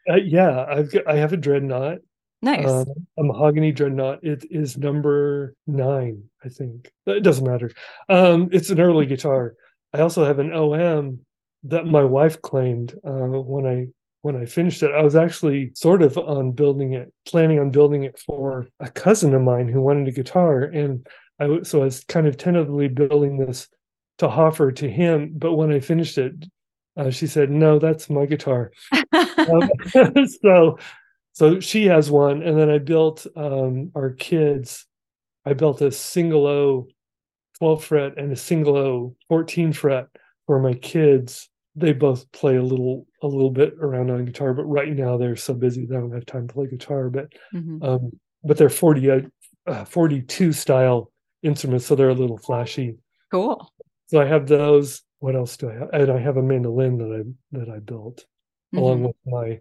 Uh, 0.06 0.16
yeah, 0.16 0.66
I've 0.68 0.92
got, 0.92 1.08
I 1.08 1.16
have 1.16 1.32
a 1.32 1.38
dreadnought. 1.38 2.00
Nice. 2.44 2.68
Um, 2.68 2.86
a 3.16 3.22
mahogany 3.22 3.72
dreadnought. 3.72 4.22
It 4.22 4.44
is 4.50 4.76
number 4.76 5.54
nine, 5.66 6.24
I 6.44 6.50
think. 6.50 6.92
It 7.06 7.22
doesn't 7.22 7.46
matter. 7.46 7.70
Um, 8.10 8.50
it's 8.52 8.68
an 8.68 8.80
early 8.80 9.06
guitar. 9.06 9.54
I 9.94 10.00
also 10.00 10.26
have 10.26 10.38
an 10.38 10.52
OM 10.52 11.20
that 11.62 11.86
my 11.86 12.04
wife 12.04 12.42
claimed 12.42 12.94
uh, 13.02 13.10
when 13.10 13.66
I 13.66 13.86
when 14.20 14.36
I 14.36 14.44
finished 14.44 14.82
it. 14.82 14.90
I 14.92 15.02
was 15.02 15.16
actually 15.16 15.72
sort 15.74 16.02
of 16.02 16.18
on 16.18 16.52
building 16.52 16.92
it, 16.92 17.10
planning 17.24 17.60
on 17.60 17.70
building 17.70 18.04
it 18.04 18.18
for 18.18 18.68
a 18.78 18.90
cousin 18.90 19.34
of 19.34 19.40
mine 19.40 19.68
who 19.68 19.80
wanted 19.80 20.08
a 20.08 20.12
guitar, 20.12 20.64
and 20.64 21.06
I 21.40 21.62
so 21.62 21.80
I 21.80 21.84
was 21.84 22.04
kind 22.04 22.26
of 22.26 22.36
tentatively 22.36 22.88
building 22.88 23.38
this 23.38 23.68
to 24.18 24.28
offer 24.28 24.70
to 24.70 24.90
him, 24.90 25.32
but 25.34 25.54
when 25.54 25.72
I 25.72 25.80
finished 25.80 26.18
it, 26.18 26.34
uh, 26.98 27.08
she 27.08 27.26
said, 27.26 27.50
"No, 27.50 27.78
that's 27.78 28.10
my 28.10 28.26
guitar." 28.26 28.70
um, 29.12 29.70
so, 30.42 30.78
so 31.34 31.58
she 31.58 31.86
has 31.86 32.10
one, 32.12 32.42
and 32.42 32.56
then 32.56 32.70
I 32.70 32.78
built 32.78 33.26
um, 33.36 33.90
our 33.96 34.10
kids. 34.10 34.86
I 35.44 35.52
built 35.52 35.82
a 35.82 35.90
single 35.90 36.46
O 36.46 36.86
12 37.58 37.84
fret 37.84 38.18
and 38.18 38.32
a 38.32 38.36
single 38.36 38.76
O 38.76 39.16
14 39.28 39.72
fret 39.72 40.06
for 40.46 40.60
my 40.60 40.74
kids. 40.74 41.50
They 41.74 41.92
both 41.92 42.30
play 42.30 42.54
a 42.54 42.62
little 42.62 43.08
a 43.20 43.26
little 43.26 43.50
bit 43.50 43.74
around 43.80 44.12
on 44.12 44.24
guitar, 44.24 44.54
but 44.54 44.64
right 44.64 44.94
now 44.94 45.16
they're 45.16 45.34
so 45.34 45.54
busy 45.54 45.84
they 45.84 45.96
don't 45.96 46.14
have 46.14 46.24
time 46.24 46.46
to 46.46 46.54
play 46.54 46.68
guitar. 46.68 47.10
But 47.10 47.32
mm-hmm. 47.52 47.82
um, 47.82 48.12
but 48.44 48.56
they're 48.56 48.70
40 48.70 49.28
uh, 49.66 49.84
42 49.84 50.52
style 50.52 51.10
instruments, 51.42 51.86
so 51.86 51.96
they're 51.96 52.10
a 52.10 52.14
little 52.14 52.38
flashy. 52.38 52.96
Cool. 53.32 53.72
So 54.06 54.20
I 54.20 54.26
have 54.26 54.46
those. 54.46 55.02
What 55.18 55.34
else 55.34 55.56
do 55.56 55.68
I 55.68 55.74
have? 55.74 55.88
And 55.92 56.12
I 56.12 56.20
have 56.20 56.36
a 56.36 56.42
mandolin 56.42 56.98
that 56.98 57.12
I 57.12 57.58
that 57.58 57.68
I 57.68 57.80
built 57.80 58.18
mm-hmm. 58.72 58.78
along 58.78 59.02
with 59.02 59.16
my 59.26 59.58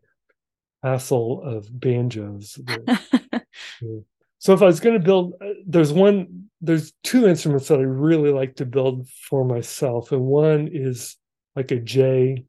hassle 0.83 1.41
of 1.43 1.67
banjos. 1.79 2.59
So 4.39 4.53
if 4.53 4.61
I 4.61 4.65
was 4.65 4.81
going 4.81 4.99
to 4.99 5.05
build, 5.05 5.35
uh, 5.39 5.53
there's 5.65 5.93
one, 5.93 6.49
there's 6.59 6.91
two 7.01 7.29
instruments 7.29 7.69
that 7.69 7.79
I 7.79 7.83
really 7.83 8.29
like 8.29 8.57
to 8.57 8.65
build 8.65 9.07
for 9.07 9.45
myself, 9.45 10.11
and 10.11 10.19
one 10.21 10.67
is 10.69 11.15
like 11.55 11.71
a 11.71 11.79
J 11.79 12.43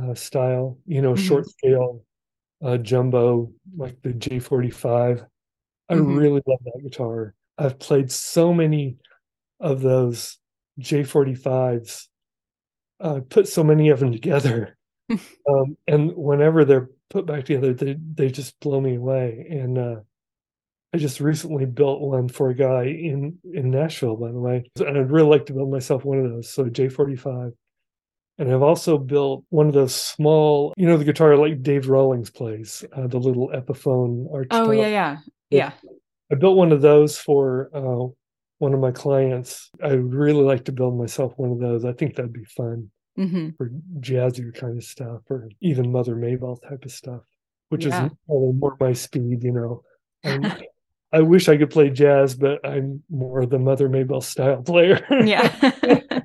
uh, 0.00 0.14
style, 0.14 0.78
you 0.86 1.02
know, 1.02 1.12
mm-hmm. 1.12 1.22
short 1.22 1.46
scale 1.46 2.06
uh, 2.64 2.78
jumbo, 2.78 3.52
like 3.76 4.00
the 4.00 4.14
J45. 4.14 5.26
I 5.90 5.94
Mhm. 5.94 6.16
really 6.18 6.42
love 6.46 6.60
that 6.64 6.80
guitar. 6.82 7.34
I've 7.58 7.78
played 7.78 8.10
so 8.10 8.54
many 8.54 8.96
of 9.60 9.82
those 9.82 10.38
J45s. 10.78 12.08
I 12.98 13.20
put 13.20 13.46
so 13.46 13.62
many 13.62 13.90
of 13.90 14.00
them 14.00 14.10
together, 14.10 14.78
um, 15.10 15.76
and 15.86 16.16
whenever 16.16 16.64
they're 16.64 16.88
put 17.10 17.26
back 17.26 17.44
together, 17.44 17.74
they 17.74 17.96
they 18.14 18.30
just 18.30 18.58
blow 18.60 18.80
me 18.80 18.96
away. 18.96 19.46
And 19.50 19.76
uh, 19.76 19.96
I 20.94 20.98
just 20.98 21.20
recently 21.20 21.66
built 21.66 22.00
one 22.00 22.28
for 22.28 22.50
a 22.50 22.54
guy 22.54 22.84
in 22.84 23.38
in 23.52 23.70
Nashville, 23.70 24.16
by 24.16 24.32
the 24.32 24.40
way, 24.40 24.70
and 24.76 24.96
I'd 24.96 25.10
really 25.10 25.28
like 25.28 25.46
to 25.46 25.52
build 25.52 25.70
myself 25.70 26.04
one 26.04 26.18
of 26.18 26.30
those. 26.30 26.50
So 26.52 26.64
J45. 26.64 27.52
And 28.38 28.50
I've 28.50 28.62
also 28.62 28.96
built 28.96 29.44
one 29.50 29.66
of 29.66 29.74
those 29.74 29.94
small, 29.94 30.72
you 30.78 30.86
know, 30.86 30.96
the 30.96 31.04
guitar 31.04 31.36
like 31.36 31.62
Dave 31.62 31.90
Rawlings 31.90 32.30
plays, 32.30 32.82
uh, 32.96 33.06
the 33.06 33.18
little 33.18 33.50
Epiphone 33.50 34.32
arch. 34.32 34.48
Oh 34.50 34.68
top. 34.68 34.74
yeah, 34.76 34.86
yeah, 34.88 35.18
yeah. 35.50 35.72
I 36.32 36.36
built 36.36 36.56
one 36.56 36.72
of 36.72 36.80
those 36.80 37.18
for 37.18 37.68
uh, 37.74 38.10
one 38.56 38.72
of 38.72 38.80
my 38.80 38.92
clients. 38.92 39.68
I 39.82 39.88
would 39.88 40.14
really 40.14 40.42
like 40.42 40.64
to 40.66 40.72
build 40.72 40.96
myself 40.96 41.34
one 41.36 41.50
of 41.50 41.58
those. 41.58 41.84
I 41.84 41.92
think 41.92 42.14
that'd 42.14 42.32
be 42.32 42.44
fun 42.44 42.90
hmm 43.20 43.50
for 43.58 43.70
jazzier 44.00 44.54
kind 44.54 44.78
of 44.78 44.84
stuff, 44.84 45.22
or 45.30 45.48
even 45.60 45.92
Mother 45.92 46.16
Maybelle 46.16 46.56
type 46.56 46.84
of 46.84 46.92
stuff, 46.92 47.22
which 47.68 47.84
Yeah. 47.84 47.86
is 47.86 48.00
more 48.26 48.76
my 48.80 48.92
speed. 48.92 49.42
You 49.44 49.52
know, 49.52 49.82
I 51.12 51.20
wish 51.22 51.48
I 51.48 51.56
could 51.56 51.70
play 51.70 51.90
jazz, 51.90 52.34
but 52.36 52.64
I'm 52.66 53.02
more 53.10 53.40
of 53.40 53.50
the 53.50 53.58
Mother 53.58 53.88
Maybelle 53.88 54.20
style 54.20 54.62
player. 54.62 55.00
yeah. 55.18 55.52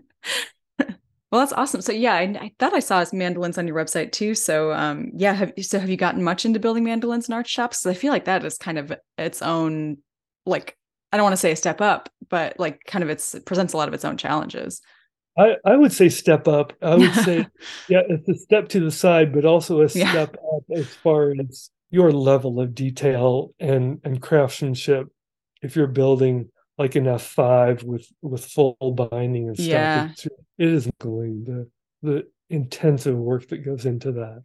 well, 1.32 1.42
that's 1.42 1.54
awesome. 1.54 1.82
So 1.82 1.92
yeah, 1.92 2.14
I, 2.14 2.22
I 2.40 2.52
thought 2.60 2.74
I 2.74 2.80
saw 2.80 3.04
mandolins 3.12 3.58
on 3.58 3.68
your 3.68 3.76
website 3.76 4.12
too. 4.12 4.36
So 4.36 4.72
um, 4.72 5.12
yeah, 5.16 5.34
have 5.34 5.54
so 5.62 5.80
have 5.80 5.90
you 5.90 5.98
gotten 5.98 6.24
much 6.24 6.46
into 6.46 6.60
building 6.60 6.84
mandolins 6.84 7.28
in 7.28 7.36
archtops? 7.36 7.84
'Cause 7.84 7.88
I 7.88 7.94
feel 7.94 8.12
like 8.12 8.26
that 8.26 8.46
is 8.46 8.58
kind 8.58 8.78
of 8.78 8.94
its 9.18 9.42
own, 9.42 9.98
like 10.46 10.78
I 11.12 11.18
don't 11.18 11.24
want 11.24 11.34
to 11.34 11.38
say 11.38 11.52
a 11.52 11.56
step 11.56 11.82
up, 11.82 12.10
but 12.30 12.60
like 12.60 12.82
kind 12.88 13.04
of 13.04 13.10
it's 13.10 13.36
it 13.36 13.46
presents 13.46 13.74
a 13.74 13.78
lot 13.78 13.88
of 13.88 13.94
its 13.94 14.06
own 14.06 14.18
challenges. 14.18 14.82
I, 15.38 15.56
I 15.66 15.76
would 15.76 15.92
say 15.92 16.10
step 16.10 16.48
up. 16.48 16.74
I 16.82 16.96
would 16.96 17.14
say, 17.26 17.46
yeah, 17.90 18.02
it's 18.08 18.28
a 18.30 18.36
step 18.36 18.70
to 18.70 18.80
the 18.80 18.92
side, 18.92 19.34
but 19.34 19.46
also 19.46 19.80
a 19.82 19.88
Yeah. 19.94 20.10
step 20.12 20.36
up 20.56 20.64
as 20.78 20.96
far 21.04 21.34
as 21.40 21.70
your 21.92 22.12
level 22.12 22.60
of 22.60 22.74
detail 22.76 23.54
and 23.60 24.00
and 24.04 24.22
craftsmanship. 24.22 25.08
If 25.62 25.76
you're 25.76 25.88
building 25.88 26.50
like 26.78 26.96
an 26.96 27.06
F5 27.06 27.84
with 27.84 28.08
with 28.22 28.46
full 28.46 28.76
binding 29.10 29.48
and 29.48 29.58
stuff, 29.58 29.68
Yeah. 29.70 30.10
it's, 30.12 30.26
it 30.26 30.34
is 30.58 30.90
going 31.00 31.44
the 31.46 31.70
the 32.02 32.28
intensive 32.50 33.18
work 33.18 33.48
that 33.50 33.66
goes 33.66 33.86
into 33.86 34.12
that, 34.14 34.44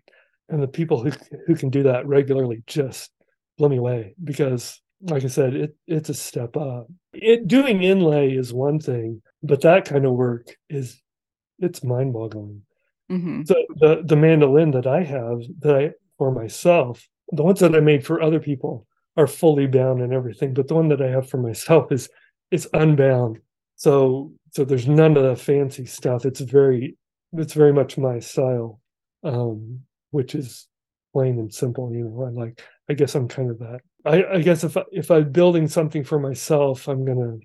and 0.48 0.62
the 0.62 0.68
people 0.68 1.02
who 1.02 1.10
who 1.46 1.54
can 1.54 1.70
do 1.70 1.84
that 1.84 2.06
regularly 2.06 2.62
just 2.66 3.10
blow 3.58 3.68
me 3.68 3.76
away 3.76 4.14
because, 4.22 4.80
like 5.02 5.24
I 5.24 5.28
said, 5.28 5.54
it 5.54 5.76
it's 5.86 6.08
a 6.08 6.14
step 6.14 6.56
up. 6.56 6.88
It 7.12 7.48
doing 7.48 7.82
inlay 7.82 8.32
is 8.34 8.52
one 8.52 8.78
thing, 8.78 9.22
but 9.42 9.62
that 9.62 9.84
kind 9.84 10.04
of 10.04 10.12
work 10.12 10.56
is 10.68 11.00
it's 11.58 11.84
mind-boggling. 11.84 12.62
hmm 13.08 13.42
So 13.44 13.54
the 13.76 14.02
the 14.04 14.16
mandolin 14.16 14.70
that 14.72 14.86
I 14.86 15.02
have 15.02 15.40
that 15.60 15.76
I 15.76 15.90
for 16.18 16.32
myself, 16.32 17.06
the 17.32 17.42
ones 17.42 17.60
that 17.60 17.74
I 17.74 17.80
made 17.80 18.06
for 18.06 18.22
other 18.22 18.40
people 18.40 18.86
are 19.16 19.26
fully 19.26 19.66
bound 19.66 20.02
and 20.02 20.12
everything, 20.12 20.54
but 20.54 20.68
the 20.68 20.74
one 20.74 20.88
that 20.88 21.02
I 21.02 21.08
have 21.10 21.28
for 21.28 21.38
myself 21.38 21.92
is 21.92 22.08
it's 22.50 22.68
unbound. 22.74 23.38
So 23.76 24.32
so 24.52 24.64
there's 24.64 24.88
none 24.88 25.16
of 25.16 25.24
the 25.24 25.36
fancy 25.36 25.86
stuff. 25.86 26.24
It's 26.26 26.40
very 26.40 26.96
it's 27.32 27.54
very 27.54 27.72
much 27.72 27.98
my 27.98 28.18
style, 28.18 28.80
um, 29.24 29.80
which 30.10 30.34
is 30.34 30.66
plain 31.12 31.38
and 31.38 31.52
simple. 31.52 31.92
You 31.94 32.04
know, 32.04 32.24
I 32.24 32.30
like. 32.30 32.62
I 32.88 32.94
guess 32.94 33.14
I'm 33.14 33.28
kind 33.28 33.50
of 33.50 33.58
that. 33.60 33.80
I, 34.04 34.24
I 34.24 34.40
guess 34.40 34.64
if 34.64 34.76
if 34.92 35.10
I'm 35.10 35.30
building 35.30 35.68
something 35.68 36.04
for 36.04 36.18
myself, 36.18 36.88
I'm 36.88 37.04
gonna 37.04 37.36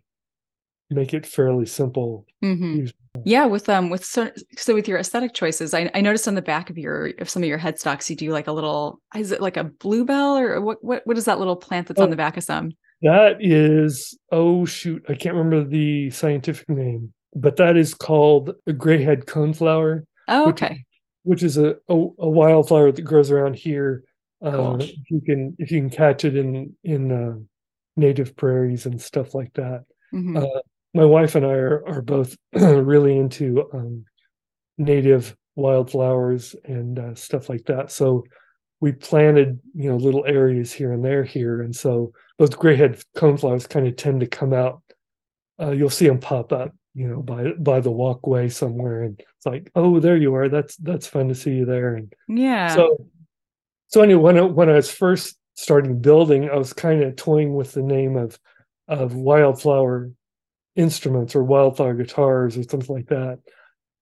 make 0.89 1.13
it 1.13 1.25
fairly 1.25 1.65
simple. 1.65 2.25
hmm 2.41 2.85
Yeah, 3.23 3.45
with 3.45 3.67
um 3.69 3.89
with 3.89 4.05
so, 4.05 4.29
so 4.57 4.73
with 4.73 4.87
your 4.87 4.97
aesthetic 4.99 5.33
choices, 5.33 5.73
I, 5.73 5.89
I 5.93 6.01
noticed 6.01 6.27
on 6.27 6.35
the 6.35 6.41
back 6.41 6.69
of 6.69 6.77
your 6.77 7.11
of 7.19 7.29
some 7.29 7.43
of 7.43 7.49
your 7.49 7.59
headstocks, 7.59 8.09
you 8.09 8.15
do 8.15 8.31
like 8.31 8.47
a 8.47 8.51
little 8.51 9.01
is 9.15 9.31
it 9.31 9.41
like 9.41 9.57
a 9.57 9.63
bluebell 9.65 10.37
or 10.37 10.61
what 10.61 10.83
what 10.83 11.01
what 11.05 11.17
is 11.17 11.25
that 11.25 11.39
little 11.39 11.55
plant 11.55 11.87
that's 11.87 11.99
Oh. 11.99 12.03
on 12.03 12.09
the 12.09 12.15
back 12.15 12.37
of 12.37 12.43
some? 12.43 12.71
That 13.01 13.37
is, 13.41 14.17
oh 14.31 14.65
shoot, 14.65 15.03
I 15.09 15.15
can't 15.15 15.35
remember 15.35 15.67
the 15.69 16.09
scientific 16.11 16.69
name, 16.69 17.13
but 17.35 17.57
that 17.57 17.75
is 17.75 17.93
called 17.93 18.55
a 18.65 18.71
grayhead 18.73 19.25
coneflower, 19.25 20.03
Oh, 20.29 20.47
Which- 20.47 20.63
okay. 20.63 20.85
which 21.23 21.43
is 21.43 21.57
a, 21.57 21.75
a, 21.89 21.93
a 21.93 22.29
wildflower 22.29 22.91
that 22.93 23.01
grows 23.01 23.31
around 23.31 23.55
here. 23.57 24.03
Uh, 24.43 24.77
if 24.79 25.09
you 25.09 25.21
can 25.21 25.55
if 25.59 25.71
you 25.71 25.79
can 25.79 25.89
catch 25.89 26.25
it 26.25 26.35
in 26.35 26.75
in 26.83 27.11
uh, 27.11 27.35
native 27.95 28.35
prairies 28.35 28.85
and 28.85 29.01
stuff 29.01 29.33
like 29.33 29.53
that. 29.53 29.85
Mhm. 30.13 30.43
Uh, 30.43 30.61
my 30.93 31.05
wife 31.05 31.35
and 31.35 31.45
I 31.45 31.53
are 31.53 31.87
are 31.87 32.01
both 32.01 32.35
really 32.53 33.17
into 33.17 33.69
um, 33.73 34.05
native 34.77 35.35
wildflowers 35.55 36.55
and 36.65 36.99
uh, 36.99 37.15
stuff 37.15 37.49
like 37.49 37.65
that. 37.65 37.91
So 37.91 38.23
we 38.81 38.91
planted, 38.91 39.59
you 39.73 39.89
know, 39.89 39.95
little 39.95 40.25
areas 40.27 40.71
here 40.71 40.91
and 40.91 41.03
there 41.03 41.23
here, 41.23 41.61
and 41.61 41.75
so 41.75 42.11
those 42.37 42.49
grayhead 42.49 43.01
coneflowers 43.15 43.67
kind 43.69 43.87
of 43.87 43.95
tend 43.95 44.19
to 44.19 44.27
come 44.27 44.53
out. 44.53 44.81
Uh, 45.59 45.71
you'll 45.71 45.89
see 45.89 46.07
them 46.07 46.19
pop 46.19 46.51
up, 46.51 46.75
you 46.93 47.07
know, 47.07 47.21
by 47.21 47.51
by 47.53 47.79
the 47.79 47.91
walkway 47.91 48.49
somewhere, 48.49 49.03
and 49.03 49.19
it's 49.19 49.45
like, 49.45 49.71
oh, 49.75 49.99
there 49.99 50.17
you 50.17 50.35
are. 50.35 50.49
That's 50.49 50.75
that's 50.77 51.07
fun 51.07 51.29
to 51.29 51.35
see 51.35 51.51
you 51.51 51.65
there. 51.65 51.95
And 51.95 52.13
yeah. 52.27 52.75
so, 52.75 53.07
so 53.87 54.01
anyway, 54.01 54.21
when 54.21 54.37
I, 54.37 54.41
when 54.41 54.69
I 54.69 54.73
was 54.73 54.91
first 54.91 55.37
starting 55.55 55.99
building, 55.99 56.49
I 56.49 56.55
was 56.55 56.73
kind 56.73 57.03
of 57.03 57.15
toying 57.15 57.55
with 57.55 57.73
the 57.73 57.81
name 57.81 58.17
of 58.17 58.39
of 58.87 59.15
wildflower 59.15 60.11
instruments 60.75 61.35
or 61.35 61.43
wildflower 61.43 61.95
guitars 61.95 62.57
or 62.57 62.63
something 62.63 62.95
like 62.95 63.07
that. 63.07 63.39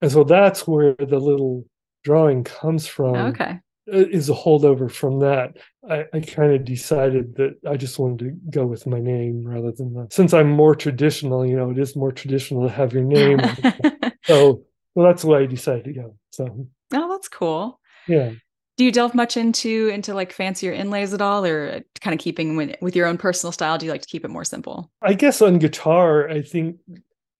And 0.01 0.11
so 0.11 0.23
that's 0.23 0.67
where 0.67 0.95
the 0.95 1.19
little 1.19 1.65
drawing 2.03 2.43
comes 2.43 2.87
from. 2.87 3.15
okay. 3.15 3.59
uh, 3.91 3.95
Is 3.95 4.29
a 4.29 4.33
holdover 4.33 4.91
from 4.91 5.19
that. 5.19 5.55
I, 5.89 6.05
I 6.13 6.19
kind 6.19 6.53
of 6.53 6.65
decided 6.65 7.35
that 7.35 7.55
I 7.69 7.77
just 7.77 7.97
wanted 7.99 8.19
to 8.19 8.31
go 8.49 8.65
with 8.65 8.85
my 8.85 8.99
name 8.99 9.43
rather 9.45 9.71
than 9.71 9.93
the, 9.93 10.07
since 10.11 10.33
I'm 10.33 10.49
more 10.51 10.75
traditional, 10.75 11.45
you 11.45 11.55
know, 11.55 11.69
it 11.69 11.79
is 11.79 11.95
more 11.95 12.11
traditional 12.11 12.67
to 12.67 12.73
have 12.73 12.91
your 12.91 13.03
name. 13.03 13.39
so, 14.25 14.63
well, 14.95 15.07
that's 15.07 15.23
why 15.23 15.39
I 15.39 15.45
decided 15.45 15.85
to 15.85 15.93
go. 15.93 16.17
So, 16.31 16.67
oh, 16.93 17.09
that's 17.09 17.29
cool. 17.29 17.79
yeah. 18.07 18.31
Do 18.77 18.85
you 18.85 18.91
delve 18.91 19.13
much 19.13 19.37
into 19.37 19.89
into 19.89 20.13
like 20.13 20.33
fancier 20.33 20.71
inlays 20.73 21.13
at 21.13 21.21
all, 21.21 21.45
or 21.45 21.81
kind 22.01 22.13
of 22.13 22.19
keeping 22.19 22.55
with 22.55 22.75
with 22.81 22.95
your 22.95 23.07
own 23.07 23.17
personal 23.17 23.51
style? 23.51 23.77
Do 23.77 23.85
you 23.85 23.91
like 23.91 24.01
to 24.01 24.07
keep 24.07 24.25
it 24.25 24.29
more 24.29 24.45
simple? 24.45 24.91
I 25.01 25.13
guess 25.13 25.41
on 25.41 25.59
guitar, 25.59 26.29
I 26.29 26.41
think 26.41 26.77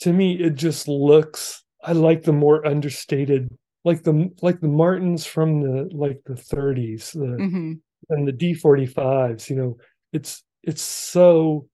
to 0.01 0.13
me 0.13 0.35
it 0.39 0.55
just 0.55 0.87
looks. 0.87 1.63
I 1.83 1.93
like 1.93 2.23
the 2.23 2.33
more 2.33 2.65
understated, 2.65 3.49
like 3.83 4.03
the 4.03 4.31
like 4.41 4.59
the 4.59 4.67
Martins 4.67 5.25
from 5.25 5.61
the 5.61 5.89
like 5.93 6.21
the 6.25 6.35
30s, 6.35 7.11
the, 7.13 7.45
hmm 7.45 7.73
and 8.09 8.27
the 8.27 8.31
D45s. 8.33 9.49
You 9.49 9.55
know, 9.57 9.77
it's 10.13 10.43
it's 10.63 10.81
so 10.81 11.67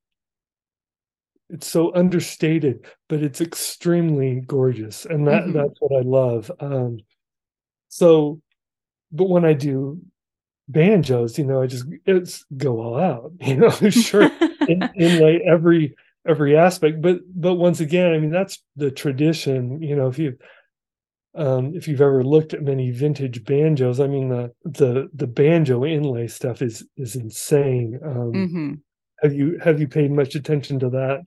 it's 1.50 1.68
so 1.68 1.94
understated, 1.96 2.86
but 3.08 3.24
it's 3.24 3.42
extremely 3.42 4.42
gorgeous, 4.42 5.06
and 5.06 5.28
that 5.28 5.46
Mhm. 5.48 5.54
that's 5.54 5.80
what 5.80 5.98
I 6.00 6.02
love. 6.08 6.52
Um, 6.60 7.00
so, 7.90 8.42
but 9.12 9.30
when 9.30 9.46
I 9.46 9.54
do 9.54 10.02
banjos, 10.68 11.38
you 11.38 11.46
know, 11.46 11.62
I 11.62 11.68
just 11.68 11.86
it's 12.06 12.46
go 12.56 12.82
all 12.82 13.00
out. 13.00 13.32
You 13.42 13.58
know, 13.58 13.70
sure 13.90 14.32
in, 14.68 14.92
inlay 14.96 15.42
every 15.48 15.96
every 16.28 16.58
aspect. 16.58 17.02
But 17.02 17.20
but 17.34 17.56
once 17.56 17.80
again 17.80 18.14
i 18.14 18.20
mean 18.20 18.32
that's 18.32 18.62
the 18.76 18.92
tradition 18.92 19.82
you 19.82 19.96
know 19.96 20.08
if 20.08 20.20
you 20.20 20.38
um 21.36 21.74
if 21.76 21.88
you've 21.88 22.02
ever 22.02 22.24
looked 22.24 22.54
at 22.54 22.64
many 22.64 22.92
vintage 22.92 23.44
banjos 23.46 24.00
i 24.00 24.08
mean 24.08 24.30
the 24.30 24.52
the 24.66 25.10
the 25.14 25.28
banjo 25.28 25.86
inlay 25.86 26.28
stuff 26.28 26.62
is 26.62 26.86
is 26.98 27.16
insane. 27.16 28.00
Um 28.04 28.32
hmm 28.50 28.74
have 29.22 29.34
you 29.34 29.60
have 29.64 29.80
you 29.80 29.88
paid 29.88 30.12
much 30.12 30.36
attention 30.36 30.80
to 30.80 30.90
that 30.90 31.22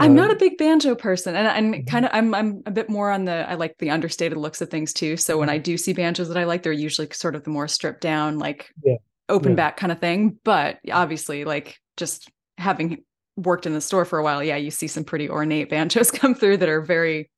I'm 0.00 0.14
not 0.14 0.30
a 0.30 0.32
Um, 0.32 0.38
big 0.38 0.58
banjo 0.58 0.94
person, 0.94 1.34
and 1.36 1.74
Mhm. 1.74 1.86
kind 1.86 2.04
of 2.04 2.10
I'm 2.14 2.34
I'm 2.34 2.62
a 2.66 2.70
bit 2.70 2.88
more 2.90 3.10
on 3.10 3.24
the 3.24 3.48
I 3.48 3.54
like 3.54 3.76
the 3.78 3.90
understated 3.90 4.36
looks 4.38 4.60
of 4.60 4.68
things 4.70 4.92
too. 4.92 5.16
So 5.16 5.38
when 5.38 5.48
I 5.48 5.58
do 5.58 5.76
see 5.76 5.92
banjos 5.92 6.28
that 6.28 6.36
I 6.36 6.44
like, 6.44 6.62
they're 6.62 6.72
usually 6.72 7.08
sort 7.12 7.34
of 7.36 7.44
the 7.44 7.50
more 7.50 7.68
stripped 7.68 8.00
down, 8.00 8.38
like 8.38 8.70
Yeah. 8.82 8.96
open 9.28 9.50
Yeah. 9.52 9.56
back 9.56 9.76
kind 9.76 9.92
of 9.92 10.00
thing. 10.00 10.38
But 10.44 10.78
obviously, 10.92 11.44
like 11.44 11.78
just 11.96 12.28
having 12.58 13.04
worked 13.36 13.66
in 13.66 13.72
the 13.72 13.80
store 13.80 14.04
for 14.04 14.18
a 14.18 14.22
while, 14.22 14.42
yeah, 14.42 14.56
you 14.56 14.70
see 14.70 14.86
some 14.88 15.04
pretty 15.04 15.28
ornate 15.28 15.68
banjos 15.70 16.10
come 16.10 16.34
through 16.34 16.56
that 16.58 16.68
are 16.68 16.80
very 16.80 17.30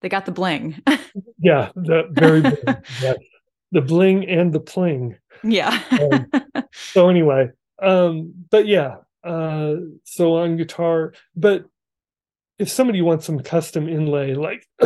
they 0.00 0.08
got 0.08 0.26
the 0.26 0.32
bling. 0.32 0.80
yeah 1.40 1.70
the 1.74 2.08
very 2.12 2.40
bling, 2.40 2.54
yeah. 3.02 3.14
the 3.72 3.80
bling 3.80 4.28
and 4.28 4.52
the 4.52 4.60
pling 4.60 5.16
yeah. 5.42 5.80
so 6.72 7.08
anyway 7.08 7.48
um 7.82 8.32
but 8.50 8.66
yeah 8.66 8.96
uh 9.28 9.76
so 10.04 10.36
on 10.36 10.56
guitar 10.56 11.12
but 11.36 11.64
if 12.58 12.68
somebody 12.68 13.02
wants 13.02 13.26
some 13.26 13.40
custom 13.40 13.88
inlay 13.88 14.34
like 14.34 14.66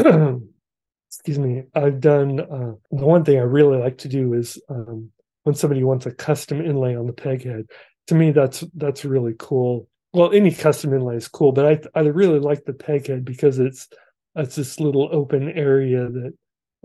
excuse 1.09 1.39
me 1.39 1.63
i've 1.75 2.01
done 2.01 2.41
uh 2.41 2.73
the 2.91 3.07
one 3.07 3.25
thing 3.25 3.39
i 3.39 3.43
really 3.43 3.79
like 3.79 3.99
to 3.99 4.09
do 4.09 4.35
is 4.35 4.61
um 4.69 5.11
when 5.45 5.55
somebody 5.55 5.83
wants 5.83 6.07
a 6.07 6.13
custom 6.13 6.61
inlay 6.61 6.95
on 6.95 7.07
the 7.07 7.13
peg 7.13 7.45
head. 7.45 7.67
To 8.09 8.15
me, 8.15 8.33
that's 8.33 8.65
that's 8.75 9.05
really 9.05 9.35
cool. 9.39 9.89
Well, 10.13 10.33
any 10.33 10.53
custom 10.53 10.93
inlay 10.93 11.17
is 11.17 11.29
cool, 11.29 11.53
but 11.53 11.67
I 11.95 12.01
I 12.01 12.03
really 12.05 12.41
like 12.41 12.65
the 12.65 12.73
peg 12.73 13.07
head 13.07 13.25
because 13.25 13.59
it's 13.59 13.89
it's 14.35 14.57
this 14.57 14.81
little 14.81 15.09
open 15.13 15.51
area 15.51 16.09
that 16.09 16.35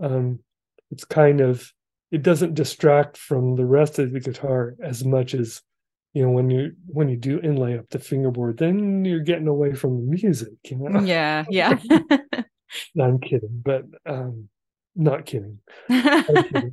um, 0.00 0.40
it's 0.90 1.04
kind 1.04 1.40
of 1.40 1.72
it 2.10 2.22
doesn't 2.22 2.54
distract 2.54 3.16
from 3.16 3.56
the 3.56 3.66
rest 3.66 3.98
of 3.98 4.12
the 4.12 4.20
guitar 4.20 4.74
as 4.82 5.04
much 5.04 5.34
as 5.34 5.60
you 6.18 6.24
know 6.24 6.30
when 6.30 6.50
you 6.50 6.72
when 6.86 7.08
you 7.08 7.16
do 7.16 7.38
inlay 7.42 7.78
up 7.78 7.88
the 7.90 7.98
fingerboard 8.00 8.58
then 8.58 9.04
you're 9.04 9.20
getting 9.20 9.46
away 9.46 9.72
from 9.72 9.94
the 9.94 10.02
music 10.02 10.52
you 10.64 10.76
know 10.76 11.00
yeah 11.04 11.44
yeah 11.48 11.78
no, 12.96 13.04
i'm 13.04 13.20
kidding 13.20 13.62
but 13.64 13.84
um 14.04 14.48
not 14.96 15.24
kidding, 15.24 15.60
kidding. 15.88 16.72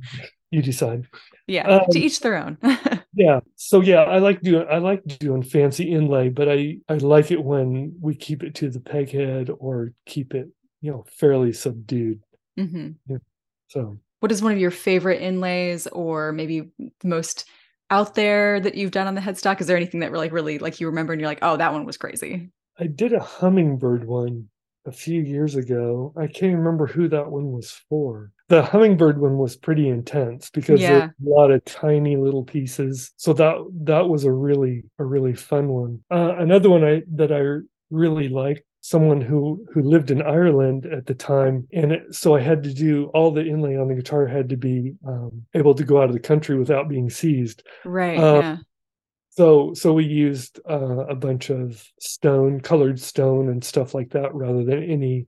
you 0.50 0.60
decide 0.62 1.06
yeah 1.46 1.64
um, 1.68 1.82
to 1.92 2.00
each 2.00 2.18
their 2.18 2.36
own 2.36 2.58
yeah 3.14 3.38
so 3.54 3.80
yeah 3.80 4.02
i 4.02 4.18
like 4.18 4.40
doing 4.40 4.66
i 4.68 4.78
like 4.78 5.00
doing 5.20 5.44
fancy 5.44 5.92
inlay 5.92 6.28
but 6.28 6.48
i 6.48 6.76
i 6.88 6.94
like 6.94 7.30
it 7.30 7.40
when 7.40 7.94
we 8.00 8.16
keep 8.16 8.42
it 8.42 8.52
to 8.52 8.68
the 8.68 8.80
peg 8.80 9.10
head 9.10 9.48
or 9.60 9.92
keep 10.06 10.34
it 10.34 10.48
you 10.80 10.90
know 10.90 11.04
fairly 11.08 11.52
subdued 11.52 12.20
mm-hmm. 12.58 12.90
yeah. 13.08 13.18
so 13.68 13.96
what 14.18 14.32
is 14.32 14.42
one 14.42 14.52
of 14.52 14.58
your 14.58 14.72
favorite 14.72 15.22
inlays 15.22 15.86
or 15.86 16.32
maybe 16.32 16.68
most 17.04 17.44
out 17.90 18.14
there 18.14 18.60
that 18.60 18.74
you've 18.74 18.90
done 18.90 19.06
on 19.06 19.14
the 19.14 19.20
headstock? 19.20 19.60
Is 19.60 19.66
there 19.66 19.76
anything 19.76 20.00
that 20.00 20.10
really 20.10 20.28
really 20.28 20.58
like 20.58 20.80
you 20.80 20.86
remember 20.86 21.12
and 21.12 21.20
you're 21.20 21.30
like 21.30 21.38
oh 21.42 21.56
that 21.56 21.72
one 21.72 21.84
was 21.84 21.96
crazy 21.96 22.50
i 22.78 22.86
did 22.86 23.12
a 23.12 23.20
hummingbird 23.20 24.04
one 24.06 24.48
a 24.86 24.92
few 24.92 25.20
years 25.20 25.56
ago. 25.56 26.12
I 26.16 26.26
can't 26.26 26.56
remember 26.56 26.86
who 26.86 27.08
that 27.08 27.30
one 27.30 27.50
was 27.50 27.70
for. 27.88 28.30
The 28.48 28.62
hummingbird 28.62 29.20
one 29.20 29.36
was 29.36 29.56
pretty 29.56 29.88
intense 29.88 30.50
because 30.50 30.80
yeah. 30.80 31.06
a 31.06 31.10
lot 31.28 31.50
of 31.50 31.64
tiny 31.64 32.16
little 32.16 32.44
pieces. 32.44 33.12
So 33.16 33.32
that 33.34 33.56
that 33.82 34.08
was 34.08 34.24
a 34.24 34.32
really 34.32 34.84
a 34.98 35.04
really 35.04 35.34
fun 35.34 35.68
one. 35.68 36.00
Uh, 36.10 36.36
another 36.38 36.70
one 36.70 36.84
i 36.84 37.02
that 37.16 37.32
i 37.32 37.42
really 37.90 38.28
liked 38.28 38.62
someone 38.88 39.20
who 39.20 39.66
who 39.72 39.82
lived 39.82 40.12
in 40.12 40.22
Ireland 40.22 40.86
at 40.86 41.06
the 41.06 41.14
time, 41.14 41.66
and 41.72 41.90
it, 41.90 42.14
so 42.14 42.36
I 42.36 42.40
had 42.40 42.62
to 42.62 42.72
do 42.72 43.06
all 43.06 43.32
the 43.32 43.44
inlay 43.44 43.76
on 43.76 43.88
the 43.88 43.96
guitar 43.96 44.26
had 44.26 44.48
to 44.50 44.56
be 44.56 44.94
um, 45.04 45.44
able 45.54 45.74
to 45.74 45.82
go 45.82 46.00
out 46.00 46.08
of 46.08 46.12
the 46.12 46.20
country 46.20 46.56
without 46.56 46.88
being 46.88 47.10
seized. 47.10 47.64
Right. 47.84 48.16
Um, 48.16 48.40
yeah. 48.42 48.56
So 49.30 49.74
so 49.74 49.92
we 49.92 50.04
used 50.04 50.60
uh, 50.70 51.06
a 51.06 51.16
bunch 51.16 51.50
of 51.50 51.84
stone, 51.98 52.60
colored 52.60 53.00
stone, 53.00 53.48
and 53.48 53.62
stuff 53.64 53.92
like 53.92 54.10
that, 54.10 54.32
rather 54.32 54.64
than 54.64 54.84
any 54.84 55.26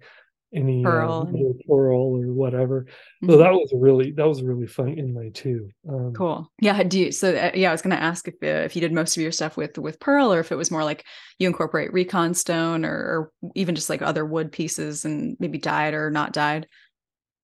any 0.54 0.82
pearl, 0.82 1.28
uh, 1.28 1.52
pearl 1.68 2.16
or 2.16 2.32
whatever. 2.32 2.82
Mm-hmm. 3.22 3.30
So 3.30 3.36
that 3.38 3.52
was 3.52 3.70
really 3.74 4.12
that 4.12 4.26
was 4.26 4.42
really 4.42 4.66
fun 4.66 4.94
inlay 4.94 5.30
too. 5.30 5.70
Um, 5.88 6.12
cool. 6.14 6.50
Yeah. 6.60 6.82
Do 6.82 6.98
you? 6.98 7.12
So 7.12 7.34
uh, 7.34 7.50
yeah, 7.54 7.68
I 7.68 7.72
was 7.72 7.82
going 7.82 7.96
to 7.96 8.02
ask 8.02 8.26
if 8.28 8.34
uh, 8.42 8.64
if 8.64 8.74
you 8.74 8.80
did 8.80 8.92
most 8.92 9.16
of 9.16 9.22
your 9.22 9.32
stuff 9.32 9.56
with 9.56 9.78
with 9.78 10.00
pearl, 10.00 10.32
or 10.32 10.40
if 10.40 10.52
it 10.52 10.56
was 10.56 10.70
more 10.70 10.84
like 10.84 11.04
you 11.38 11.46
incorporate 11.46 11.92
recon 11.92 12.34
stone, 12.34 12.84
or, 12.84 12.90
or 12.90 13.32
even 13.54 13.74
just 13.74 13.90
like 13.90 14.02
other 14.02 14.24
wood 14.24 14.52
pieces 14.52 15.04
and 15.04 15.36
maybe 15.38 15.58
dyed 15.58 15.94
or 15.94 16.10
not 16.10 16.32
dyed. 16.32 16.66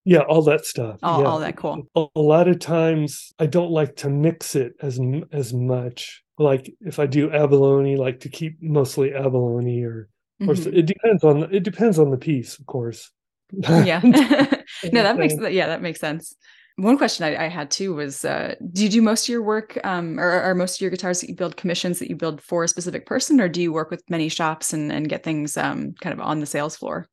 Yeah, 0.07 0.21
all 0.21 0.43
that 0.43 0.67
stuff. 0.67 0.99
All, 1.03 1.23
yeah. 1.23 1.27
all 1.27 1.39
that 1.41 1.57
cool. 1.57 1.83
A, 1.97 2.07
a 2.15 2.21
lot 2.21 2.47
of 2.49 2.59
times, 2.59 3.33
I 3.39 3.47
don't 3.47 3.71
like 3.71 3.97
to 3.97 4.11
mix 4.11 4.55
it 4.55 4.75
as 4.81 5.01
as 5.33 5.53
much. 5.53 6.23
Like 6.39 6.73
if 6.81 6.99
I 6.99 7.07
do 7.07 7.31
abalone, 7.31 7.97
like 7.97 8.21
to 8.21 8.29
keep 8.29 8.61
mostly 8.61 9.15
abalone 9.15 9.85
or 9.85 10.09
Mm-hmm. 10.47 10.77
it 10.77 10.87
depends 10.87 11.25
on 11.25 11.55
it 11.55 11.63
depends 11.63 11.99
on 11.99 12.11
the 12.11 12.17
piece, 12.17 12.59
of 12.59 12.67
course. 12.67 13.11
yeah. 13.53 14.01
no, 14.05 15.03
that 15.03 15.17
makes 15.17 15.35
yeah, 15.51 15.67
that 15.67 15.83
makes 15.83 16.01
sense. 16.01 16.35
One 16.77 16.99
question 16.99 17.25
I, 17.25 17.45
I 17.45 17.49
had 17.49 17.71
too 17.71 17.95
was 17.95 18.25
uh, 18.25 18.57
do 18.73 18.83
you 18.83 18.89
do 18.89 19.03
most 19.03 19.27
of 19.27 19.29
your 19.29 19.43
work 19.43 19.79
um, 19.85 20.19
or 20.19 20.29
are 20.29 20.55
most 20.55 20.77
of 20.77 20.81
your 20.81 20.91
guitars 20.91 21.21
that 21.21 21.29
you 21.29 21.37
build 21.37 21.57
commissions 21.57 22.01
that 22.01 22.11
you 22.11 22.17
build 22.17 22.43
for 22.43 22.65
a 22.65 22.69
specific 22.69 23.07
person 23.07 23.41
or 23.41 23.49
do 23.49 23.63
you 23.63 23.73
work 23.73 23.91
with 23.91 24.03
many 24.11 24.29
shops 24.29 24.73
and, 24.73 24.91
and 24.91 25.09
get 25.09 25.23
things 25.23 25.57
um, 25.57 25.95
kind 26.01 26.13
of 26.13 26.21
on 26.21 26.41
the 26.41 26.47
sales 26.47 26.77
floor? 26.77 27.07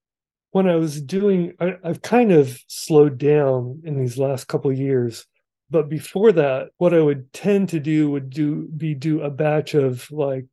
When 0.49 0.67
I 0.67 0.75
was 0.75 1.01
doing, 1.01 1.53
I, 1.59 1.77
have 1.83 2.01
kind 2.01 2.31
of 2.31 2.59
slowed 2.67 3.17
down 3.19 3.81
in 3.85 3.99
these 3.99 4.17
last 4.17 4.47
couple 4.47 4.73
years. 4.73 5.25
But 5.69 5.87
before 5.87 6.33
that, 6.33 6.69
what 6.77 6.93
I 6.93 6.99
would 6.99 7.31
tend 7.31 7.69
to 7.69 7.79
do 7.79 8.09
would 8.09 8.29
do 8.29 8.67
be 8.75 8.93
do 8.95 9.21
a 9.21 9.29
batch 9.29 9.75
of 9.75 10.11
like, 10.11 10.47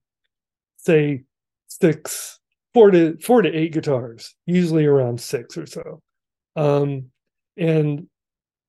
say, 0.77 1.25
six 1.67 2.39
four 2.75 2.91
to 2.91 3.17
four 3.19 3.43
to 3.43 3.49
eight 3.49 3.73
guitars, 3.73 4.35
usually 4.47 4.87
around 4.87 5.21
six 5.21 5.57
or 5.57 5.67
so. 5.67 6.03
Um, 6.57 7.11
and 7.57 8.09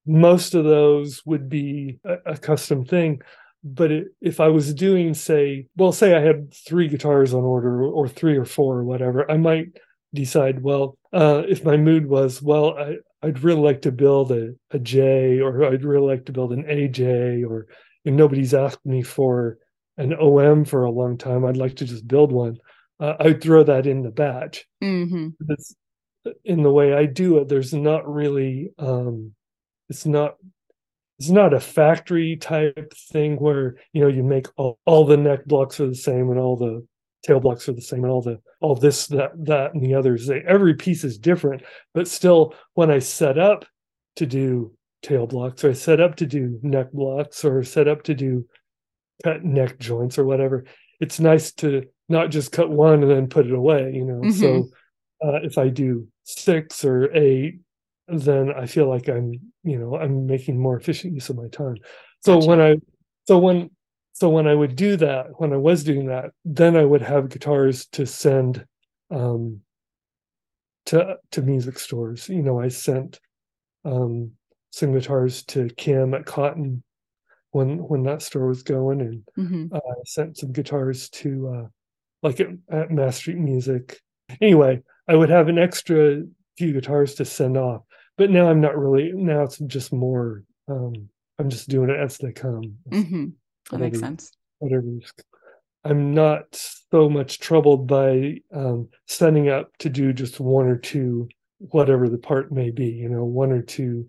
most 0.05 0.55
of 0.55 0.65
those 0.65 1.21
would 1.25 1.49
be 1.49 1.99
a, 2.03 2.33
a 2.33 2.37
custom 2.37 2.85
thing. 2.85 3.21
But 3.63 3.91
it, 3.91 4.07
if 4.21 4.39
I 4.39 4.47
was 4.47 4.73
doing, 4.73 5.13
say, 5.13 5.67
well, 5.75 5.91
say 5.91 6.15
I 6.15 6.21
had 6.21 6.53
three 6.53 6.87
guitars 6.87 7.33
on 7.33 7.43
order 7.43 7.83
or 7.83 8.07
three 8.07 8.37
or 8.37 8.45
four 8.45 8.77
or 8.77 8.83
whatever, 8.83 9.29
I 9.29 9.37
might 9.37 9.77
decide, 10.13 10.63
well, 10.63 10.97
uh, 11.11 11.43
if 11.47 11.65
my 11.65 11.75
mood 11.75 12.07
was, 12.07 12.41
well, 12.41 12.77
I, 12.77 12.95
I'd 13.21 13.43
really 13.43 13.61
like 13.61 13.81
to 13.81 13.91
build 13.91 14.31
a, 14.31 14.53
a 14.71 14.79
J 14.79 15.41
or 15.41 15.65
I'd 15.65 15.83
really 15.83 16.07
like 16.07 16.25
to 16.25 16.31
build 16.31 16.53
an 16.53 16.63
AJ 16.63 17.47
or 17.47 17.67
nobody's 18.05 18.53
asked 18.53 18.85
me 18.85 19.03
for 19.03 19.57
an 19.97 20.13
OM 20.13 20.63
for 20.63 20.85
a 20.85 20.91
long 20.91 21.17
time, 21.17 21.43
I'd 21.43 21.57
like 21.57 21.75
to 21.77 21.85
just 21.85 22.07
build 22.07 22.31
one 22.31 22.57
uh, 22.99 23.15
I 23.19 23.33
throw 23.33 23.63
that 23.63 23.87
in 23.87 24.03
the 24.03 24.11
batch. 24.11 24.65
Mm-hmm. 24.83 25.29
in 26.43 26.63
the 26.63 26.71
way 26.71 26.93
I 26.93 27.05
do 27.05 27.37
it. 27.37 27.47
There's 27.47 27.73
not 27.73 28.11
really, 28.11 28.71
um, 28.77 29.33
it's 29.87 30.05
not, 30.05 30.35
it's 31.17 31.29
not 31.29 31.53
a 31.53 31.59
factory 31.59 32.37
type 32.37 32.93
thing 33.11 33.35
where 33.35 33.75
you 33.91 34.01
know 34.01 34.07
you 34.07 34.23
make 34.23 34.47
all, 34.55 34.79
all 34.85 35.05
the 35.05 35.17
neck 35.17 35.45
blocks 35.45 35.79
are 35.79 35.87
the 35.87 35.95
same 35.95 36.29
and 36.29 36.39
all 36.39 36.55
the 36.55 36.85
tail 37.25 37.41
blocks 37.41 37.67
are 37.67 37.73
the 37.73 37.81
same 37.81 38.03
and 38.03 38.11
all 38.11 38.21
the 38.21 38.39
all 38.61 38.75
this 38.75 39.07
that 39.07 39.31
that 39.45 39.73
and 39.73 39.83
the 39.83 39.93
others. 39.95 40.27
They, 40.27 40.41
every 40.47 40.75
piece 40.75 41.03
is 41.03 41.17
different, 41.17 41.63
but 41.93 42.07
still, 42.07 42.53
when 42.73 42.89
I 42.89 42.99
set 42.99 43.37
up 43.37 43.65
to 44.15 44.25
do 44.25 44.73
tail 45.01 45.27
blocks, 45.27 45.63
or 45.63 45.71
I 45.71 45.73
set 45.73 45.99
up 45.99 46.15
to 46.17 46.25
do 46.25 46.59
neck 46.63 46.91
blocks, 46.91 47.43
or 47.43 47.63
set 47.63 47.87
up 47.87 48.03
to 48.03 48.13
do 48.13 48.45
cut 49.23 49.43
neck 49.43 49.77
joints 49.79 50.17
or 50.17 50.25
whatever, 50.25 50.65
it's 51.01 51.19
nice 51.19 51.51
to 51.53 51.85
not 52.09 52.31
just 52.31 52.51
cut 52.51 52.69
one 52.69 53.01
and 53.01 53.11
then 53.11 53.27
put 53.27 53.45
it 53.45 53.53
away 53.53 53.91
you 53.93 54.03
know 54.03 54.21
mm-hmm. 54.21 54.31
so 54.31 54.69
uh, 55.23 55.39
if 55.43 55.57
i 55.57 55.67
do 55.67 56.07
six 56.23 56.83
or 56.83 57.13
eight 57.15 57.59
then 58.07 58.51
i 58.57 58.65
feel 58.65 58.89
like 58.89 59.07
i'm 59.07 59.31
you 59.63 59.77
know 59.77 59.95
i'm 59.95 60.25
making 60.25 60.59
more 60.59 60.77
efficient 60.77 61.13
use 61.13 61.29
of 61.29 61.37
my 61.37 61.47
time 61.49 61.75
so 62.21 62.35
gotcha. 62.35 62.47
when 62.47 62.61
i 62.61 62.75
so 63.27 63.37
when 63.37 63.69
so 64.13 64.29
when 64.29 64.47
i 64.47 64.53
would 64.53 64.75
do 64.75 64.97
that 64.97 65.27
when 65.37 65.53
i 65.53 65.57
was 65.57 65.83
doing 65.83 66.07
that 66.07 66.31
then 66.43 66.75
i 66.75 66.83
would 66.83 67.01
have 67.01 67.29
guitars 67.29 67.85
to 67.87 68.05
send 68.05 68.65
um 69.11 69.61
to 70.85 71.15
to 71.31 71.41
music 71.41 71.77
stores 71.77 72.27
you 72.27 72.41
know 72.41 72.59
i 72.59 72.67
sent 72.67 73.19
um 73.85 74.31
some 74.71 74.93
guitars 74.93 75.43
to 75.43 75.69
kim 75.77 76.13
at 76.13 76.25
cotton 76.25 76.83
when 77.51 77.77
when 77.79 78.03
that 78.03 78.21
store 78.21 78.47
was 78.47 78.63
going 78.63 79.01
and 79.01 79.23
mm-hmm. 79.37 79.75
uh, 79.75 79.79
sent 80.05 80.37
some 80.37 80.51
guitars 80.51 81.09
to 81.09 81.47
uh, 81.47 81.67
like 82.21 82.39
at, 82.39 82.47
at 82.71 82.91
Mass 82.91 83.17
Street 83.17 83.37
Music. 83.37 83.99
Anyway, 84.41 84.81
I 85.07 85.15
would 85.15 85.29
have 85.29 85.47
an 85.47 85.57
extra 85.57 86.23
few 86.57 86.73
guitars 86.73 87.15
to 87.15 87.25
send 87.25 87.57
off, 87.57 87.81
but 88.17 88.29
now 88.29 88.49
I'm 88.49 88.61
not 88.61 88.77
really. 88.77 89.11
Now 89.13 89.43
it's 89.43 89.57
just 89.59 89.91
more. 89.93 90.43
Um, 90.67 91.09
I'm 91.39 91.49
just 91.49 91.69
doing 91.69 91.89
it 91.89 91.99
as 91.99 92.17
they 92.17 92.31
come. 92.31 92.75
Mm-hmm. 92.91 93.25
That 93.25 93.33
whatever, 93.71 93.83
makes 93.83 93.99
sense. 93.99 94.31
Whatever. 94.59 94.87
I'm 95.83 96.13
not 96.13 96.43
so 96.51 97.09
much 97.09 97.39
troubled 97.39 97.87
by 97.87 98.41
um, 98.53 98.89
setting 99.07 99.49
up 99.49 99.75
to 99.79 99.89
do 99.89 100.11
just 100.11 100.39
one 100.39 100.67
or 100.67 100.77
two, 100.77 101.29
whatever 101.59 102.09
the 102.09 102.17
part 102.17 102.51
may 102.51 102.71
be. 102.71 102.87
You 102.87 103.09
know, 103.09 103.23
one 103.23 103.51
or 103.51 103.61
two 103.61 104.07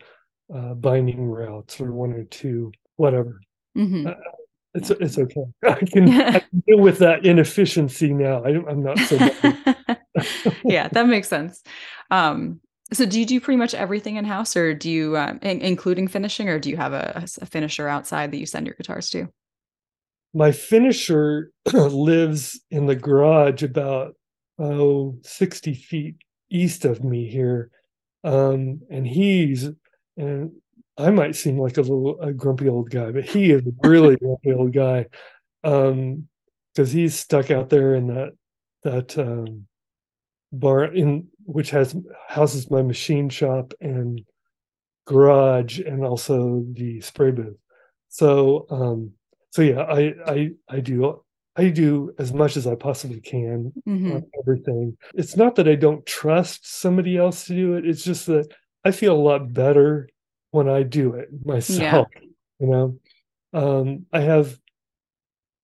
uh, 0.55 0.75
binding 0.75 1.25
routes 1.25 1.81
or 1.81 1.93
one 1.93 2.13
or 2.13 2.25
two 2.25 2.73
whatever. 3.01 3.41
Mm-hmm. 3.77 4.09
Uh, 4.09 4.13
it's 4.75 4.91
yeah. 4.91 4.97
it's 5.01 5.19
okay. 5.19 5.45
I 5.65 5.75
can, 5.75 6.09
I 6.09 6.39
can, 6.41 6.63
deal 6.67 6.79
with 6.79 6.99
that 6.99 7.25
inefficiency 7.25 8.13
now. 8.13 8.45
I, 8.45 8.51
am 8.51 8.83
not 8.83 8.99
so. 8.99 9.17
yeah, 10.65 10.89
that 10.89 11.07
makes 11.07 11.29
sense. 11.29 11.63
Um, 12.11 12.61
so, 12.93 13.07
do 13.07 13.21
you 13.21 13.27
do 13.27 13.41
pretty 13.41 13.59
much 13.59 13.75
everything 13.75 14.17
in 14.17 14.25
house, 14.25 14.57
or 14.57 14.75
do 14.75 14.91
you, 14.91 15.17
uh, 15.17 15.35
in, 15.43 15.61
including 15.61 16.09
finishing, 16.09 16.49
or 16.49 16.59
do 16.59 16.71
you 16.71 16.77
have 16.77 16.93
a, 16.93 17.25
a 17.41 17.47
finisher 17.47 17.89
outside 17.89 18.33
that 18.33 18.39
you 18.39 18.47
send 18.47 18.67
your 18.67 18.75
guitars 18.75 19.11
to? 19.11 19.29
My 20.35 20.53
finisher 20.53 21.51
lives 21.73 22.61
in 22.71 22.87
the 22.87 22.97
garage 22.97 23.63
about 23.63 24.15
oh 24.59 25.17
60 25.23 25.75
feet 25.75 26.17
east 26.51 26.85
of 26.85 27.05
me 27.05 27.29
here, 27.29 27.71
um, 28.25 28.81
and 28.91 29.07
he's 29.07 29.69
and 30.17 30.53
I 31.01 31.11
might 31.11 31.35
seem 31.37 31.59
like 31.59 31.77
a 31.77 31.83
little 31.83 32.21
a 32.21 32.33
grumpy 32.33 32.69
old 32.69 32.91
guy, 32.91 33.11
but 33.11 33.25
he 33.25 33.51
is 33.51 33.63
a 33.67 33.89
really 33.89 34.17
grumpy 34.17 34.53
old 34.53 34.73
guy. 34.73 35.07
Um, 35.65 36.29
because 36.75 36.93
he's 36.93 37.19
stuck 37.19 37.51
out 37.51 37.69
there 37.69 37.95
in 37.95 38.07
that 38.09 38.33
that 38.85 39.19
um 39.19 39.67
bar 40.53 40.85
in 40.85 41.27
which 41.45 41.71
has 41.71 41.95
houses 42.29 42.71
my 42.71 42.83
machine 42.83 43.29
shop 43.29 43.73
and 43.81 44.23
garage 45.07 45.81
and 45.81 46.05
also 46.05 46.65
the 46.73 47.01
spray 47.01 47.31
booth. 47.31 47.57
so 48.09 48.67
um 48.71 49.11
so 49.51 49.63
yeah 49.63 49.81
i 49.83 50.15
i 50.27 50.51
i 50.69 50.81
do 50.81 51.21
i 51.57 51.69
do 51.69 52.13
as 52.19 52.33
much 52.33 52.57
as 52.57 52.67
i 52.67 52.75
possibly 52.75 53.21
can 53.21 53.73
Mhm. 53.87 54.15
on 54.15 54.23
everything 54.41 54.97
it's 55.15 55.37
not 55.37 55.57
that 55.57 55.69
i 55.69 55.75
don't 55.75 56.07
trust 56.07 56.67
somebody 56.81 57.17
else 57.17 57.47
to 57.47 57.55
do 57.55 57.75
it 57.75 57.87
it's 57.87 58.05
just 58.05 58.27
that 58.27 58.49
i 58.85 58.91
feel 58.91 59.15
a 59.15 59.27
lot 59.31 59.53
better 59.53 60.09
when 60.51 60.69
i 60.69 60.83
do 60.83 61.15
it 61.15 61.29
myself 61.45 62.09
you 62.61 62.67
know? 62.67 62.99
Um 63.53 64.07
i 64.13 64.21
have 64.21 64.57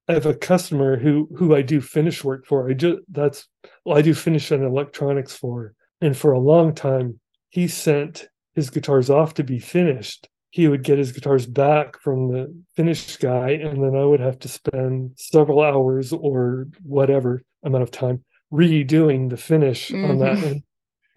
i 0.09 0.15
have 0.15 0.27
a 0.27 0.35
customer 0.35 0.99
who 0.99 1.29
who 1.37 1.55
i 1.55 1.63
do 1.63 1.81
finish 1.81 2.25
work 2.25 2.47
for. 2.47 2.69
I 2.69 2.73
just 2.73 2.99
that's 3.11 3.47
well 3.85 3.99
i 3.99 4.03
do 4.03 4.15
finish 4.15 4.51
and 4.51 4.65
electronics 4.65 5.37
for 5.37 5.75
and 6.01 6.17
for 6.17 6.33
a 6.33 6.39
long 6.39 6.75
time 6.75 7.21
he 7.51 7.69
sent 7.69 8.29
his 8.55 8.71
guitars 8.71 9.11
off 9.11 9.35
to 9.35 9.45
be 9.45 9.59
finished. 9.59 10.29
He 10.51 10.69
would 10.69 10.83
get 10.83 10.99
his 10.99 11.13
guitars 11.13 11.45
back 11.47 12.01
from 12.01 12.33
the 12.33 12.55
finished 12.77 13.21
guy 13.21 13.51
and 13.51 13.83
then 13.83 13.95
i 13.95 14.05
would 14.05 14.21
have 14.21 14.39
to 14.41 14.49
spend 14.49 15.13
several 15.17 15.61
hours 15.63 16.13
or 16.13 16.67
whatever 16.83 17.43
amount 17.65 17.83
of 17.83 17.91
time 17.91 18.25
redoing 18.53 19.29
the 19.29 19.37
finish 19.37 19.93
on 19.93 20.19
that 20.19 20.39
and, 20.45 20.63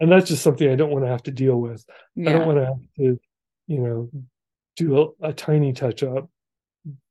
and 0.00 0.12
that's 0.12 0.28
just 0.28 0.42
something 0.42 0.68
i 0.70 0.74
don't 0.74 0.90
want 0.90 1.04
to 1.04 1.10
have 1.10 1.22
to 1.22 1.30
deal 1.30 1.56
with. 1.60 1.84
I 2.18 2.32
don't 2.32 2.46
want 2.46 2.58
to 2.58 2.66
have 2.66 2.80
to, 2.98 3.20
you 3.70 3.78
know, 3.78 4.10
do 4.76 5.14
a, 5.22 5.28
a 5.28 5.32
tiny 5.32 5.72
touch 5.72 6.02
up 6.02 6.28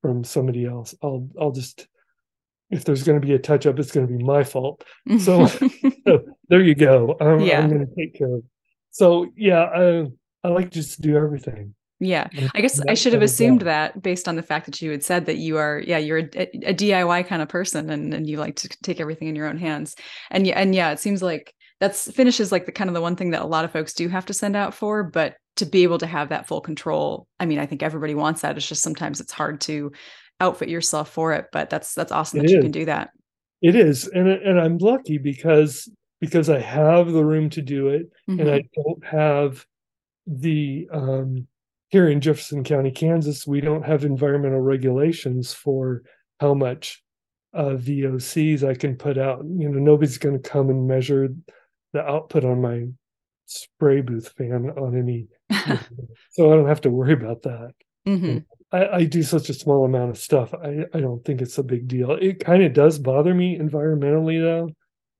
from 0.01 0.25
somebody 0.25 0.65
else. 0.65 0.93
I'll 1.01 1.29
I'll 1.39 1.53
just 1.53 1.87
if 2.69 2.83
there's 2.83 3.03
going 3.03 3.19
to 3.19 3.25
be 3.25 3.33
a 3.33 3.39
touch 3.39 3.65
up, 3.65 3.79
it's 3.79 3.91
going 3.91 4.05
to 4.05 4.13
be 4.13 4.21
my 4.21 4.43
fault. 4.43 4.83
So, 5.19 5.45
so 6.05 6.25
there 6.49 6.61
you 6.61 6.75
go. 6.75 7.15
I'm, 7.19 7.39
Yeah. 7.39 7.61
I'm 7.61 7.69
going 7.69 7.87
to 7.87 7.95
take 7.95 8.13
care 8.13 8.27
of. 8.27 8.39
It. 8.39 8.45
So 8.91 9.27
yeah, 9.37 9.63
I 9.63 10.07
I 10.43 10.49
like 10.49 10.69
just 10.69 10.97
to 10.97 11.01
do 11.01 11.15
everything. 11.15 11.75
Yeah. 12.01 12.27
I 12.53 12.61
guess 12.61 12.79
I 12.87 12.93
should 12.93 13.13
have 13.13 13.21
assumed 13.21 13.61
that 13.61 14.01
based 14.01 14.27
on 14.27 14.35
the 14.35 14.43
fact 14.43 14.65
that 14.65 14.81
you 14.81 14.91
had 14.91 15.03
said 15.03 15.25
that 15.25 15.37
you 15.37 15.57
are, 15.57 15.81
yeah, 15.85 15.97
you're 15.97 16.19
a, 16.19 16.69
a 16.69 16.73
DIY 16.73 17.27
kind 17.27 17.41
of 17.41 17.49
person 17.49 17.89
and, 17.89 18.13
and 18.13 18.25
you 18.25 18.37
like 18.37 18.55
to 18.57 18.69
take 18.83 19.01
everything 19.01 19.27
in 19.27 19.35
your 19.35 19.47
own 19.47 19.57
hands. 19.57 19.95
And 20.31 20.47
yeah, 20.47 20.57
and 20.57 20.73
yeah, 20.73 20.91
it 20.91 20.99
seems 20.99 21.21
like 21.21 21.53
that's 21.79 22.11
finish 22.11 22.39
is 22.39 22.51
like 22.51 22.65
the 22.65 22.71
kind 22.71 22.89
of 22.89 22.93
the 22.93 23.01
one 23.01 23.15
thing 23.15 23.31
that 23.31 23.41
a 23.41 23.47
lot 23.47 23.65
of 23.65 23.71
folks 23.71 23.93
do 23.93 24.07
have 24.09 24.25
to 24.27 24.33
send 24.33 24.55
out 24.55 24.73
for, 24.73 25.03
but 25.03 25.35
to 25.55 25.65
be 25.65 25.83
able 25.83 25.97
to 25.97 26.07
have 26.07 26.29
that 26.29 26.47
full 26.47 26.61
control, 26.61 27.27
I 27.39 27.45
mean, 27.45 27.59
I 27.59 27.65
think 27.65 27.83
everybody 27.83 28.15
wants 28.15 28.41
that. 28.41 28.57
It's 28.57 28.67
just 28.67 28.81
sometimes 28.81 29.19
it's 29.19 29.31
hard 29.31 29.61
to 29.61 29.91
outfit 30.41 30.69
yourself 30.69 31.09
for 31.11 31.33
it, 31.33 31.47
but 31.51 31.69
that's 31.69 31.93
that's 31.93 32.11
awesome 32.11 32.39
It 32.39 32.43
that 32.47 32.51
you 32.53 32.61
can 32.61 32.71
do 32.71 32.85
that. 32.85 33.09
It 33.61 33.75
is, 33.75 34.07
and 34.07 34.27
and 34.27 34.59
I'm 34.59 34.77
lucky 34.77 35.17
because 35.17 35.89
because 36.21 36.49
I 36.49 36.59
have 36.59 37.11
the 37.11 37.23
room 37.23 37.49
to 37.51 37.61
do 37.61 37.89
it, 37.89 38.09
and 38.27 38.39
Mhm. 38.41 38.53
I 38.53 38.69
don't 38.75 39.05
have 39.05 39.65
the 40.27 40.87
um 40.91 41.47
here 41.89 42.07
in 42.07 42.21
Jefferson 42.21 42.63
County, 42.63 42.91
Kansas, 42.91 43.47
we 43.47 43.61
don't 43.61 43.83
have 43.83 44.05
environmental 44.05 44.59
regulations 44.61 45.53
for 45.53 46.03
how 46.39 46.53
much 46.53 47.03
uh 47.53 47.75
VOCs 47.75 48.63
I 48.63 48.75
can 48.75 48.95
put 48.95 49.17
out. 49.17 49.43
You 49.43 49.69
know, 49.69 49.79
nobody's 49.79 50.19
going 50.19 50.39
to 50.41 50.49
come 50.49 50.69
and 50.69 50.87
measure 50.87 51.29
the 51.93 52.01
output 52.01 52.45
on 52.45 52.61
my 52.61 52.85
spray 53.45 54.01
booth 54.01 54.29
fan 54.37 54.69
on 54.77 54.95
any 54.97 55.27
so 56.31 56.51
I 56.51 56.55
don't 56.55 56.67
have 56.67 56.81
to 56.81 56.89
worry 56.89 57.13
about 57.13 57.41
that. 57.43 57.71
Mhm. 58.07 58.45
I, 58.71 58.87
I 58.87 59.05
do 59.05 59.23
such 59.23 59.49
a 59.49 59.53
small 59.53 59.83
amount 59.85 60.11
of 60.11 60.17
stuff. 60.17 60.53
I, 60.53 60.85
I 60.93 60.99
don't 60.99 61.23
think 61.25 61.41
it's 61.41 61.57
a 61.57 61.63
big 61.63 61.87
deal. 61.87 62.11
It 62.11 62.39
kind 62.39 62.61
of 62.63 62.73
does 62.73 62.99
bother 62.99 63.33
me 63.33 63.57
environmentally 63.57 64.39
though 64.41 64.69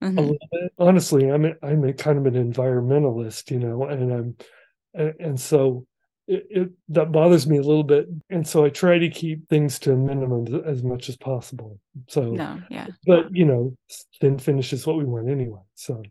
a 0.02 0.06
Mhm. 0.06 0.16
little 0.18 0.38
bit. 0.52 0.72
Honestly, 0.78 1.30
I'm 1.30 1.46
a, 1.46 1.54
I'm 1.64 1.84
a 1.84 1.94
kind 1.94 2.18
of 2.20 2.26
an 2.34 2.54
environmentalist, 2.54 3.52
you 3.52 3.60
know, 3.60 3.84
and 3.86 4.14
I'm 4.14 4.36
and, 4.94 5.14
and 5.20 5.40
so 5.40 5.86
it, 6.28 6.46
it 6.50 6.70
that 6.90 7.12
bothers 7.12 7.48
me 7.48 7.58
a 7.58 7.62
little 7.64 7.84
bit. 7.84 8.08
And 8.30 8.48
so 8.48 8.64
I 8.64 8.70
try 8.70 9.00
to 9.00 9.10
keep 9.10 9.50
things 9.50 9.80
to 9.80 9.94
a 9.94 9.98
minimum 9.98 10.46
as, 10.48 10.78
as 10.78 10.84
much 10.84 11.10
as 11.10 11.18
possible. 11.18 11.80
So, 12.08 12.32
No, 12.32 12.62
yeah. 12.70 12.88
but 13.08 13.36
you 13.36 13.46
know, 13.46 13.76
thin 14.22 14.38
finish 14.38 14.72
is 14.74 14.86
what 14.86 14.98
we 14.98 15.06
want 15.06 15.28
anyway. 15.30 15.62
So 15.76 16.04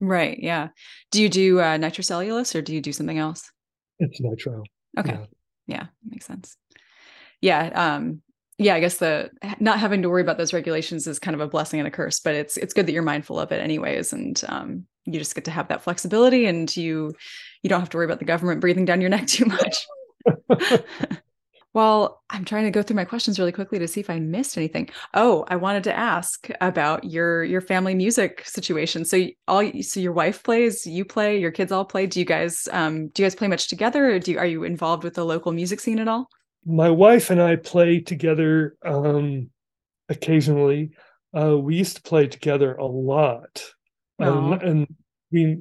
Right. 0.00 0.38
Yeah. 0.38 0.68
Do 1.10 1.22
you 1.22 1.28
do 1.28 1.60
uh, 1.60 1.78
nitrocellulose 1.78 2.54
or 2.54 2.62
do 2.62 2.74
you 2.74 2.80
do 2.80 2.92
something 2.92 3.18
else? 3.18 3.50
it's 3.98 4.20
nitro. 4.20 4.62
Okay. 4.98 5.12
Yeah. 5.12 5.26
Yeah, 5.66 5.86
makes 6.08 6.26
sense. 6.26 6.56
Yeah, 7.40 7.70
um 7.74 8.22
yeah, 8.58 8.74
I 8.74 8.80
guess 8.80 8.98
the 8.98 9.30
not 9.60 9.80
having 9.80 10.00
to 10.02 10.08
worry 10.08 10.22
about 10.22 10.38
those 10.38 10.54
regulations 10.54 11.06
is 11.06 11.18
kind 11.18 11.34
of 11.34 11.40
a 11.40 11.48
blessing 11.48 11.78
and 11.78 11.86
a 11.86 11.90
curse, 11.90 12.20
but 12.20 12.34
it's 12.34 12.56
it's 12.56 12.72
good 12.72 12.86
that 12.86 12.92
you're 12.92 13.02
mindful 13.02 13.38
of 13.38 13.52
it 13.52 13.60
anyways 13.60 14.12
and 14.12 14.42
um 14.48 14.86
you 15.04 15.18
just 15.18 15.34
get 15.34 15.44
to 15.44 15.50
have 15.50 15.68
that 15.68 15.82
flexibility 15.82 16.46
and 16.46 16.74
you 16.76 17.12
you 17.62 17.68
don't 17.68 17.80
have 17.80 17.90
to 17.90 17.96
worry 17.96 18.06
about 18.06 18.18
the 18.18 18.24
government 18.24 18.60
breathing 18.60 18.84
down 18.84 19.00
your 19.00 19.10
neck 19.10 19.26
too 19.26 19.46
much. 19.46 19.86
Well, 21.76 22.22
I'm 22.30 22.44
trying 22.44 22.64
to 22.64 22.70
go 22.70 22.82
through 22.82 22.96
my 22.96 23.04
questions 23.04 23.38
really 23.38 23.52
quickly 23.52 23.78
to 23.78 23.86
see 23.86 24.00
if 24.00 24.08
I 24.08 24.18
missed 24.18 24.56
anything. 24.56 24.88
Oh, 25.14 25.44
I 25.48 25.56
wanted 25.56 25.84
to 25.84 25.96
ask 25.96 26.48
about 26.62 27.04
your 27.04 27.44
your 27.44 27.60
family 27.60 27.94
music 27.94 28.42
situation. 28.46 29.04
So 29.04 29.26
all 29.46 29.70
so 29.82 30.00
your 30.00 30.12
wife 30.12 30.42
plays, 30.42 30.86
you 30.86 31.04
play, 31.04 31.38
your 31.38 31.52
kids 31.52 31.70
all 31.70 31.84
play. 31.84 32.06
Do 32.06 32.18
you 32.18 32.24
guys 32.24 32.66
um 32.72 33.08
do 33.08 33.22
you 33.22 33.26
guys 33.26 33.34
play 33.34 33.48
much 33.48 33.68
together 33.68 34.10
or 34.10 34.18
do 34.18 34.32
you, 34.32 34.38
are 34.38 34.46
you 34.46 34.64
involved 34.64 35.04
with 35.04 35.14
the 35.14 35.24
local 35.24 35.52
music 35.52 35.80
scene 35.80 35.98
at 35.98 36.08
all? 36.08 36.30
my 36.66 36.90
wife 36.90 37.30
and 37.30 37.40
I 37.40 37.56
play 37.56 38.00
together 38.00 38.76
um, 38.84 39.50
occasionally. 40.08 40.90
Uh, 41.36 41.56
we 41.56 41.76
used 41.76 41.96
to 41.96 42.02
play 42.02 42.26
together 42.26 42.74
a 42.74 42.84
lot, 42.84 43.62
um, 44.18 44.52
and 44.54 44.86
we 45.30 45.58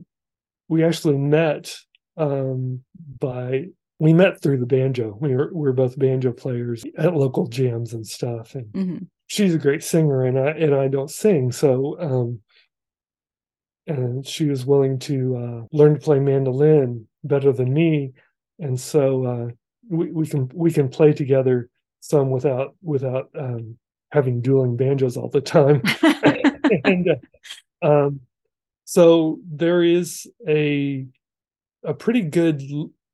we 0.67 0.83
actually 0.83 1.17
met 1.17 1.75
um, 2.17 2.83
by 3.19 3.67
we 3.99 4.13
met 4.13 4.41
through 4.41 4.57
the 4.57 4.65
banjo. 4.65 5.17
We 5.19 5.35
were 5.35 5.49
we 5.53 5.61
were 5.61 5.73
both 5.73 5.97
banjo 5.97 6.31
players 6.33 6.83
at 6.97 7.15
local 7.15 7.47
jams 7.47 7.93
and 7.93 8.05
stuff. 8.05 8.55
And 8.55 8.65
Mhm. 8.73 9.07
she's 9.27 9.55
a 9.55 9.59
great 9.59 9.83
singer, 9.83 10.23
and 10.23 10.37
I 10.37 10.51
and 10.51 10.75
I 10.75 10.87
don't 10.87 11.09
sing, 11.09 11.51
so 11.51 11.99
um, 11.99 12.41
and 13.87 14.25
she 14.25 14.45
was 14.45 14.65
willing 14.65 14.99
to 14.99 15.37
uh, 15.37 15.61
learn 15.71 15.93
to 15.93 15.99
play 15.99 16.19
mandolin 16.19 17.07
better 17.23 17.51
than 17.51 17.73
me, 17.73 18.11
and 18.59 18.79
so 18.79 19.25
uh, 19.25 19.47
we, 19.89 20.11
we 20.11 20.27
can 20.27 20.49
we 20.53 20.71
can 20.71 20.89
play 20.89 21.13
together 21.13 21.69
some 22.01 22.29
without 22.31 22.75
without 22.81 23.29
um, 23.37 23.77
having 24.11 24.41
dueling 24.41 24.75
banjos 24.75 25.17
all 25.17 25.29
the 25.29 25.41
time. 25.41 25.81
and 26.83 27.07
uh, 27.81 27.85
um, 27.87 28.19
so 28.83 29.39
there 29.47 29.83
is 29.83 30.27
a 30.47 31.05
a 31.83 31.93
pretty 31.93 32.21
good 32.21 32.61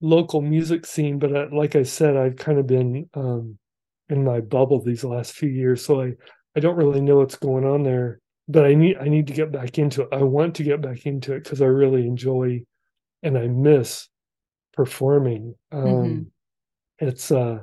local 0.02 0.42
music 0.42 0.86
scene, 0.86 1.20
but 1.20 1.36
uh, 1.36 1.48
like 1.52 1.76
I 1.76 1.84
said, 1.84 2.18
I've 2.18 2.38
kind 2.38 2.60
of 2.60 2.68
been 2.68 3.10
um, 3.14 3.58
in 4.10 4.24
my 4.26 4.42
bubble 4.42 4.82
these 4.82 5.04
last 5.04 5.34
few 5.34 5.50
years, 5.50 5.86
so 5.86 6.02
I 6.02 6.14
I 6.56 6.60
don't 6.60 6.76
really 6.78 7.02
know 7.02 7.18
what's 7.18 7.38
going 7.38 7.66
on 7.66 7.84
there. 7.84 8.20
But 8.48 8.66
I 8.66 8.74
need 8.76 8.98
I 8.98 9.06
need 9.06 9.28
to 9.28 9.34
get 9.34 9.52
back 9.52 9.78
into 9.78 10.04
it. 10.04 10.10
I 10.12 10.24
want 10.24 10.56
to 10.56 10.64
get 10.64 10.82
back 10.82 11.06
into 11.06 11.34
it 11.36 11.44
because 11.44 11.62
I 11.62 11.66
really 11.68 12.06
enjoy 12.08 12.64
and 13.24 13.38
I 13.38 13.48
miss 13.48 14.10
performing. 14.74 15.56
Um, 15.72 15.82
Mhm. 15.84 16.32
It's 17.00 17.32
uh, 17.32 17.62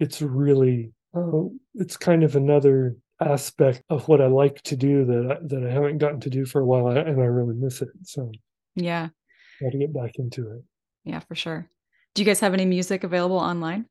it's 0.00 0.22
really 0.22 0.92
uh, 1.14 1.44
it's 1.74 1.96
kind 1.96 2.24
of 2.24 2.36
another 2.36 2.96
aspect 3.20 3.82
of 3.90 4.08
what 4.08 4.20
I 4.22 4.26
like 4.28 4.62
to 4.64 4.76
do 4.76 5.04
that 5.06 5.32
I, 5.32 5.46
that 5.48 5.66
I 5.66 5.72
haven't 5.72 5.98
gotten 5.98 6.20
to 6.20 6.30
do 6.30 6.46
for 6.46 6.60
a 6.62 6.66
while, 6.66 6.88
and 6.88 7.20
I 7.20 7.26
really 7.26 7.54
miss 7.56 7.82
it. 7.82 7.90
So 8.04 8.32
yeah, 8.76 9.10
got 9.60 9.72
to 9.72 9.78
get 9.78 9.92
back 9.94 10.12
into 10.16 10.50
it. 10.52 10.64
Yeah, 11.08 11.20
for 11.20 11.34
sure. 11.34 11.68
Do 12.14 12.22
you 12.22 12.26
guys 12.26 12.40
have 12.40 12.54
any 12.54 12.66
music 12.66 13.04
available 13.04 13.36
online? 13.36 13.86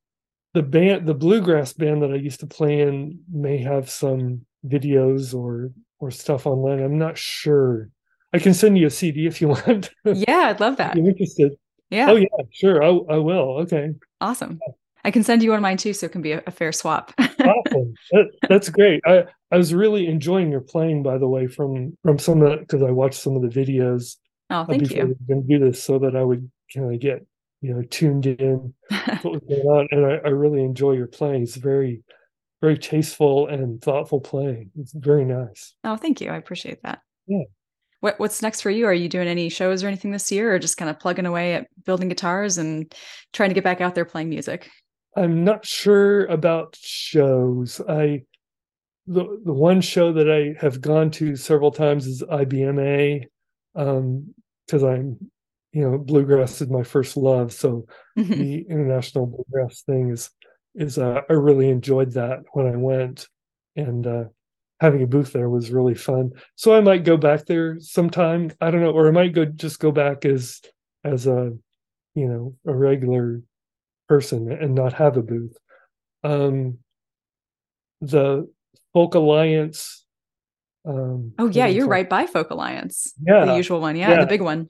The 0.54 0.64
band, 0.64 1.08
the 1.08 1.14
bluegrass 1.14 1.74
band 1.74 2.02
that 2.04 2.12
I 2.12 2.16
used 2.16 2.40
to 2.42 2.48
play 2.48 2.82
in, 2.82 3.20
may 3.32 3.58
have 3.60 3.90
some 3.90 4.46
videos 4.66 5.34
or 5.34 5.72
or 6.00 6.12
stuff 6.12 6.46
online. 6.46 6.80
I'm 6.80 6.98
not 6.98 7.18
sure. 7.18 7.90
I 8.34 8.40
can 8.40 8.54
send 8.54 8.78
you 8.78 8.88
a 8.88 8.90
CD 8.90 9.28
if 9.28 9.42
you 9.42 9.48
want. 9.66 9.92
Yeah, 10.06 10.50
I'd 10.50 10.60
love 10.60 10.78
that. 10.78 10.96
you're 10.96 11.08
interested. 11.08 11.54
Yeah, 11.90 12.12
Oh 12.12 12.16
yeah, 12.16 12.28
sure. 12.52 12.84
I 12.84 12.88
I 12.88 13.18
will. 13.18 13.60
Okay. 13.60 13.92
awesome. 14.22 14.60
I 15.06 15.12
can 15.12 15.24
send 15.24 15.42
you 15.42 15.52
one 15.52 15.60
of 15.60 15.64
mine 15.64 15.78
too, 15.78 15.94
so 15.94 16.06
it 16.06 16.12
can 16.12 16.22
be 16.22 16.34
a, 16.34 16.44
a 16.48 16.52
fair 16.52 16.74
swap. 16.74 17.14
awesome. 17.20 17.94
That, 18.12 18.30
that's 18.50 18.70
great. 18.70 19.02
I 19.06 19.24
I 19.52 19.58
was 19.58 19.74
really 19.74 20.08
enjoying 20.08 20.52
your 20.52 20.62
playing, 20.62 21.04
by 21.04 21.18
the 21.18 21.28
way, 21.28 21.48
from 21.48 21.98
from 22.04 22.20
some 22.20 22.42
of 22.42 22.60
because 22.60 22.84
I 22.84 22.92
watched 22.92 23.20
some 23.20 23.36
of 23.36 23.42
the 23.42 23.48
videos 23.48 24.18
oh, 24.50 24.58
uh, 24.58 24.66
thank 24.66 24.84
before 24.84 24.98
you. 24.98 25.04
we 25.04 25.10
were 25.10 25.36
going 25.36 25.48
to 25.48 25.60
do 25.60 25.66
this, 25.66 25.82
so 25.82 26.00
that 26.00 26.16
I 26.16 26.24
would 26.24 26.52
kind 26.74 26.94
of 26.94 27.00
get 27.00 27.26
you 27.62 27.74
know 27.74 27.82
tuned 27.84 28.26
in 28.26 28.74
what 29.22 29.24
was 29.24 29.42
going 29.48 29.62
on, 29.62 29.88
and 29.92 30.06
I, 30.06 30.16
I 30.26 30.30
really 30.30 30.64
enjoy 30.64 30.94
your 30.94 31.08
playing. 31.08 31.44
It's 31.44 31.56
very 31.56 32.04
very 32.62 32.78
tasteful 32.78 33.48
and 33.48 33.82
thoughtful 33.82 34.20
playing. 34.20 34.72
It's 34.78 34.94
very 34.94 35.26
nice. 35.26 35.76
oh, 35.84 35.96
thank 35.96 36.22
you. 36.22 36.32
I 36.32 36.38
appreciate 36.38 36.82
that. 36.84 37.00
Yeah. 37.28 37.44
What 38.00 38.20
What's 38.20 38.42
next 38.42 38.62
for 38.62 38.70
you? 38.70 38.86
Are 38.86 38.94
you 38.94 39.10
doing 39.10 39.28
any 39.28 39.50
shows 39.50 39.84
or 39.84 39.88
anything 39.88 40.12
this 40.12 40.32
year, 40.32 40.54
or 40.54 40.60
just 40.60 40.78
kind 40.78 40.90
of 40.90 41.00
plugging 41.00 41.26
away 41.26 41.56
at 41.56 41.68
building 41.86 42.10
guitars 42.10 42.58
and 42.58 42.94
trying 43.34 43.50
to 43.50 43.56
get 43.56 43.64
back 43.64 43.82
out 43.82 43.96
there 43.96 44.06
playing 44.06 44.30
music? 44.30 44.70
I'm 45.16 45.44
not 45.44 45.66
sure 45.66 46.26
about 46.26 46.78
shows. 46.80 47.82
I 47.88 48.24
the 49.08 49.42
the 49.44 49.54
one 49.54 49.82
show 49.82 50.14
that 50.14 50.30
I 50.30 50.60
have 50.62 50.80
gone 50.82 51.10
to 51.12 51.36
several 51.36 51.72
times 51.72 52.06
is 52.06 52.22
IBMA, 52.22 53.26
um, 53.76 54.34
because 54.66 54.84
I'm 54.84 55.18
you 55.78 55.88
know 55.88 55.96
bluegrass 56.00 56.60
is 56.60 56.70
my 56.70 56.82
first 56.82 57.16
love, 57.16 57.54
so 57.54 57.86
Mhm. 58.18 58.38
the 58.40 58.62
international 58.68 59.28
bluegrass 59.28 59.84
thing 59.84 60.10
is 60.10 60.32
is 60.74 60.98
uh, 60.98 61.22
I 61.30 61.34
really 61.34 61.70
enjoyed 61.70 62.14
that 62.14 62.40
when 62.54 62.66
I 62.66 62.76
went, 62.76 63.28
and 63.76 64.08
uh, 64.08 64.24
having 64.80 65.04
a 65.04 65.08
booth 65.08 65.34
there 65.34 65.52
was 65.52 65.70
really 65.70 65.94
fun. 65.94 66.32
So 66.56 66.74
I 66.76 66.82
might 66.82 67.04
go 67.04 67.16
back 67.16 67.46
there 67.46 67.78
sometime. 67.80 68.52
I 68.60 68.72
don't 68.72 68.82
know, 68.82 68.90
or 68.90 69.08
I 69.08 69.12
might 69.12 69.34
go 69.34 69.46
just 69.46 69.80
go 69.80 69.92
back 69.92 70.26
as 70.26 70.62
as 71.04 71.28
a 71.28 71.56
you 72.16 72.28
know 72.28 72.56
a 72.66 72.76
regular 72.76 73.44
person 74.10 74.52
and 74.52 74.74
not 74.74 74.94
have 74.94 75.16
a 75.16 75.22
booth. 75.22 75.56
Um, 76.24 76.80
the 78.02 78.50
Folk 78.94 79.14
Alliance. 79.14 80.06
Um, 80.86 81.34
oh 81.38 81.50
yeah, 81.50 81.68
you're 81.68 81.88
right 81.88 82.10
by 82.10 82.26
Folk 82.26 82.50
Alliance. 82.50 83.14
Yeah, 83.22 83.46
the 83.46 83.58
usual 83.58 83.80
one. 83.80 83.96
Yeah, 83.96 84.10
yeah. 84.10 84.22
the 84.22 84.26
big 84.26 84.42
one. 84.42 84.70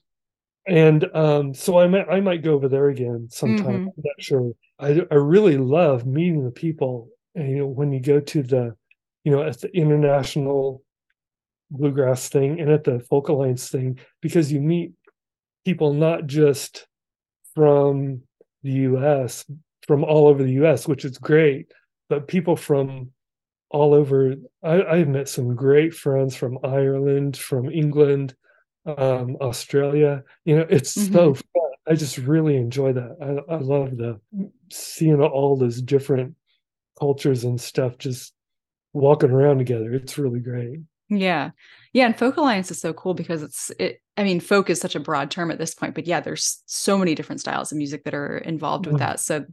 And 0.67 1.05
um, 1.15 1.53
so 1.53 1.79
I 1.79 1.87
might 1.87 2.09
I 2.09 2.19
might 2.19 2.43
go 2.43 2.53
over 2.53 2.67
there 2.67 2.89
again 2.89 3.29
sometime. 3.31 3.65
Mm-hmm. 3.65 3.87
I'm 3.87 4.03
not 4.03 4.19
sure. 4.21 4.51
I 4.79 5.01
I 5.09 5.15
really 5.15 5.57
love 5.57 6.05
meeting 6.05 6.43
the 6.43 6.51
people. 6.51 7.09
And, 7.35 7.49
you 7.49 7.57
know, 7.59 7.67
when 7.67 7.91
you 7.91 8.01
go 8.01 8.19
to 8.19 8.43
the, 8.43 8.75
you 9.23 9.31
know, 9.31 9.43
at 9.43 9.61
the 9.61 9.75
international 9.75 10.83
bluegrass 11.71 12.29
thing 12.29 12.59
and 12.59 12.69
at 12.69 12.83
the 12.83 12.99
folk 12.99 13.29
alliance 13.29 13.69
thing, 13.69 13.99
because 14.21 14.51
you 14.51 14.59
meet 14.59 14.91
people 15.63 15.93
not 15.93 16.25
just 16.25 16.85
from 17.55 18.21
the 18.63 18.71
U.S. 18.71 19.45
from 19.87 20.03
all 20.03 20.27
over 20.27 20.43
the 20.43 20.53
U.S., 20.53 20.87
which 20.87 21.05
is 21.05 21.17
great, 21.17 21.71
but 22.09 22.27
people 22.27 22.55
from 22.55 23.11
all 23.69 23.93
over. 23.93 24.35
I, 24.63 24.83
I've 24.83 25.07
met 25.07 25.29
some 25.29 25.55
great 25.55 25.93
friends 25.93 26.35
from 26.35 26.57
Ireland, 26.63 27.37
from 27.37 27.69
England, 27.69 28.35
um, 28.87 29.37
Australia. 29.41 30.23
You 30.45 30.57
know, 30.57 30.65
it's 30.69 30.97
mm-hmm. 30.97 31.13
so 31.13 31.33
fun. 31.33 31.43
I 31.87 31.95
just 31.95 32.17
really 32.17 32.57
enjoy 32.57 32.93
that. 32.93 33.43
I, 33.49 33.53
I 33.53 33.57
love 33.57 33.97
the 33.97 34.19
seeing 34.71 35.21
all 35.21 35.55
those 35.57 35.81
different 35.81 36.35
cultures 36.99 37.43
and 37.43 37.59
stuff 37.59 37.97
just 37.97 38.33
walking 38.93 39.31
around 39.31 39.59
together. 39.59 39.93
It's 39.93 40.17
really 40.17 40.39
great. 40.39 40.79
Yeah. 41.09 41.51
Yeah. 41.93 42.07
And 42.07 42.17
folk 42.17 42.37
alliance 42.37 42.69
is 42.71 42.81
so 42.81 42.93
cool 42.93 43.13
because 43.13 43.41
it's 43.41 43.71
it 43.79 44.01
I 44.17 44.23
mean, 44.23 44.39
folk 44.39 44.69
is 44.69 44.81
such 44.81 44.95
a 44.95 44.99
broad 44.99 45.29
term 45.31 45.51
at 45.51 45.59
this 45.59 45.75
point, 45.75 45.95
but 45.95 46.07
yeah, 46.07 46.19
there's 46.19 46.61
so 46.65 46.97
many 46.97 47.15
different 47.15 47.39
styles 47.39 47.71
of 47.71 47.77
music 47.77 48.03
that 48.03 48.15
are 48.15 48.39
involved 48.39 48.87
with 48.87 48.95
mm-hmm. 48.95 49.05
that. 49.05 49.19
So 49.19 49.45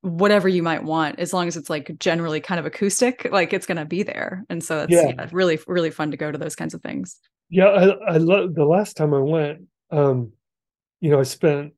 whatever 0.00 0.48
you 0.48 0.62
might 0.62 0.84
want, 0.84 1.18
as 1.18 1.32
long 1.32 1.48
as 1.48 1.56
it's 1.56 1.68
like 1.68 1.98
generally 1.98 2.40
kind 2.40 2.60
of 2.60 2.66
acoustic, 2.66 3.26
like 3.30 3.52
it's 3.52 3.66
gonna 3.66 3.84
be 3.84 4.02
there. 4.02 4.44
And 4.48 4.62
so 4.62 4.82
it's 4.82 4.92
yeah. 4.92 5.08
yeah 5.08 5.28
really, 5.32 5.58
really 5.66 5.90
fun 5.90 6.12
to 6.12 6.16
go 6.16 6.30
to 6.30 6.38
those 6.38 6.56
kinds 6.56 6.74
of 6.74 6.82
things. 6.82 7.18
Yeah, 7.54 7.66
I, 7.66 8.14
I 8.14 8.16
love 8.16 8.56
the 8.56 8.64
last 8.64 8.96
time 8.96 9.14
I 9.14 9.20
went, 9.20 9.62
um, 9.92 10.32
you 11.00 11.10
know, 11.10 11.20
I 11.20 11.22
spent 11.22 11.72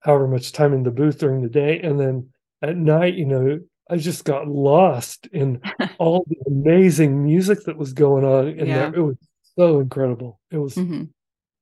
however 0.00 0.28
much 0.28 0.52
time 0.52 0.74
in 0.74 0.82
the 0.82 0.90
booth 0.90 1.20
during 1.20 1.40
the 1.40 1.48
day 1.48 1.80
and 1.80 1.98
then 1.98 2.28
at 2.60 2.76
night, 2.76 3.14
you 3.14 3.24
know, 3.24 3.60
I 3.88 3.96
just 3.96 4.26
got 4.26 4.46
lost 4.46 5.26
in 5.32 5.62
all 5.98 6.26
the 6.28 6.36
amazing 6.46 7.24
music 7.24 7.64
that 7.64 7.78
was 7.78 7.94
going 7.94 8.26
on, 8.26 8.48
and 8.48 8.68
yeah. 8.68 8.92
it 8.94 9.00
was 9.00 9.16
so 9.58 9.80
incredible. 9.80 10.38
It 10.50 10.58
was, 10.58 10.74
mm-hmm. 10.74 11.04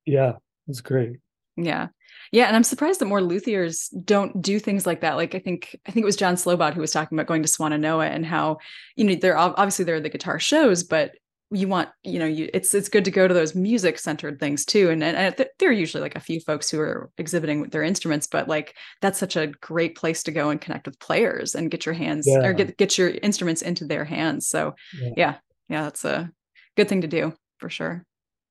yeah, 0.05 0.31
it 0.31 0.37
was 0.67 0.81
great. 0.81 1.21
Yeah, 1.57 1.89
yeah, 2.33 2.47
and 2.47 2.57
I'm 2.57 2.65
surprised 2.65 3.01
that 3.01 3.07
more 3.07 3.21
luthiers 3.21 3.89
don't 4.05 4.43
do 4.43 4.59
things 4.59 4.85
like 4.85 5.01
that. 5.03 5.17
Like 5.17 5.37
I 5.37 5.39
think 5.39 5.79
I 5.87 5.93
think 5.93 6.03
it 6.03 6.07
was 6.07 6.17
John 6.17 6.35
Slobod 6.35 6.75
who 6.75 6.81
was 6.81 6.91
talking 6.91 7.17
about 7.17 7.29
going 7.29 7.43
to 7.45 7.49
Swannanoa 7.49 8.11
and 8.11 8.27
how 8.27 8.59
you 8.97 9.05
know 9.05 9.15
there 9.15 9.39
obviously 9.39 9.85
there 9.85 9.97
are 9.97 10.01
the 10.01 10.11
guitar 10.11 10.39
shows, 10.39 10.83
but 10.83 11.13
you 11.51 11.67
want 11.67 11.89
you 12.05 12.19
know 12.19 12.27
you 12.27 12.51
it's 12.53 12.75
it's 12.75 12.91
good 12.91 13.05
to 13.05 13.11
go 13.11 13.27
to 13.27 13.33
those 13.33 13.55
music 13.55 13.99
centered 13.99 14.39
things 14.39 14.65
too 14.67 14.91
and, 14.91 15.03
and, 15.03 15.17
and 15.17 15.49
there 15.59 15.71
are 15.71 15.73
usually 15.73 16.03
like 16.03 16.17
a 16.17 16.21
few 16.21 16.41
folks 16.41 16.71
who 16.71 16.79
are 16.79 17.11
exhibiting 17.17 17.63
their 17.71 17.83
instruments 17.83 18.27
but 18.27 18.49
like 18.49 18.75
that's 19.01 19.19
such 19.19 19.35
a 19.35 19.47
great 19.47 19.97
place 19.97 20.23
to 20.23 20.31
go 20.31 20.51
and 20.51 20.61
connect 20.61 20.87
with 20.87 20.99
players 20.99 21.55
and 21.55 21.71
get 21.71 21.87
your 21.87 21.95
hands 21.95 22.27
yeah. 22.29 22.47
or 22.47 22.53
get 22.53 22.77
get 22.77 22.99
your 22.99 23.09
instruments 23.23 23.63
into 23.63 23.87
their 23.87 24.05
hands 24.05 24.47
so 24.47 24.75
yeah. 25.01 25.11
yeah 25.17 25.35
yeah 25.69 25.83
that's 25.85 26.05
a 26.05 26.31
good 26.77 26.89
thing 26.89 27.01
to 27.01 27.09
do 27.09 27.33
for 27.57 27.71
sure 27.71 28.05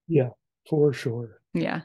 yeah 0.08 0.30
for 0.68 0.92
sure 0.92 1.40
yeah 1.54 1.82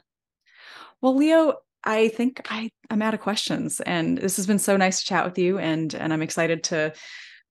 well 1.01 1.15
leo 1.15 1.53
i 1.83 2.07
think 2.07 2.41
i 2.49 2.71
i'm 2.89 3.03
out 3.03 3.13
of 3.13 3.19
questions 3.19 3.81
and 3.81 4.17
this 4.17 4.37
has 4.37 4.47
been 4.47 4.59
so 4.59 4.77
nice 4.77 4.99
to 4.99 5.05
chat 5.05 5.25
with 5.25 5.37
you 5.37 5.59
and 5.59 5.93
and 5.93 6.11
i'm 6.11 6.23
excited 6.23 6.63
to 6.63 6.91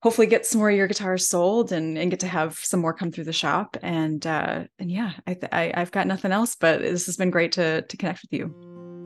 hopefully 0.03 0.27
get 0.27 0.45
some 0.45 0.59
more 0.59 0.69
of 0.71 0.77
your 0.77 0.89
guitars 0.89 1.29
sold 1.29 1.71
and, 1.71 1.97
and 1.97 2.11
get 2.11 2.21
to 2.21 2.27
have 2.27 2.59
some 2.59 2.81
more 2.81 2.93
come 2.93 3.13
through 3.13 3.25
the 3.25 3.33
shop. 3.33 3.77
And 3.83 4.27
uh, 4.27 4.65
and 4.79 4.91
yeah, 4.91 5.13
I, 5.27 5.39
I 5.53 5.73
have 5.81 5.93
got 5.93 6.07
nothing 6.07 6.33
else, 6.33 6.57
but 6.57 6.81
this 6.81 7.07
has 7.07 7.17
been 7.17 7.31
great 7.31 7.53
to 7.53 7.83
to 7.83 7.97
connect 7.97 8.23
with 8.23 8.33
you. 8.33 8.55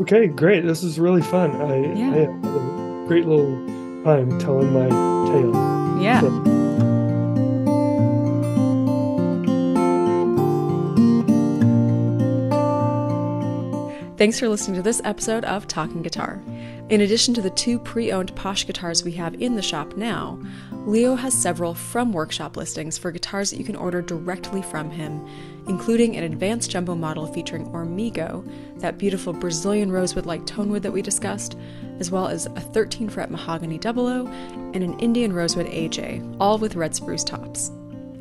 Okay, 0.03 0.27
great. 0.27 0.65
This 0.65 0.83
is 0.83 0.99
really 0.99 1.23
fun. 1.23 1.53
I, 1.57 1.95
yeah. 1.95 2.11
I 2.11 2.17
had 2.19 2.29
a 2.29 3.05
great 3.07 3.27
little 3.27 3.55
time 4.05 4.39
telling 4.39 4.73
my 4.73 4.89
tale. 5.31 6.03
Yeah. 6.03 6.21
So. 6.21 6.57
Thanks 14.17 14.41
for 14.41 14.49
listening 14.49 14.77
to 14.77 14.83
this 14.83 15.03
episode 15.05 15.45
of 15.45 15.69
Talking 15.69 16.01
Guitar. 16.03 16.43
In 16.89 17.01
addition 17.01 17.34
to 17.34 17.43
the 17.43 17.51
two 17.51 17.80
pre 17.80 18.12
owned 18.12 18.32
Posch 18.37 18.64
guitars 18.64 19.03
we 19.03 19.11
have 19.12 19.34
in 19.43 19.57
the 19.57 19.62
shop 19.62 19.97
now, 19.97 20.39
Leo 20.87 21.16
has 21.16 21.34
several 21.34 21.74
from 21.74 22.12
workshop 22.12 22.57
listings 22.57 22.97
for 22.97 23.11
guitars 23.11 23.51
that 23.51 23.59
you 23.59 23.64
can 23.64 23.74
order 23.74 24.01
directly 24.01 24.62
from 24.62 24.89
him, 24.89 25.26
including 25.66 26.16
an 26.16 26.22
advanced 26.22 26.70
jumbo 26.70 26.95
model 26.95 27.26
featuring 27.26 27.66
Hormigo, 27.66 28.49
that 28.78 28.99
beautiful 28.99 29.32
Brazilian 29.32 29.91
rosewood 29.91 30.26
like 30.26 30.47
tonewood 30.47 30.82
that 30.82 30.93
we 30.93 31.03
discussed, 31.03 31.59
as 31.99 32.12
well 32.12 32.28
as 32.28 32.47
a 32.47 32.61
13 32.61 33.09
fret 33.09 33.32
mahogany 33.32 33.78
double 33.78 34.07
O 34.07 34.28
and 34.28 34.84
an 34.84 34.97
Indian 35.01 35.32
rosewood 35.32 35.66
AJ, 35.66 36.37
all 36.39 36.57
with 36.57 36.76
red 36.76 36.95
spruce 36.95 37.24
tops. 37.24 37.72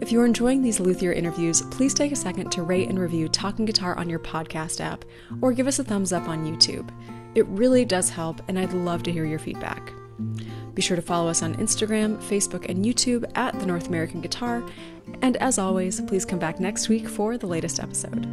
If 0.01 0.11
you're 0.11 0.25
enjoying 0.25 0.63
these 0.63 0.79
luthier 0.79 1.13
interviews, 1.13 1.61
please 1.69 1.93
take 1.93 2.11
a 2.11 2.15
second 2.15 2.51
to 2.53 2.63
rate 2.63 2.89
and 2.89 2.99
review 2.99 3.29
Talking 3.29 3.65
Guitar 3.65 3.95
on 3.97 4.09
your 4.09 4.19
podcast 4.19 4.81
app 4.81 5.05
or 5.41 5.53
give 5.53 5.67
us 5.67 5.77
a 5.77 5.83
thumbs 5.83 6.11
up 6.11 6.27
on 6.27 6.45
YouTube. 6.45 6.89
It 7.35 7.45
really 7.47 7.85
does 7.85 8.09
help, 8.09 8.41
and 8.47 8.57
I'd 8.57 8.73
love 8.73 9.03
to 9.03 9.11
hear 9.11 9.25
your 9.25 9.39
feedback. 9.39 9.91
Be 10.73 10.81
sure 10.81 10.95
to 10.95 11.01
follow 11.01 11.29
us 11.29 11.43
on 11.43 11.55
Instagram, 11.55 12.17
Facebook, 12.17 12.69
and 12.69 12.83
YouTube 12.83 13.29
at 13.35 13.57
The 13.59 13.65
North 13.65 13.87
American 13.87 14.21
Guitar. 14.21 14.63
And 15.21 15.37
as 15.37 15.59
always, 15.59 16.01
please 16.01 16.25
come 16.25 16.39
back 16.39 16.59
next 16.59 16.89
week 16.89 17.07
for 17.07 17.37
the 17.37 17.47
latest 17.47 17.79
episode. 17.79 18.25